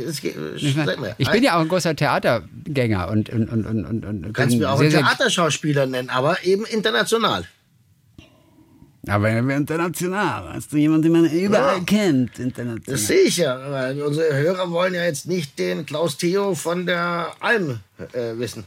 Ich, 1.19 1.31
bin 1.31 1.43
ja 1.43 1.57
auch 1.57 1.61
ein 1.63 1.69
großer 1.69 1.97
Theatergänger 1.97 3.09
und, 3.09 3.29
und, 3.29 3.49
und, 3.49 3.67
und, 3.67 4.05
und, 4.05 4.23
Du 4.23 4.33
kannst 4.33 4.57
mir 4.57 4.71
auch 4.71 4.79
sehr, 4.79 4.99
einen 4.99 5.07
Theaterschauspieler 5.07 5.87
nennen, 5.87 6.11
aber 6.11 6.45
eben 6.45 6.65
international. 6.65 7.45
Aber 9.09 9.29
international, 9.31 10.55
hast 10.55 10.73
du 10.73 10.77
jemanden, 10.79 11.03
den 11.03 11.13
man 11.13 11.31
überall 11.31 11.79
Ja. 11.79 11.85
kennt, 11.85 12.39
international. 12.39 12.81
Das 12.87 13.07
sehe 13.07 13.23
ich 13.23 13.37
ja. 13.37 13.71
Weil 13.71 14.01
unsere 14.03 14.35
Hörer 14.35 14.71
wollen 14.71 14.95
ja 14.95 15.05
jetzt 15.05 15.27
nicht 15.27 15.59
den 15.59 15.87
Klaus 15.87 16.17
Theo 16.17 16.55
von 16.55 16.87
der 16.87 17.29
Alm 17.41 17.81
äh, 18.13 18.37
wissen. 18.39 18.65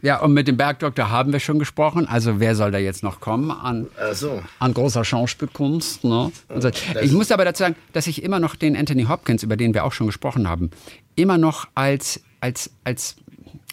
Ja, 0.00 0.20
und 0.20 0.32
mit 0.32 0.48
dem 0.48 0.56
Bergdoktor 0.56 1.10
haben 1.10 1.32
wir 1.32 1.40
schon 1.40 1.58
gesprochen. 1.58 2.06
Also 2.08 2.40
wer 2.40 2.54
soll 2.56 2.70
da 2.70 2.78
jetzt 2.78 3.02
noch 3.02 3.20
kommen 3.20 3.50
an, 3.50 3.88
so. 4.12 4.42
an 4.58 4.72
großer 4.72 5.04
Schauspielkunst? 5.04 6.04
Ne? 6.04 6.32
Also, 6.48 6.70
ich 7.02 7.12
muss 7.12 7.30
aber 7.30 7.44
dazu 7.44 7.64
sagen, 7.64 7.76
dass 7.92 8.06
ich 8.06 8.22
immer 8.22 8.40
noch 8.40 8.54
den 8.56 8.76
Anthony 8.76 9.04
Hopkins, 9.04 9.42
über 9.42 9.56
den 9.58 9.74
wir 9.74 9.84
auch 9.84 9.92
schon 9.92 10.06
gesprochen 10.06 10.48
haben, 10.48 10.70
immer 11.14 11.36
noch 11.36 11.68
als, 11.74 12.22
als, 12.40 12.70
als, 12.84 13.16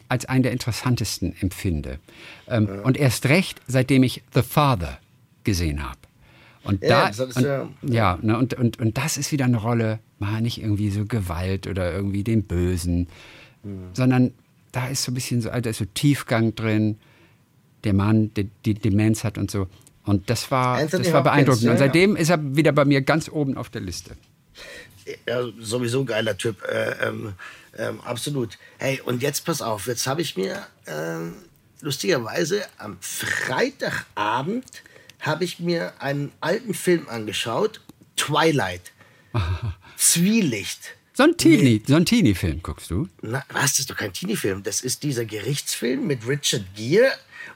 als 0.10 0.26
einen 0.26 0.44
der 0.44 0.52
interessantesten 0.52 1.34
empfinde. 1.40 2.00
Ähm, 2.50 2.68
Und 2.84 2.98
erst 2.98 3.28
recht, 3.28 3.62
seitdem 3.68 4.04
ich 4.04 4.24
The 4.34 4.42
Father 4.42 4.98
gesehen 5.46 5.84
habe. 5.84 5.98
Und 6.64 6.84
Ja, 6.84 7.10
da, 7.12 7.24
und, 7.24 7.40
ja- 7.40 7.70
ja, 7.84 8.20
ne, 8.22 8.38
und, 8.38 8.54
und, 8.56 8.78
und 8.82 8.98
das 8.98 9.16
ist 9.16 9.32
wieder 9.32 9.46
eine 9.46 9.56
Rolle, 9.58 10.00
mal 10.20 10.42
nicht 10.42 10.62
irgendwie 10.62 10.90
so 10.90 11.06
Gewalt 11.06 11.66
oder 11.66 11.94
irgendwie 11.94 12.26
den 12.26 12.44
Bösen, 12.44 13.08
sondern 13.94 14.34
da 14.72 14.88
ist 14.88 15.04
so 15.04 15.12
ein 15.12 15.16
bisschen 15.16 15.42
so, 15.42 15.50
da 15.50 15.70
ist 15.70 15.78
so 15.78 15.86
Tiefgang 15.86 16.56
drin, 16.56 16.98
der 17.84 17.94
Mann, 17.94 18.34
der 18.34 18.46
die 18.66 18.74
Demenz 18.74 19.24
hat 19.24 19.38
und 19.38 19.52
so. 19.52 19.68
Und 20.04 20.30
das 20.30 20.50
war, 20.52 20.78
Anthony 20.78 21.04
das 21.04 21.14
war 21.14 21.20
Hopkins, 21.20 21.34
beeindruckend. 21.34 21.64
ja, 21.64 21.72
und 21.72 21.78
ja. 21.78 21.86
seitdem 21.86 22.16
ist 22.16 22.30
er 22.30 22.56
wieder 22.56 22.72
bei 22.72 22.86
mir 22.86 23.02
ganz 23.02 23.30
oben 23.30 23.58
auf 23.58 23.70
der 23.70 23.82
Liste. 23.82 24.12
Ja, 25.28 25.42
sowieso 25.60 26.04
geiler 26.06 26.38
Typ. 26.38 26.64
Äh, 26.64 27.08
ähm, 27.08 27.34
ähm, 27.78 28.02
absolut. 28.02 28.58
Hey, 28.78 29.02
und 29.02 29.22
jetzt 29.22 29.46
pass 29.46 29.62
auf, 29.62 29.88
jetzt 29.88 30.08
habe 30.08 30.22
ich 30.22 30.36
mir 30.36 30.66
ähm, 30.86 31.36
lustigerweise 31.82 32.64
am 32.78 32.98
Freitagabend 33.02 34.66
habe 35.20 35.44
ich 35.44 35.60
mir 35.60 35.94
einen 36.00 36.32
alten 36.42 36.74
Film 36.74 37.08
angeschaut, 37.10 37.82
Twilight. 38.16 38.92
Zwielicht. 39.98 40.97
So 41.18 41.24
ein 41.24 41.36
Teenie, 41.36 41.82
so 41.88 41.96
ein 41.96 42.06
Teenie-Film 42.06 42.62
guckst 42.62 42.92
du? 42.92 43.08
Na, 43.24 43.44
was, 43.52 43.72
das 43.72 43.80
ist 43.80 43.90
doch 43.90 43.98
kein 43.98 44.14
Teenie-Film. 44.14 44.62
Das 44.62 44.82
ist 44.82 45.02
dieser 45.02 45.26
Gerichtsfilm 45.26 46.06
mit 46.06 46.28
Richard 46.28 46.62
Gere 46.76 47.10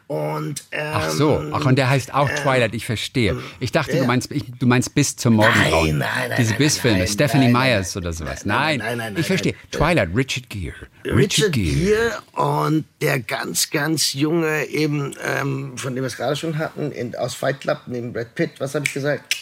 und... 0.08 0.64
Ähm, 0.72 0.92
Ach 0.96 1.12
so, 1.12 1.40
ach 1.54 1.64
und 1.64 1.76
der 1.76 1.88
heißt 1.88 2.12
auch 2.12 2.28
Twilight, 2.28 2.74
ich 2.74 2.88
verstehe. 2.88 3.40
Ich 3.60 3.72
dachte, 3.72 3.98
du 4.00 4.06
meinst, 4.06 4.32
ich, 4.32 4.46
du 4.58 4.66
meinst 4.66 4.96
bis 4.96 5.16
zum 5.16 5.36
Morgengrauen. 5.36 6.00
Nein, 6.00 6.00
nein, 6.00 6.30
nein, 6.30 6.38
Diese 6.40 6.50
nein, 6.54 6.58
Bissfilme, 6.58 6.98
nein, 6.98 7.08
Stephanie 7.08 7.44
nein, 7.44 7.54
nein, 7.54 7.70
Myers 7.78 7.96
oder 7.96 8.12
sowas. 8.14 8.46
nein, 8.46 8.80
Nein, 8.80 8.80
nein, 8.80 8.98
nein, 8.98 9.14
nein, 9.14 9.22
ich 9.22 9.28
verstehe. 9.28 9.54
nein. 9.54 9.72
Twilight, 9.72 10.10
Richard 10.16 10.50
Gere. 10.50 10.88
Richard 11.06 11.52
Gere 11.52 12.20
und 12.32 12.86
der 13.00 13.20
ganz, 13.20 13.70
ganz 13.70 14.14
junge, 14.14 14.66
eben, 14.70 15.14
ähm, 15.24 15.78
von 15.78 15.94
dem 15.94 16.04
wir 16.04 16.08
es 16.08 16.18
gerade 16.18 16.36
schon 16.36 16.58
hatten, 16.58 16.92
in, 16.92 17.16
aus 17.16 17.36
Fight 17.36 17.62
Club, 17.62 17.82
neben 17.86 18.12
Brad 18.12 18.34
Pitt, 18.34 18.54
was 18.58 18.74
habe 18.74 18.88
ich 18.88 18.94
gesagt? 18.96 19.36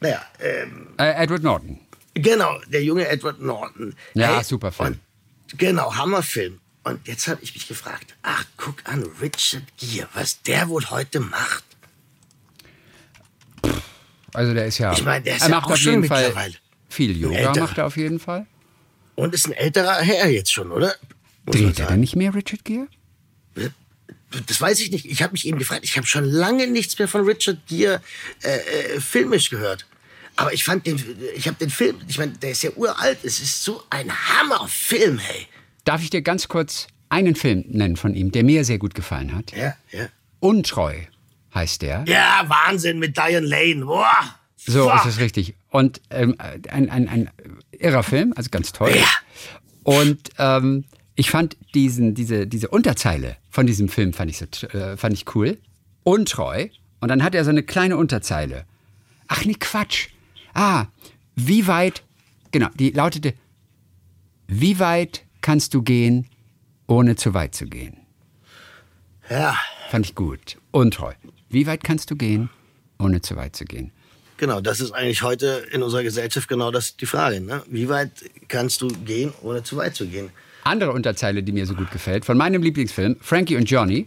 Naja, 0.00 0.20
ähm, 0.38 0.88
Äh, 0.98 1.24
Edward 1.24 1.42
Norton. 1.42 1.78
Genau, 2.14 2.58
der 2.66 2.82
junge 2.82 3.08
Edward 3.08 3.40
Norton. 3.40 3.94
Ja, 4.14 4.42
super 4.42 4.72
Film. 4.72 4.98
Und, 5.52 5.58
genau, 5.58 5.94
Hammerfilm. 5.94 6.60
Und 6.84 7.06
jetzt 7.06 7.28
habe 7.28 7.42
ich 7.42 7.54
mich 7.54 7.68
gefragt, 7.68 8.14
ach, 8.22 8.44
guck 8.56 8.76
an, 8.84 9.04
Richard 9.20 9.64
Gere, 9.76 10.08
was 10.14 10.42
der 10.42 10.68
wohl 10.68 10.88
heute 10.90 11.20
macht. 11.20 11.64
Also 14.32 14.54
der 14.54 14.66
ist 14.66 14.78
ja. 14.78 14.92
Ich 14.92 15.04
meine, 15.04 15.24
der 15.24 15.36
ist 15.36 15.42
er 15.42 15.48
ja 15.48 15.54
macht 15.56 15.66
auch 15.66 15.72
auf 15.72 15.78
jeden 15.78 16.04
Fall 16.04 16.24
mittlerweile 16.24 16.54
viel 16.88 17.16
Yoga, 17.16 17.54
macht 17.54 17.78
er 17.78 17.86
auf 17.86 17.96
jeden 17.96 18.18
Fall. 18.18 18.46
Und 19.14 19.34
ist 19.34 19.46
ein 19.46 19.52
älterer 19.52 19.96
Herr 19.96 20.28
jetzt 20.28 20.52
schon, 20.52 20.70
oder? 20.70 20.94
Muss 21.44 21.56
Dreht 21.56 21.78
er 21.80 21.88
denn 21.88 22.00
nicht 22.00 22.16
mehr, 22.16 22.34
Richard 22.34 22.64
Gere? 22.64 22.88
Das 24.46 24.60
weiß 24.60 24.80
ich 24.80 24.90
nicht. 24.90 25.06
Ich 25.06 25.22
habe 25.22 25.32
mich 25.32 25.46
eben 25.46 25.58
gefragt. 25.58 25.84
Ich 25.84 25.96
habe 25.96 26.06
schon 26.06 26.24
lange 26.24 26.66
nichts 26.66 26.98
mehr 26.98 27.08
von 27.08 27.24
Richard 27.24 27.66
Gere 27.66 28.02
äh, 28.42 28.58
äh, 28.58 29.00
filmisch 29.00 29.48
gehört. 29.48 29.86
Aber 30.38 30.52
ich 30.52 30.62
fand 30.62 30.86
den, 30.86 31.02
ich 31.34 31.48
habe 31.48 31.56
den 31.58 31.68
Film, 31.68 31.96
ich 32.06 32.16
meine, 32.16 32.30
der 32.30 32.52
ist 32.52 32.62
ja 32.62 32.70
uralt. 32.76 33.18
Es 33.24 33.40
ist 33.40 33.64
so 33.64 33.82
ein 33.90 34.08
Hammerfilm, 34.08 35.18
hey. 35.18 35.48
Darf 35.84 36.00
ich 36.00 36.10
dir 36.10 36.22
ganz 36.22 36.46
kurz 36.46 36.86
einen 37.08 37.34
Film 37.34 37.64
nennen 37.66 37.96
von 37.96 38.14
ihm, 38.14 38.30
der 38.30 38.44
mir 38.44 38.64
sehr 38.64 38.78
gut 38.78 38.94
gefallen 38.94 39.34
hat? 39.34 39.50
Ja, 39.50 39.74
ja. 39.90 40.06
Untreu 40.38 40.94
heißt 41.52 41.82
der. 41.82 42.04
Ja, 42.06 42.44
Wahnsinn 42.46 43.00
mit 43.00 43.16
Diane 43.16 43.44
Lane. 43.44 43.84
Boah. 43.84 44.36
So 44.56 44.84
Boah. 44.84 44.94
ist 44.94 45.06
es 45.06 45.18
richtig. 45.18 45.54
Und 45.70 46.00
ähm, 46.10 46.36
ein, 46.38 46.88
ein, 46.88 47.08
ein 47.08 47.30
irrer 47.72 48.04
Film, 48.04 48.32
also 48.36 48.48
ganz 48.50 48.70
toll. 48.70 48.94
Ja. 48.94 49.08
Und 49.82 50.30
ähm, 50.38 50.84
ich 51.16 51.32
fand 51.32 51.56
diesen, 51.74 52.14
diese, 52.14 52.46
diese 52.46 52.68
Unterzeile 52.68 53.38
von 53.50 53.66
diesem 53.66 53.88
Film 53.88 54.12
fand 54.12 54.30
ich, 54.30 54.38
so, 54.38 54.44
äh, 54.68 54.96
fand 54.96 55.14
ich 55.14 55.34
cool. 55.34 55.58
Untreu. 56.04 56.68
Und 57.00 57.08
dann 57.08 57.24
hat 57.24 57.34
er 57.34 57.42
so 57.42 57.50
eine 57.50 57.64
kleine 57.64 57.96
Unterzeile. 57.96 58.66
Ach 59.26 59.44
nee, 59.44 59.56
Quatsch. 59.58 60.10
Ah, 60.58 60.86
wie 61.36 61.68
weit, 61.68 62.02
genau, 62.50 62.66
die 62.74 62.90
lautete, 62.90 63.34
wie 64.48 64.80
weit 64.80 65.24
kannst 65.40 65.72
du 65.72 65.82
gehen, 65.82 66.26
ohne 66.88 67.14
zu 67.14 67.32
weit 67.32 67.54
zu 67.54 67.66
gehen? 67.66 67.96
Ja, 69.30 69.56
Fand 69.88 70.04
ich 70.04 70.16
gut. 70.16 70.58
Untreu. 70.72 71.12
Wie 71.48 71.66
weit 71.68 71.84
kannst 71.84 72.10
du 72.10 72.16
gehen, 72.16 72.50
ohne 72.98 73.20
zu 73.20 73.36
weit 73.36 73.54
zu 73.54 73.64
gehen? 73.64 73.92
genau. 74.36 74.60
Das 74.60 74.80
ist 74.80 74.90
eigentlich 74.90 75.22
heute 75.22 75.64
in 75.70 75.82
unserer 75.82 76.02
Gesellschaft 76.02 76.48
genau 76.48 76.72
das 76.72 76.96
die 76.96 77.06
Frage. 77.06 77.40
Ne? 77.40 77.62
Wie 77.68 77.88
weit 77.88 78.10
kannst 78.48 78.82
du 78.82 78.88
gehen, 78.88 79.32
ohne 79.42 79.62
zu 79.62 79.76
weit 79.76 79.94
zu 79.94 80.08
gehen? 80.08 80.30
Andere 80.64 80.92
Unterzeile, 80.92 81.44
die 81.44 81.52
mir 81.52 81.66
so 81.66 81.74
gut 81.74 81.90
gefällt, 81.92 82.24
von 82.24 82.36
meinem 82.36 82.62
Lieblingsfilm, 82.62 83.16
Frankie 83.20 83.56
und 83.56 83.70
Johnny. 83.70 84.06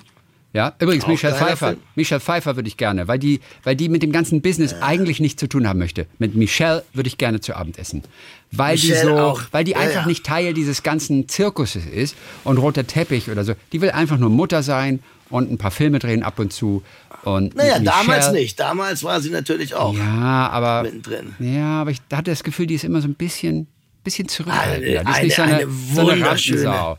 Ja, 0.53 0.73
übrigens, 0.79 1.07
Michelle 1.07 1.33
Pfeiffer. 1.33 1.75
Michelle 1.95 2.19
Pfeiffer 2.19 2.57
würde 2.57 2.67
ich 2.67 2.75
gerne, 2.75 3.07
weil 3.07 3.19
die, 3.19 3.39
weil 3.63 3.75
die 3.77 3.87
mit 3.87 4.03
dem 4.03 4.11
ganzen 4.11 4.41
Business 4.41 4.73
eigentlich 4.81 5.21
nichts 5.21 5.39
zu 5.39 5.47
tun 5.47 5.65
haben 5.67 5.79
möchte. 5.79 6.07
Mit 6.19 6.35
Michelle 6.35 6.83
würde 6.93 7.07
ich 7.07 7.17
gerne 7.17 7.39
zu 7.39 7.55
Abend 7.55 7.77
essen. 7.79 8.03
Weil 8.51 8.75
die 8.75 8.89
Michelle 8.89 9.11
so, 9.11 9.17
auch. 9.17 9.41
weil 9.51 9.63
die 9.63 9.71
Ja, 9.71 9.77
einfach 9.79 10.01
ja. 10.01 10.07
nicht 10.07 10.25
Teil 10.25 10.53
dieses 10.53 10.83
ganzen 10.83 11.29
Zirkuses 11.29 11.85
ist 11.85 12.15
und 12.43 12.57
roter 12.57 12.85
Teppich 12.85 13.29
oder 13.31 13.45
so. 13.45 13.53
Die 13.71 13.79
will 13.79 13.91
einfach 13.91 14.17
nur 14.17 14.29
Mutter 14.29 14.61
sein 14.61 14.99
und 15.29 15.49
ein 15.49 15.57
paar 15.57 15.71
Filme 15.71 15.99
drehen 15.99 16.21
ab 16.21 16.37
und 16.37 16.51
zu. 16.51 16.83
Und 17.23 17.55
Naja, 17.55 17.79
damals 17.79 18.33
nicht. 18.33 18.59
Damals 18.59 19.03
war 19.03 19.21
sie 19.21 19.29
natürlich 19.29 19.73
auch. 19.75 19.95
Ja, 19.95 20.49
aber. 20.51 20.83
mittendrin. 20.83 21.33
Ja, 21.39 21.81
aber 21.81 21.91
ich 21.91 21.99
hatte 22.11 22.29
das 22.31 22.43
Gefühl, 22.43 22.67
die 22.67 22.73
ist 22.75 22.83
immer 22.83 22.99
so 22.99 23.07
ein 23.07 23.13
bisschen, 23.15 23.67
bisschen 24.03 24.27
zurückhaltender. 24.27 24.99
Eine- 25.01 25.05
die 25.05 25.11
ist 25.11 25.23
nicht 25.23 25.35
so 25.37 25.41
eine- 25.43 25.53
eine, 25.53 25.61
eine 25.63 25.71
so 25.95 26.01
eine 26.01 26.11
wunderschöne. 26.11 26.63
Ja, 26.63 26.97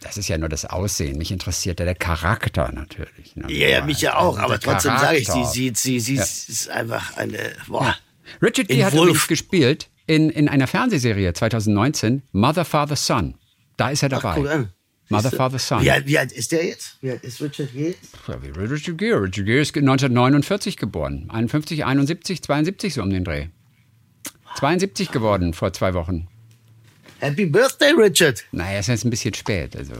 das 0.00 0.16
ist 0.16 0.28
ja 0.28 0.38
nur 0.38 0.48
das 0.48 0.64
Aussehen. 0.64 1.18
Mich 1.18 1.30
interessiert 1.32 1.80
ja 1.80 1.86
der 1.86 1.94
Charakter 1.94 2.70
natürlich. 2.72 3.34
ne? 3.36 3.52
Ja, 3.52 3.68
ja, 3.68 3.84
mich 3.84 4.00
ja 4.00 4.16
auch. 4.16 4.36
Also 4.38 4.40
aber 4.44 4.60
trotzdem 4.60 4.96
sage 4.98 5.18
ich, 5.18 5.28
sie, 5.28 5.44
sie, 5.44 5.72
sie, 5.74 6.00
sie 6.00 6.14
Ja. 6.16 6.22
ist 6.22 6.68
einfach 6.70 7.16
eine. 7.16 7.38
Boah. 7.66 7.96
Richard 8.42 8.68
in 8.70 8.76
Gere 8.76 8.86
hat 8.86 8.94
übrigens 8.94 9.26
gespielt 9.26 9.88
in, 10.06 10.30
in 10.30 10.48
einer 10.48 10.66
Fernsehserie 10.66 11.32
2019, 11.32 12.22
Mother, 12.32 12.64
Father, 12.64 12.96
Son. 12.96 13.34
Da 13.76 13.90
ist 13.90 14.02
er 14.02 14.08
dabei. 14.08 14.34
Guck 14.36 14.48
an. 14.48 14.72
Mother? 15.10 15.30
Father, 15.30 15.58
Son. 15.58 15.82
Wie 15.82 15.90
alt, 15.90 16.06
wie 16.06 16.18
alt 16.18 16.32
ist 16.32 16.52
der 16.52 16.66
jetzt? 16.66 16.98
Wie 17.00 17.10
alt 17.10 17.24
ist 17.24 17.40
Richard 17.40 17.72
Gere? 17.72 17.94
Ja, 18.26 18.34
Richard 18.56 18.98
Gere. 18.98 19.22
Richard 19.22 19.46
Gere 19.46 19.60
ist 19.60 19.76
1949 19.76 20.76
geboren. 20.76 21.28
51, 21.30 21.84
71, 21.84 22.42
72 22.42 22.94
so 22.94 23.02
um 23.02 23.10
den 23.10 23.24
Dreh. 23.24 23.46
72 24.56 25.10
geworden 25.10 25.54
vor 25.54 25.72
zwei 25.72 25.94
Wochen. 25.94 26.28
Happy 27.20 27.46
Birthday, 27.46 27.92
Richard! 27.92 28.44
Naja, 28.52 28.78
ist 28.80 28.86
jetzt 28.88 29.04
ein 29.04 29.10
bisschen 29.10 29.34
spät. 29.34 29.74
Also, 29.76 29.94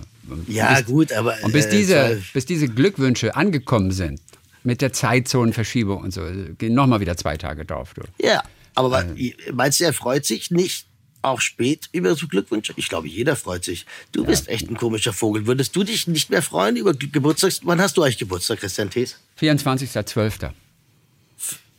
Ja, 0.46 0.74
bis, 0.76 0.86
gut, 0.86 1.12
aber. 1.12 1.36
Und 1.42 1.52
bis, 1.52 1.66
äh, 1.66 1.70
diese, 1.70 2.22
bis 2.32 2.46
diese 2.46 2.68
Glückwünsche 2.68 3.34
angekommen 3.34 3.90
sind, 3.90 4.20
mit 4.62 4.80
der 4.82 4.92
Zeitzonenverschiebung 4.92 6.02
und 6.02 6.12
so, 6.12 6.22
gehen 6.58 6.74
nochmal 6.74 7.00
wieder 7.00 7.16
zwei 7.16 7.36
Tage 7.36 7.64
drauf. 7.64 7.94
Du. 7.94 8.02
Ja, 8.24 8.42
aber 8.74 9.04
Äh. 9.16 9.34
meinst 9.52 9.80
du, 9.80 9.84
er 9.84 9.92
freut 9.92 10.24
sich 10.26 10.50
nicht 10.50 10.86
auch 11.22 11.40
spät 11.40 11.88
über 11.92 12.14
so 12.14 12.28
Glückwünsche? 12.28 12.72
Ich 12.76 12.88
glaube, 12.88 13.08
jeder 13.08 13.34
freut 13.34 13.64
sich. 13.64 13.86
Du 14.12 14.24
bist 14.24 14.48
echt 14.48 14.68
ein 14.70 14.76
komischer 14.76 15.12
Vogel. 15.12 15.46
Würdest 15.48 15.74
du 15.74 15.82
dich 15.82 16.06
nicht 16.06 16.30
mehr 16.30 16.42
freuen 16.42 16.76
über 16.76 16.94
Ge- 16.94 17.08
Geburtstags... 17.10 17.60
Wann 17.64 17.80
hast 17.80 17.96
du 17.96 18.02
eigentlich 18.04 18.18
Geburtstag, 18.18 18.60
Christian 18.60 18.88
Thees? 18.88 19.16
24.12. 19.40 20.50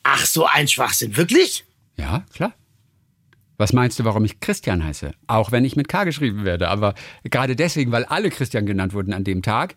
Ach, 0.04 0.25
so 0.25 0.45
ein 0.45 0.67
Schwachsinn. 0.67 1.15
Wirklich? 1.15 1.63
Ja, 1.97 2.25
klar. 2.34 2.54
Was 3.59 3.73
meinst 3.73 3.99
du, 3.99 4.05
warum 4.05 4.23
ich 4.25 4.39
Christian 4.39 4.83
heiße? 4.83 5.11
Auch 5.27 5.51
wenn 5.51 5.65
ich 5.65 5.75
mit 5.75 5.89
K 5.89 6.05
geschrieben 6.05 6.45
werde. 6.45 6.69
Aber 6.69 6.95
gerade 7.25 7.55
deswegen, 7.57 7.91
weil 7.91 8.05
alle 8.05 8.29
Christian 8.29 8.65
genannt 8.65 8.93
wurden 8.93 9.11
an 9.13 9.25
dem 9.25 9.41
Tag, 9.41 9.75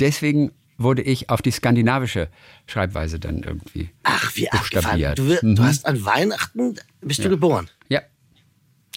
deswegen 0.00 0.52
wurde 0.78 1.02
ich 1.02 1.28
auf 1.28 1.42
die 1.42 1.50
skandinavische 1.50 2.28
Schreibweise 2.66 3.20
dann 3.20 3.42
irgendwie 3.42 3.90
Ach, 4.04 4.34
wie 4.34 4.50
abgefahren. 4.50 5.14
Du, 5.16 5.22
Mhm. 5.42 5.54
du 5.56 5.62
hast 5.62 5.84
an 5.84 6.02
Weihnachten 6.06 6.76
bist 7.02 7.22
du 7.22 7.28
geboren. 7.28 7.68
Ja, 7.90 8.00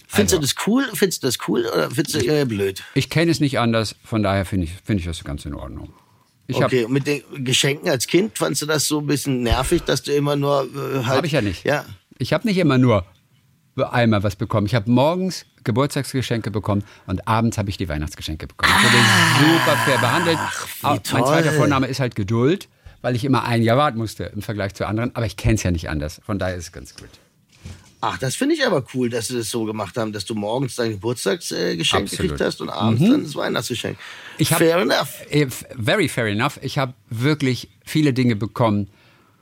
Findest 0.06 0.34
Also- 0.34 0.36
du 0.36 0.40
das 0.42 0.66
cool? 0.66 0.84
Findest 0.94 1.22
du 1.22 1.26
das 1.26 1.38
cool 1.48 1.66
oder 1.66 1.90
findest 1.90 2.14
du 2.14 2.20
eher 2.20 2.46
blöd? 2.46 2.82
ich 2.94 3.10
kenne 3.10 3.30
es 3.30 3.40
nicht 3.40 3.58
anders, 3.58 3.94
von 4.04 4.22
daher 4.22 4.44
finde 4.46 4.64
ich, 4.64 4.72
finde 4.84 5.00
ich 5.00 5.06
das 5.06 5.22
ganz 5.24 5.44
in 5.44 5.54
Ordnung. 5.54 5.92
Ich 6.46 6.56
okay, 6.56 6.84
und 6.84 6.92
mit 6.92 7.06
den 7.06 7.22
Geschenken 7.44 7.88
als 7.90 8.06
Kind 8.06 8.38
fandst 8.38 8.62
du 8.62 8.66
das 8.66 8.86
so 8.86 9.00
ein 9.00 9.06
bisschen 9.06 9.42
nervig, 9.42 9.82
dass 9.82 10.02
du 10.02 10.12
immer 10.14 10.36
nur 10.36 10.64
äh, 10.74 10.96
halt... 11.04 11.06
Habe 11.18 11.26
ich 11.26 11.32
ja 11.32 11.40
nicht. 11.42 11.64
Ja. 11.64 11.84
Ich 12.18 12.32
habe 12.32 12.46
nicht 12.46 12.58
immer 12.58 12.78
nur 12.78 13.04
einmal 13.76 14.22
was 14.22 14.36
bekommen. 14.36 14.66
Ich 14.66 14.74
habe 14.74 14.90
morgens 14.90 15.46
Geburtstagsgeschenke 15.64 16.50
bekommen 16.50 16.84
und 17.06 17.26
abends 17.26 17.58
habe 17.58 17.70
ich 17.70 17.76
die 17.76 17.88
Weihnachtsgeschenke 17.88 18.46
bekommen. 18.46 18.72
Ich 18.78 18.92
wurde 18.92 19.52
super 19.62 19.76
fair 19.78 19.98
behandelt. 19.98 20.38
Auch 20.82 21.00
mein 21.12 21.24
zweiter 21.24 21.52
Vorname 21.52 21.86
ist 21.86 22.00
halt 22.00 22.14
Geduld, 22.14 22.68
weil 23.02 23.16
ich 23.16 23.24
immer 23.24 23.44
ein 23.44 23.62
Jahr 23.62 23.76
warten 23.76 23.98
musste 23.98 24.24
im 24.24 24.42
Vergleich 24.42 24.74
zu 24.74 24.86
anderen. 24.86 25.10
Aber 25.14 25.26
ich 25.26 25.36
kenne 25.36 25.54
es 25.54 25.62
ja 25.62 25.70
nicht 25.70 25.88
anders. 25.88 26.20
Von 26.24 26.38
daher 26.38 26.56
ist 26.56 26.64
es 26.66 26.72
ganz 26.72 26.94
gut. 26.94 27.08
Ach, 28.00 28.18
das 28.18 28.34
finde 28.34 28.54
ich 28.54 28.66
aber 28.66 28.84
cool, 28.92 29.08
dass 29.08 29.28
sie 29.28 29.38
das 29.38 29.48
so 29.48 29.64
gemacht 29.64 29.96
haben, 29.96 30.12
dass 30.12 30.26
du 30.26 30.34
morgens 30.34 30.76
dein 30.76 30.90
Geburtstagsgeschenk 30.90 31.78
Geschenk 31.78 32.02
Absolut. 32.04 32.22
gekriegt 32.32 32.40
hast 32.46 32.60
und 32.60 32.68
abends 32.68 33.00
dann 33.02 33.24
das 33.24 33.34
Weihnachtsgeschenk. 33.34 33.96
Ich 34.36 34.52
hab- 34.52 34.58
Fair 34.58 34.76
enough. 34.76 35.22
Eh, 35.30 35.46
Very 35.48 36.08
fair 36.10 36.26
enough. 36.26 36.58
Ich 36.60 36.76
habe 36.76 36.92
wirklich 37.08 37.70
viele 37.82 38.12
Dinge 38.12 38.36
bekommen 38.36 38.88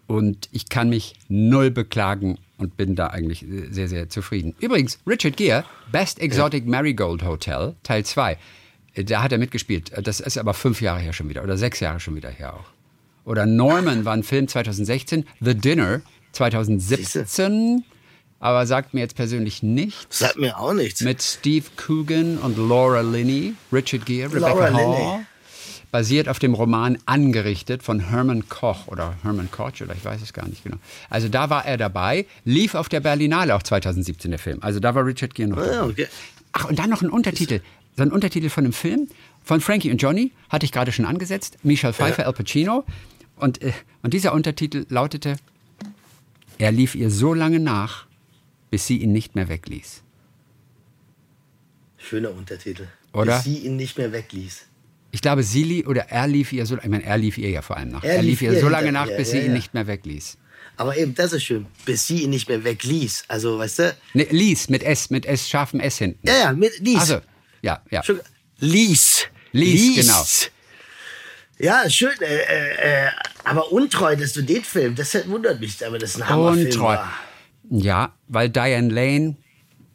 und 0.06 0.48
ich 0.52 0.68
kann 0.68 0.88
mich 0.90 1.14
null 1.28 1.72
beklagen 1.72 2.38
und 2.62 2.76
bin 2.76 2.94
da 2.94 3.08
eigentlich 3.08 3.42
äh, 3.42 3.68
sehr, 3.70 3.88
sehr 3.88 4.08
zufrieden. 4.08 4.54
Übrigens, 4.60 4.98
Richard 5.06 5.36
Gere, 5.36 5.64
Best 5.90 6.20
Exotic 6.20 6.66
Marigold 6.66 7.22
Hotel, 7.24 7.74
Teil 7.82 8.04
2. 8.04 8.38
Äh, 8.94 9.04
Da 9.04 9.22
hat 9.22 9.32
er 9.32 9.38
mitgespielt. 9.38 9.92
Äh, 9.92 10.02
Das 10.02 10.20
ist 10.20 10.38
aber 10.38 10.54
fünf 10.54 10.80
Jahre 10.80 11.00
her 11.00 11.12
schon 11.12 11.28
wieder 11.28 11.42
oder 11.42 11.56
sechs 11.58 11.80
Jahre 11.80 12.00
schon 12.00 12.14
wieder 12.16 12.30
her 12.30 12.54
auch. 12.54 12.64
Oder 13.24 13.46
Norman 13.46 14.04
war 14.04 14.14
ein 14.14 14.22
Film 14.24 14.48
2016, 14.48 15.26
The 15.40 15.54
Dinner 15.54 16.00
2017, 16.32 17.84
aber 18.40 18.66
sagt 18.66 18.94
mir 18.94 19.00
jetzt 19.00 19.14
persönlich 19.14 19.62
nichts. 19.62 20.18
Sagt 20.18 20.36
mir 20.38 20.58
auch 20.58 20.72
nichts. 20.74 21.00
Mit 21.02 21.22
Steve 21.22 21.66
Coogan 21.86 22.38
und 22.38 22.56
Laura 22.58 23.00
Linney, 23.00 23.54
Richard 23.72 24.06
Gere, 24.06 24.38
Laura 24.38 24.66
Rebecca 24.66 24.78
Linney. 24.80 25.26
Basiert 25.92 26.28
auf 26.28 26.38
dem 26.38 26.54
Roman 26.54 26.98
Angerichtet 27.06 27.82
von 27.82 28.00
Herman 28.00 28.48
Koch 28.48 28.88
oder 28.88 29.14
Herman 29.22 29.50
Koch 29.50 29.80
oder 29.82 29.94
ich 29.94 30.04
weiß 30.04 30.22
es 30.22 30.32
gar 30.32 30.48
nicht 30.48 30.64
genau. 30.64 30.78
Also 31.10 31.28
da 31.28 31.50
war 31.50 31.66
er 31.66 31.76
dabei, 31.76 32.26
lief 32.44 32.74
auf 32.74 32.88
der 32.88 33.00
Berlinale 33.00 33.54
auch 33.54 33.62
2017 33.62 34.30
der 34.30 34.40
Film. 34.40 34.58
Also 34.62 34.80
da 34.80 34.94
war 34.94 35.04
Richard 35.06 35.34
Gere 35.34 35.50
noch 35.50 35.58
dabei. 35.58 35.82
okay. 35.82 36.08
Ach, 36.52 36.64
und 36.68 36.78
dann 36.78 36.90
noch 36.90 37.02
ein 37.02 37.10
Untertitel. 37.10 37.60
So 37.94 38.02
ein 38.02 38.10
Untertitel 38.10 38.48
von 38.48 38.64
einem 38.64 38.72
Film 38.72 39.06
von 39.44 39.60
Frankie 39.60 39.90
und 39.90 39.98
Johnny, 39.98 40.32
hatte 40.48 40.64
ich 40.64 40.72
gerade 40.72 40.92
schon 40.92 41.04
angesetzt. 41.04 41.58
Michelle 41.62 41.92
Pfeiffer, 41.92 42.26
Al 42.26 42.32
Pacino. 42.32 42.84
Und, 43.36 43.60
äh, 43.62 43.72
und 44.02 44.14
dieser 44.14 44.32
Untertitel 44.32 44.86
lautete, 44.88 45.36
er 46.58 46.72
lief 46.72 46.94
ihr 46.94 47.10
so 47.10 47.34
lange 47.34 47.60
nach, 47.60 48.06
bis 48.70 48.86
sie 48.86 48.98
ihn 48.98 49.12
nicht 49.12 49.34
mehr 49.34 49.48
wegließ. 49.48 50.02
Schöner 51.98 52.30
Untertitel. 52.30 52.88
Oder? 53.12 53.36
Bis 53.36 53.44
sie 53.44 53.58
ihn 53.58 53.76
nicht 53.76 53.98
mehr 53.98 54.12
wegließ. 54.12 54.66
Ich 55.14 55.20
glaube, 55.20 55.42
sie 55.42 55.62
lief, 55.62 55.86
oder 55.86 56.08
er 56.08 56.26
lief 56.26 56.52
ihr 56.52 56.64
so, 56.66 56.76
ich 56.76 56.88
meine, 56.88 57.04
er 57.04 57.18
lief 57.18 57.36
ihr 57.36 57.50
ja 57.50 57.62
vor 57.62 57.76
allem 57.76 57.90
nach. 57.90 58.02
Er 58.02 58.16
Er, 58.16 58.22
lief 58.22 58.40
lief 58.40 58.50
ihr 58.50 58.60
so 58.60 58.68
lange 58.68 58.90
nach, 58.90 59.06
ihr, 59.06 59.16
bis 59.16 59.28
ja, 59.32 59.38
sie 59.38 59.46
ihn 59.46 59.52
ja. 59.52 59.58
nicht 59.58 59.74
mehr 59.74 59.86
wegließ. 59.86 60.38
Aber 60.78 60.96
eben, 60.96 61.14
das 61.14 61.34
ist 61.34 61.44
schön. 61.44 61.66
Bis 61.84 62.06
sie 62.06 62.22
ihn 62.22 62.30
nicht 62.30 62.48
mehr 62.48 62.64
wegließ. 62.64 63.24
Also, 63.28 63.58
weißt 63.58 63.78
du? 63.78 63.96
Ne, 64.14 64.26
ließ, 64.30 64.70
mit 64.70 64.82
S, 64.82 65.10
mit 65.10 65.26
S, 65.26 65.48
scharfem 65.48 65.80
S 65.80 65.98
hinten. 65.98 66.26
Ja, 66.26 66.34
ja, 66.38 66.52
mit 66.52 66.78
ließ. 66.78 66.98
Also, 66.98 67.20
ja, 67.60 67.82
ja. 67.90 68.02
Lies. 68.58 69.26
Lies, 69.52 69.96
genau. 69.96 70.24
Ja, 71.58 71.88
schön. 71.90 72.14
Äh, 72.20 72.36
äh, 72.38 73.04
äh, 73.04 73.10
aber 73.44 73.70
untreu, 73.70 74.16
dass 74.16 74.32
du 74.32 74.42
den 74.42 74.64
Film, 74.64 74.94
das 74.94 75.14
wundert 75.28 75.60
mich, 75.60 75.86
aber 75.86 75.98
das 75.98 76.14
ist 76.14 76.22
ein 76.22 76.28
Hammerfilm 76.28 76.66
Untreu. 76.66 76.94
war. 76.94 77.12
Ja, 77.70 78.14
weil 78.28 78.48
Diane 78.48 78.88
Lane 78.88 79.36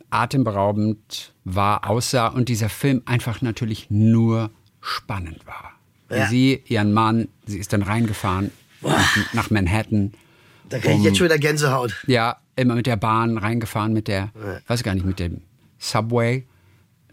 atemberaubend 0.10 1.34
war, 1.44 1.90
aussah 1.90 2.28
und 2.28 2.50
dieser 2.50 2.70
Film 2.70 3.02
einfach 3.06 3.42
natürlich 3.42 3.88
nur 3.90 4.52
spannend 4.82 5.46
war. 5.46 5.74
Ja. 6.10 6.28
Sie, 6.28 6.64
ihren 6.68 6.94
Mann, 6.94 7.28
sie 7.46 7.60
ist 7.60 7.74
dann 7.74 7.82
reingefahren 7.82 8.52
nach, 8.82 9.34
nach 9.34 9.50
Manhattan. 9.50 10.14
Da 10.70 10.80
kriege 10.80 10.96
ich 10.96 11.04
jetzt 11.04 11.18
schon 11.18 11.26
wieder 11.26 11.38
Gänsehaut. 11.38 11.96
Ja, 12.08 12.38
immer 12.56 12.76
mit 12.76 12.88
der 12.88 12.98
Bahn 12.98 13.38
reingefahren, 13.38 13.94
mit 13.94 14.08
der, 14.08 14.32
weiß 14.68 14.84
gar 14.84 14.94
nicht, 14.94 15.06
mit 15.06 15.20
dem 15.20 15.42
Subway 15.80 16.46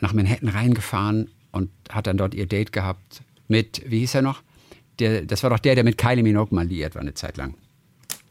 nach 0.00 0.12
Manhattan 0.12 0.48
reingefahren 0.48 1.30
und 1.52 1.70
hat 1.90 2.06
dann 2.06 2.16
dort 2.16 2.34
ihr 2.34 2.46
Date 2.46 2.72
gehabt 2.72 3.22
mit, 3.48 3.82
wie 3.86 4.00
hieß 4.00 4.16
er 4.16 4.22
noch? 4.22 4.42
Der, 4.98 5.22
das 5.22 5.42
war 5.42 5.50
doch 5.50 5.58
der, 5.58 5.74
der 5.74 5.84
mit 5.84 5.98
Kylie 5.98 6.22
Minogue 6.22 6.54
mal 6.54 6.66
liiert 6.66 6.94
war 6.94 7.02
eine 7.02 7.14
Zeit 7.14 7.36
lang. 7.36 7.54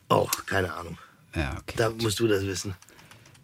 Oh, 0.10 0.28
keine 0.46 0.74
Ahnung. 0.74 0.98
Ja, 1.36 1.58
okay. 1.60 1.76
Da 1.78 1.90
musst 1.90 2.20
du 2.20 2.28
das 2.28 2.46
wissen. 2.46 2.76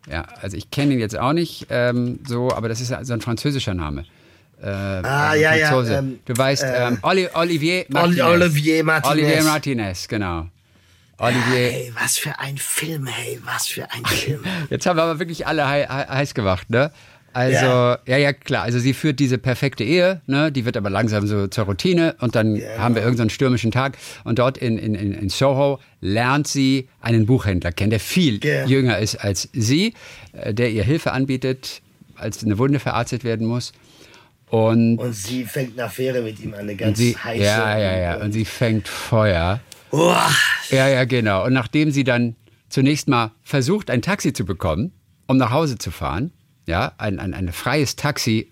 Ja, 0.10 0.24
also 0.42 0.56
ich 0.56 0.72
kenne 0.72 0.94
ihn 0.94 1.00
jetzt 1.00 1.18
auch 1.18 1.34
nicht 1.34 1.68
ähm, 1.70 2.20
so, 2.26 2.52
aber 2.52 2.70
das 2.70 2.82
ist 2.82 2.90
ja 2.90 3.04
so 3.04 3.14
ein 3.14 3.22
französischer 3.22 3.74
Name. 3.74 4.06
Äh, 4.62 4.68
Ah, 4.68 5.34
ja, 5.36 5.56
ja, 5.56 5.84
ähm, 6.00 6.20
du 6.26 6.38
weißt, 6.38 6.66
ähm, 6.68 6.98
Oli, 7.02 7.28
Olivier 7.34 7.86
Martinez. 7.90 8.22
Olivier 8.26 8.84
Martinez. 8.84 9.12
Olivier 9.24 9.44
Martinez, 9.44 10.08
genau. 10.08 10.48
Olivier. 11.18 11.72
Hey, 11.72 11.94
was 12.02 12.18
für 12.18 12.38
ein 12.40 12.58
Film, 12.58 13.06
hey, 13.08 13.40
was 13.44 13.68
für 13.68 13.84
ein 13.92 14.06
Film. 14.06 14.42
Jetzt 14.70 14.86
haben 14.86 14.98
wir 14.98 15.04
aber 15.04 15.20
wirklich 15.20 15.48
alle 15.48 15.68
hei 15.68 15.86
hei- 15.86 16.08
heiß 16.08 16.34
gemacht, 16.34 16.70
ne? 16.70 16.92
Also, 17.32 17.66
Ja. 17.66 18.00
ja. 18.08 18.18
ja, 18.18 18.34
klar. 18.34 18.64
Also 18.64 18.80
sie 18.80 18.94
führt 18.94 19.20
diese 19.20 19.38
perfekte 19.38 19.84
Ehe, 19.84 20.22
ne? 20.28 20.52
Die 20.52 20.66
wird 20.66 20.76
aber 20.78 20.90
langsam 20.90 21.28
so 21.28 21.48
zur 21.48 21.66
Routine 21.66 22.16
und 22.20 22.36
dann 22.36 22.60
haben 22.78 22.96
wir 22.96 23.02
irgendeinen 23.04 23.30
stürmischen 23.30 23.72
Tag 23.72 23.98
und 24.24 24.40
dort 24.40 24.58
in, 24.58 24.78
in, 24.80 24.96
in 24.96 25.14
in 25.14 25.30
Soho 25.30 25.80
lernt 26.02 26.48
sie 26.48 26.90
einen 27.02 27.26
Buchhändler 27.28 27.72
kennen, 27.72 27.92
der 27.92 28.00
viel 28.00 28.44
Ja. 28.44 28.66
jünger 28.66 28.98
ist 28.98 29.16
als 29.18 29.48
sie, 29.54 29.94
äh, 30.34 30.54
der 30.54 30.72
ihr 30.72 30.84
Hilfe 30.84 31.12
anbietet, 31.12 31.82
als 32.16 32.44
eine 32.44 32.58
Wunde 32.58 32.80
verarztet 32.80 33.24
werden 33.24 33.46
muss. 33.46 33.74
Und, 34.50 34.98
Und 34.98 35.14
sie 35.14 35.46
fängt 35.46 35.74
eine 35.74 35.86
Affäre 35.86 36.22
mit 36.22 36.40
ihm 36.40 36.54
an, 36.54 36.62
eine 36.62 36.72
und 36.72 36.78
ganz 36.78 36.98
sie, 36.98 37.16
heiße. 37.16 37.44
ja, 37.44 37.78
ja, 37.78 37.98
ja, 37.98 38.22
und 38.22 38.32
sie 38.32 38.46
fängt 38.46 38.88
Feuer. 38.88 39.60
Oh, 39.92 40.16
Ja, 40.70 40.88
ja, 40.88 41.06
genau. 41.06 41.46
Und 41.46 41.54
nachdem 41.54 41.92
sie 41.92 42.04
dann 42.04 42.36
zunächst 42.70 43.08
mal 43.08 43.32
versucht, 43.44 43.90
ein 43.90 44.02
Taxi 44.02 44.34
zu 44.34 44.46
bekommen, 44.46 44.92
um 45.28 45.38
nach 45.38 45.52
Hause 45.52 45.78
zu 45.78 45.92
fahren, 45.92 46.32
ja, 46.66 46.94
ein, 46.98 47.20
ein, 47.20 47.34
ein 47.34 47.52
freies 47.52 47.96
Taxi, 47.96 48.52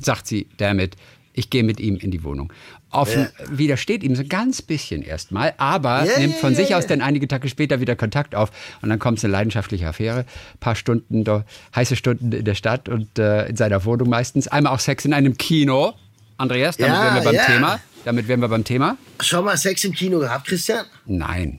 sagt 0.00 0.26
sie 0.26 0.48
damit, 0.56 0.96
ich 1.32 1.50
gehe 1.50 1.62
mit 1.62 1.78
ihm 1.80 1.96
in 1.96 2.10
die 2.10 2.24
Wohnung. 2.24 2.52
Offen 2.90 3.28
widersteht 3.50 4.02
ihm 4.02 4.16
so 4.16 4.22
ein 4.22 4.28
ganz 4.28 4.62
bisschen 4.62 5.02
erstmal, 5.02 5.52
aber 5.58 6.04
Ja, 6.06 6.18
nimmt 6.18 6.34
ja, 6.34 6.40
von 6.40 6.52
ja, 6.52 6.56
sich 6.56 6.68
ja. 6.70 6.78
aus 6.78 6.86
dann 6.86 7.02
einige 7.02 7.28
Tage 7.28 7.48
später 7.48 7.80
wieder 7.80 7.96
Kontakt 7.96 8.34
auf 8.34 8.50
und 8.80 8.88
dann 8.88 8.98
kommt 8.98 9.18
es 9.18 9.24
eine 9.24 9.32
leidenschaftliche 9.32 9.86
Affäre. 9.86 10.24
paar 10.60 10.74
Stunden, 10.74 11.22
da, 11.24 11.44
heiße 11.76 11.96
Stunden 11.96 12.32
in 12.32 12.44
der 12.44 12.54
Stadt 12.54 12.88
und 12.88 13.18
äh, 13.18 13.46
in 13.48 13.56
seiner 13.56 13.84
Wohnung 13.84 14.08
meistens. 14.08 14.48
Einmal 14.48 14.72
auch 14.74 14.80
Sex 14.80 15.04
in 15.04 15.12
einem 15.12 15.36
Kino. 15.36 15.94
Andreas, 16.38 16.76
damit 16.76 16.94
Ja, 16.94 17.04
wären 17.04 17.14
wir 17.16 17.22
beim 17.24 17.34
ja. 17.34 17.44
Thema. 17.44 17.80
Damit 18.04 18.28
wären 18.28 18.40
wir 18.40 18.48
beim 18.48 18.64
Thema. 18.64 18.96
schon 19.20 19.44
mal 19.44 19.56
Sex 19.56 19.84
im 19.84 19.92
Kino 19.92 20.18
gehabt, 20.20 20.46
Christian? 20.46 20.86
Nein. 21.04 21.58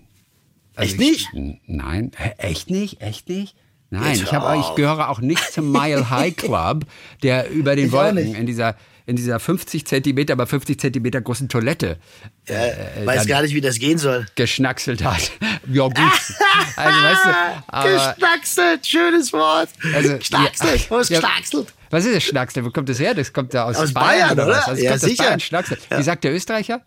Echt 0.75 0.93
ich, 0.93 0.99
nicht? 0.99 1.27
Nein. 1.67 2.11
Echt 2.37 2.69
nicht? 2.69 3.01
Echt 3.01 3.27
nicht? 3.29 3.55
Nein, 3.91 4.13
ich, 4.13 4.31
hab, 4.31 4.55
ich 4.59 4.75
gehöre 4.75 5.09
auch 5.09 5.19
nicht 5.19 5.43
zum 5.51 5.71
Mile 5.71 6.09
High 6.09 6.35
Club, 6.35 6.85
der 7.23 7.49
über 7.51 7.75
den 7.75 7.87
Ich 7.87 7.91
Wolken 7.91 8.35
in 8.35 8.45
dieser, 8.45 8.75
in 9.09 9.15
dieser 9.15 9.39
50 9.39 9.85
Zentimeter, 9.85 10.33
aber 10.33 10.47
50 10.47 10.79
Zentimeter 10.79 11.19
großen 11.21 11.49
Toilette 11.49 11.97
Äh, 12.45 13.05
weiß 13.05 13.19
dann- 13.21 13.27
gar 13.27 13.41
nicht, 13.41 13.53
wie 13.55 13.61
das 13.61 13.79
gehen 13.79 13.97
soll. 13.97 14.25
geschnackselt 14.35 15.03
hat. 15.03 15.31
ja, 15.71 15.83
gut. 15.87 15.95
Also, 16.75 16.97
weißt 17.03 17.25
du, 17.25 17.63
aber, 17.67 17.89
Geschnackselt, 18.13 18.87
schönes 18.87 19.33
Wort. 19.33 19.69
Also, 19.93 20.17
Geschnackselt, 20.17 20.79
ja, 20.81 20.85
wo 20.89 20.97
ist 20.99 21.09
ja. 21.09 21.19
geschnackselt? 21.19 21.73
was 21.89 22.05
ist 22.05 22.15
das 22.15 22.23
Schnacksel? 22.23 22.63
Wo 22.63 22.69
kommt 22.69 22.87
das 22.87 22.99
her? 22.99 23.13
Das 23.13 23.33
kommt 23.33 23.53
da 23.53 23.65
aus, 23.65 23.75
Aus 23.75 23.93
Bayern, 23.93 24.07
Bayern, 24.19 24.31
oder 24.33 24.45
oder? 24.47 24.67
Also, 24.69 24.81
Ja, 24.83 24.97
sicher. 24.97 25.23
Bayern, 25.23 25.39
Schnacksel. 25.41 25.77
Wie 25.89 26.03
sagt 26.03 26.23
der 26.23 26.33
Österreicher? 26.33 26.81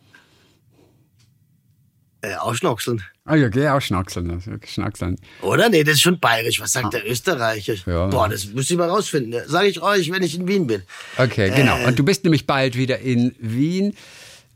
Äh, 2.24 2.34
ausschnackseln. 2.36 3.02
Ah 3.24 3.34
ja, 3.34 3.48
geh 3.48 3.68
auch 3.68 3.80
schnackseln. 3.80 4.30
also 4.30 4.52
Schnackseln. 4.64 5.16
Oder? 5.42 5.68
Nee, 5.68 5.82
das 5.82 5.94
ist 5.94 6.02
schon 6.02 6.20
bayerisch. 6.20 6.60
Was 6.60 6.72
sagt 6.72 6.92
der 6.94 7.04
Österreicher? 7.08 7.74
Ah. 7.86 7.90
Ja. 7.90 8.06
Boah, 8.06 8.28
das 8.28 8.46
müsst 8.46 8.70
ihr 8.70 8.76
mal 8.78 8.88
rausfinden. 8.88 9.42
Sage 9.48 9.66
ich 9.68 9.82
euch, 9.82 10.10
wenn 10.12 10.22
ich 10.22 10.36
in 10.36 10.46
Wien 10.46 10.66
bin. 10.68 10.82
Okay, 11.16 11.50
genau. 11.50 11.84
Und 11.86 11.98
du 11.98 12.04
bist 12.04 12.22
nämlich 12.22 12.46
bald 12.46 12.76
wieder 12.76 13.00
in 13.00 13.34
Wien. 13.40 13.96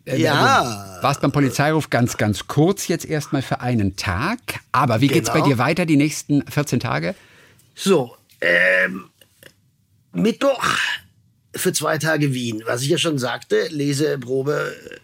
Äh, 0.05 0.21
Ja. 0.21 0.97
Du 0.99 1.03
warst 1.03 1.21
beim 1.21 1.33
Polizeiruf 1.33 1.91
ganz, 1.91 2.17
ganz 2.17 2.47
kurz 2.47 2.87
jetzt 2.87 3.05
erstmal 3.05 3.43
für 3.43 3.61
einen 3.61 3.97
Tag. 3.97 4.39
Aber 4.71 5.01
wie 5.01 5.09
geht's 5.09 5.29
bei 5.31 5.35
Genau. 5.41 5.47
dir 5.49 5.59
weiter 5.59 5.87
die 5.87 5.97
nächsten 5.97 6.47
14 6.49 6.79
Tage? 6.79 7.17
So, 7.75 8.17
ähm, 8.41 9.11
Mittwoch 10.13 10.65
für 11.55 11.73
zwei 11.73 11.99
Tage 11.99 12.33
Wien. 12.33 12.63
Was 12.67 12.83
ich 12.83 12.89
ja 12.89 12.99
schon 12.99 13.19
sagte, 13.19 13.67
Leseprobe, 13.71 14.73
äh, 14.93 14.97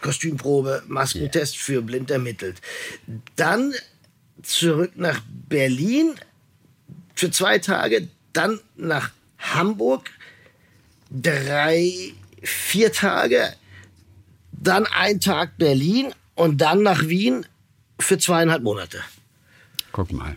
Kostümprobe, 0.00 0.82
Maskentest 0.86 1.56
für 1.56 1.82
blind 1.82 2.10
ermittelt. 2.10 2.60
Dann 3.36 3.74
zurück 4.42 4.92
nach 4.96 5.20
Berlin 5.48 6.14
für 7.14 7.30
zwei 7.30 7.58
Tage, 7.58 8.08
dann 8.32 8.60
nach 8.76 9.10
Hamburg 9.38 10.10
drei, 11.10 12.14
vier 12.42 12.92
Tage, 12.92 13.54
dann 14.52 14.86
ein 14.86 15.20
Tag 15.20 15.56
Berlin 15.58 16.12
und 16.34 16.60
dann 16.60 16.82
nach 16.82 17.06
Wien 17.06 17.46
für 18.00 18.18
zweieinhalb 18.18 18.62
Monate. 18.62 19.00
Guck 19.92 20.12
mal. 20.12 20.36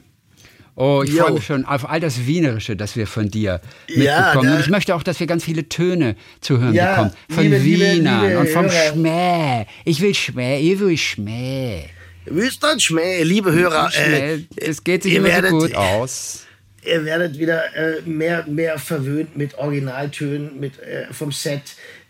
Oh, 0.80 1.02
ich 1.04 1.12
freue 1.16 1.32
mich 1.32 1.46
schon 1.46 1.66
auf 1.66 1.90
all 1.90 2.00
das 2.00 2.28
Wienerische, 2.28 2.76
das 2.76 2.96
wir 2.96 3.08
von 3.08 3.30
dir 3.30 3.62
Ja, 3.88 4.28
mitbekommen. 4.28 4.54
Und 4.54 4.60
ich 4.60 4.70
möchte 4.70 4.94
auch, 4.94 5.02
dass 5.02 5.20
wir 5.20 5.26
ganz 5.26 5.44
viele 5.44 5.68
Töne 5.68 6.16
zu 6.40 6.60
hören 6.60 6.74
Ja, 6.76 6.92
bekommen. 6.94 7.12
Von 7.32 7.44
liebe, 7.46 7.58
liebe, 7.58 7.84
Wienern 7.96 8.28
liebe 8.28 8.40
und 8.40 8.50
vom. 8.50 8.70
Schmäh. 8.70 9.66
Ich 9.86 10.00
will 10.02 10.14
Schmäh, 10.14 10.60
ich 10.60 10.80
will 10.80 10.96
Schmäh. 10.96 11.86
Wüstern 12.26 12.80
Schmäh, 12.80 13.24
liebe 13.24 13.52
Hörer. 13.52 13.88
Äh, 13.88 13.92
Schmäh. 13.92 14.46
Es 14.58 14.84
geht 14.84 15.02
sich 15.02 15.16
immer 15.16 15.30
so 15.30 15.34
werdet- 15.34 15.52
gut 15.52 15.74
aus. 15.76 16.46
ihr 16.86 17.04
werdet 17.06 17.40
wieder 17.40 17.76
äh, 17.76 18.02
mehr, 18.06 18.46
mehr 18.48 18.78
verwöhnt 18.78 19.36
mit 19.36 19.58
Originaltönen 19.58 20.60
mit, 20.60 20.78
äh, 20.80 21.12
vom 21.12 21.32
Set. 21.32 21.64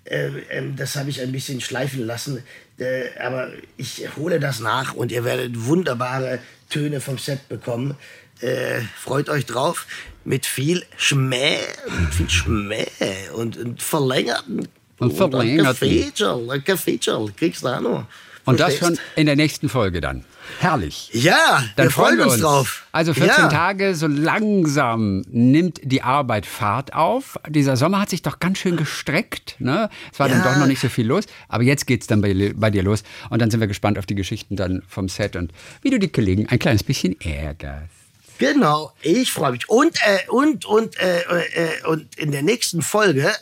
Äh, 0.04 0.28
ähm, 0.52 0.76
das 0.76 0.98
habe 0.98 1.10
ich 1.10 1.22
ein 1.22 1.32
bisschen 1.32 1.62
schleifen 1.62 2.06
lassen. 2.06 2.44
Äh, 2.80 3.18
aber 3.20 3.50
ich 3.78 4.06
hole 4.18 4.42
das 4.42 4.60
nach 4.60 4.94
und 4.94 5.12
ihr 5.14 5.24
werdet 5.24 5.52
wunderbare 5.66 6.40
Töne 6.70 7.00
vom 7.00 7.18
Set 7.18 7.48
bekommen. 7.48 7.96
Äh, 8.42 8.82
freut 9.00 9.30
euch 9.30 9.46
drauf. 9.46 9.86
Mit 10.26 10.46
viel 10.46 10.86
Schmäh, 10.98 11.58
mit 12.02 12.14
viel 12.14 12.30
Schmäh 12.30 12.86
und, 13.34 13.58
und 13.58 13.82
verlängerten. 13.82 14.68
Und 15.00 15.14
verlängerten. 15.14 16.50
ein 16.52 16.64
Gefeature, 16.64 17.32
kriegst 17.32 17.64
du 17.64 17.68
auch 17.68 17.82
noch. 17.82 18.06
Und 18.48 18.62
das 18.62 18.78
schon 18.78 18.98
in 19.18 19.26
der 19.26 19.36
nächsten 19.36 19.68
Folge 19.68 20.00
dann. 20.00 20.24
Herrlich. 20.60 21.10
Ja, 21.12 21.64
Dann 21.76 21.88
wir 21.88 21.92
freuen 21.92 22.22
uns, 22.22 22.40
drauf. 22.40 22.88
Also 22.94 23.14
14 23.14 23.30
ja. 23.30 23.48
Tage, 23.50 23.94
so 23.94 24.08
langsam 24.08 25.22
nimmt 25.30 25.82
die 25.84 26.02
Arbeit 26.02 26.46
Fahrt 26.46 26.94
auf. 26.94 27.38
Dieser 27.50 27.76
Sommer 27.76 28.00
hat 28.00 28.10
sich 28.10 28.22
doch 28.22 28.40
ganz 28.40 28.60
schön 28.60 28.78
gestreckt. 28.78 29.58
Ne? 29.60 29.90
Es 30.14 30.20
war 30.20 30.30
dann 30.30 30.40
Ja. 30.40 30.46
doch 30.54 30.58
noch 30.60 30.68
nicht 30.68 30.80
so 30.80 30.88
viel 30.88 31.06
los. 31.06 31.26
Aber 31.50 31.64
jetzt 31.64 31.88
geht's 31.88 32.08
dann 32.08 32.22
bei, 32.22 32.54
bei 32.56 32.70
dir 32.72 32.84
los. 32.84 33.04
Und 33.30 33.42
dann 33.42 33.52
sind 33.52 33.60
wir 33.60 33.68
gespannt 33.68 34.00
auf 34.00 34.06
die 34.06 34.16
Geschichten 34.16 34.56
dann 34.56 34.82
vom 34.88 35.10
Set 35.10 35.36
und 35.36 35.52
wie 35.82 35.90
du 35.90 36.00
die 36.00 36.08
Kollegen 36.10 36.48
ein 36.48 36.60
kleines 36.60 36.84
bisschen 36.84 37.20
ärgerst. 37.20 37.97
Genau, 38.38 38.94
ich 39.02 39.32
freue 39.32 39.54
mich. 39.54 39.70
Und, 39.70 39.98
äh, 40.04 40.30
und, 40.30 40.66
und, 40.66 41.00
äh, 41.00 41.22
äh, 41.22 41.86
und 41.86 42.16
in 42.18 42.32
der 42.32 42.44
nächsten 42.44 42.82
Folge, 42.82 43.34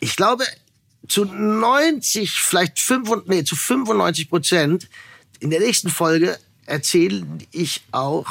ich 0.00 0.16
glaube, 0.16 0.44
zu 1.08 1.24
90, 1.24 2.30
vielleicht 2.32 2.78
5, 2.78 3.26
nee, 3.26 3.44
zu 3.44 3.56
95 3.56 4.28
Prozent, 4.28 4.88
in 5.40 5.50
der 5.50 5.60
nächsten 5.60 5.88
Folge 5.88 6.38
erzähle 6.66 7.26
ich 7.52 7.82
auch, 7.92 8.26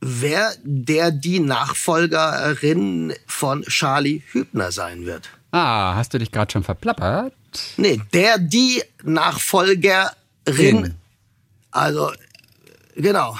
wer 0.00 0.54
der 0.62 1.10
die 1.10 1.40
Nachfolgerin 1.40 3.14
von 3.26 3.62
Charlie 3.64 4.22
Hübner 4.32 4.72
sein 4.72 5.06
wird. 5.06 5.28
Ah, 5.50 5.94
hast 5.94 6.14
du 6.14 6.18
dich 6.18 6.30
gerade 6.30 6.52
schon 6.52 6.62
verplappert? 6.62 7.32
Nee, 7.76 8.00
der, 8.12 8.38
die 8.38 8.82
Nachfolgerin. 9.02 10.04
In. 10.46 10.94
Also, 11.70 12.12
genau. 12.94 13.36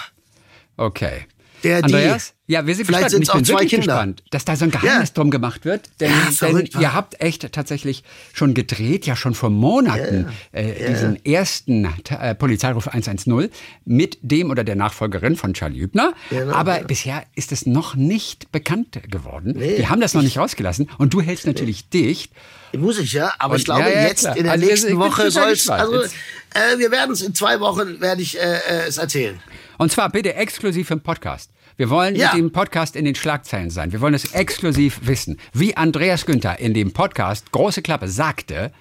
Okay. 0.78 1.26
Der. 1.64 1.84
Andreas? 1.84 2.34
Ja, 2.50 2.66
wir 2.66 2.74
sind 2.74 2.86
Vielleicht 2.86 3.04
gespannt. 3.10 3.22
Ich 3.24 3.30
bin 3.30 3.56
auch 3.56 3.60
zwei 3.60 3.66
Kinder. 3.66 3.86
gespannt, 3.86 4.22
dass 4.30 4.44
da 4.46 4.56
so 4.56 4.64
ein 4.64 4.70
Geheimnis 4.70 5.10
Ja. 5.10 5.14
drum 5.14 5.30
gemacht 5.30 5.66
wird. 5.66 5.90
Denn, 6.00 6.10
Ja, 6.10 6.16
denn 6.24 6.32
verrückt, 6.32 6.74
ihr 6.80 6.94
habt 6.94 7.20
echt 7.20 7.52
tatsächlich 7.52 8.04
schon 8.32 8.54
gedreht, 8.54 9.04
ja 9.06 9.16
schon 9.16 9.34
vor 9.34 9.50
Monaten, 9.50 10.28
äh, 10.52 10.88
diesen 10.90 11.22
ersten 11.26 11.84
äh, 12.08 12.34
Polizeiruf 12.34 12.88
110 12.88 13.50
mit 13.84 14.18
dem 14.22 14.50
oder 14.50 14.64
der 14.64 14.76
Nachfolgerin 14.76 15.36
von 15.36 15.52
Charlie 15.52 15.78
Hübner. 15.80 16.14
Genau, 16.30 16.52
Aber 16.54 16.78
ja. 16.80 16.86
bisher 16.86 17.22
ist 17.34 17.52
es 17.52 17.66
noch 17.66 17.94
nicht 17.96 18.50
bekannt 18.50 18.98
geworden. 19.10 19.52
Nee. 19.56 19.76
Wir 19.76 19.90
haben 19.90 20.00
das 20.00 20.14
noch 20.14 20.22
nicht 20.22 20.38
rausgelassen. 20.38 20.88
Und 20.96 21.12
du 21.12 21.20
hältst 21.20 21.46
natürlich 21.46 21.90
dicht. 21.90 22.32
Muss 22.74 22.98
ich 22.98 23.12
ja, 23.12 23.30
aber 23.38 23.52
Und- 23.54 23.58
ich 23.60 23.64
glaube, 23.66 23.82
ja, 23.82 23.88
ja, 23.90 24.02
jetzt 24.08 24.20
klar. 24.20 24.36
in 24.38 24.44
der 24.44 24.52
Also 24.52 24.66
nächsten 24.66 24.98
Woche 24.98 25.30
soll 25.30 25.50
es. 25.52 25.68
Also, 25.68 26.02
äh, 26.02 26.78
wir 26.78 26.90
werden 26.90 27.12
es 27.12 27.20
in 27.20 27.34
zwei 27.34 27.60
Wochen, 27.60 28.00
werde 28.00 28.22
ich 28.22 28.38
äh, 28.38 28.42
äh, 28.42 28.86
es 28.88 28.96
erzählen. 28.96 29.38
Und 29.76 29.92
zwar 29.92 30.08
bitte 30.10 30.34
exklusiv 30.34 30.90
im 30.90 31.00
Podcast. 31.00 31.50
Wir 31.78 31.90
wollen 31.90 32.16
Ja. 32.16 32.32
mit 32.34 32.38
dem 32.42 32.50
Podcast 32.52 32.96
in 32.96 33.04
den 33.04 33.14
Schlagzeilen 33.14 33.70
sein. 33.70 33.92
Wir 33.92 34.00
wollen 34.00 34.12
es 34.12 34.32
exklusiv 34.34 34.98
wissen. 35.02 35.38
Wie 35.52 35.76
Andreas 35.76 36.26
Günther 36.26 36.58
in 36.58 36.74
dem 36.74 36.92
Podcast 36.92 37.52
Große 37.52 37.82
Klappe 37.82 38.08
sagte, 38.08 38.72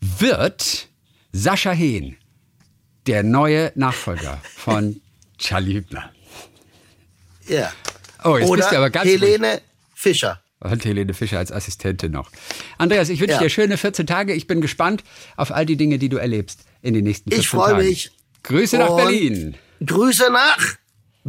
wird 0.00 0.88
Sascha 1.32 1.70
Hehn 1.72 2.16
der 3.06 3.22
neue 3.22 3.72
Nachfolger 3.74 4.40
von 4.56 5.00
Charlie 5.38 5.74
Hübner. 5.74 6.10
Ja. 7.46 7.70
Oh, 8.24 8.38
jetzt 8.38 8.48
Oder 8.48 8.60
bist 8.62 8.72
du 8.72 8.76
aber 8.78 8.90
ganz 8.90 9.06
Helene 9.06 9.60
Fischer. 9.94 10.42
Und 10.60 10.84
Helene 10.86 11.12
Fischer 11.14 11.38
als 11.38 11.52
Assistentin 11.52 12.10
noch. 12.12 12.30
Andreas, 12.78 13.10
ich 13.10 13.20
wünsche 13.20 13.34
Ja. 13.34 13.38
dir 13.40 13.50
schöne 13.50 13.76
14 13.76 14.06
Tage. 14.06 14.32
Ich 14.32 14.46
bin 14.46 14.60
gespannt 14.62 15.04
auf 15.36 15.52
all 15.52 15.66
die 15.66 15.76
Dinge, 15.76 15.98
die 15.98 16.08
du 16.08 16.16
erlebst 16.16 16.64
in 16.80 16.94
den 16.94 17.04
nächsten 17.04 17.30
14 17.30 17.40
Ich 17.42 17.48
freue 17.48 17.72
Tagen. 17.74 17.86
mich. 17.86 18.10
Grüße 18.44 18.78
nach 18.78 18.96
Berlin. 18.96 19.56
Grüße 19.84 20.30
nach 20.32 20.58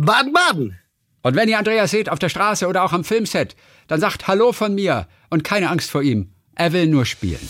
Baden-Baden. 0.06 0.80
Und 1.22 1.36
wenn 1.36 1.50
ihr 1.50 1.58
Andreas 1.58 1.92
seht 1.92 2.10
auf 2.10 2.20
der 2.20 2.30
Straße 2.30 2.68
oder 2.68 2.84
auch 2.84 2.94
am 2.94 3.04
Filmset, 3.04 3.56
dann 3.88 4.00
sagt 4.00 4.28
Hallo 4.28 4.54
von 4.54 4.74
mir 4.74 5.08
und 5.30 5.44
keine 5.44 5.70
Angst 5.70 5.92
vor 5.92 6.02
ihm. 6.02 6.32
Er 6.56 6.72
will 6.72 6.88
nur 6.88 7.06
spielen. 7.06 7.48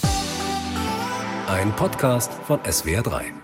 Ein 1.48 1.76
Podcast 1.76 2.32
von 2.48 2.60
SWR3. 2.62 3.39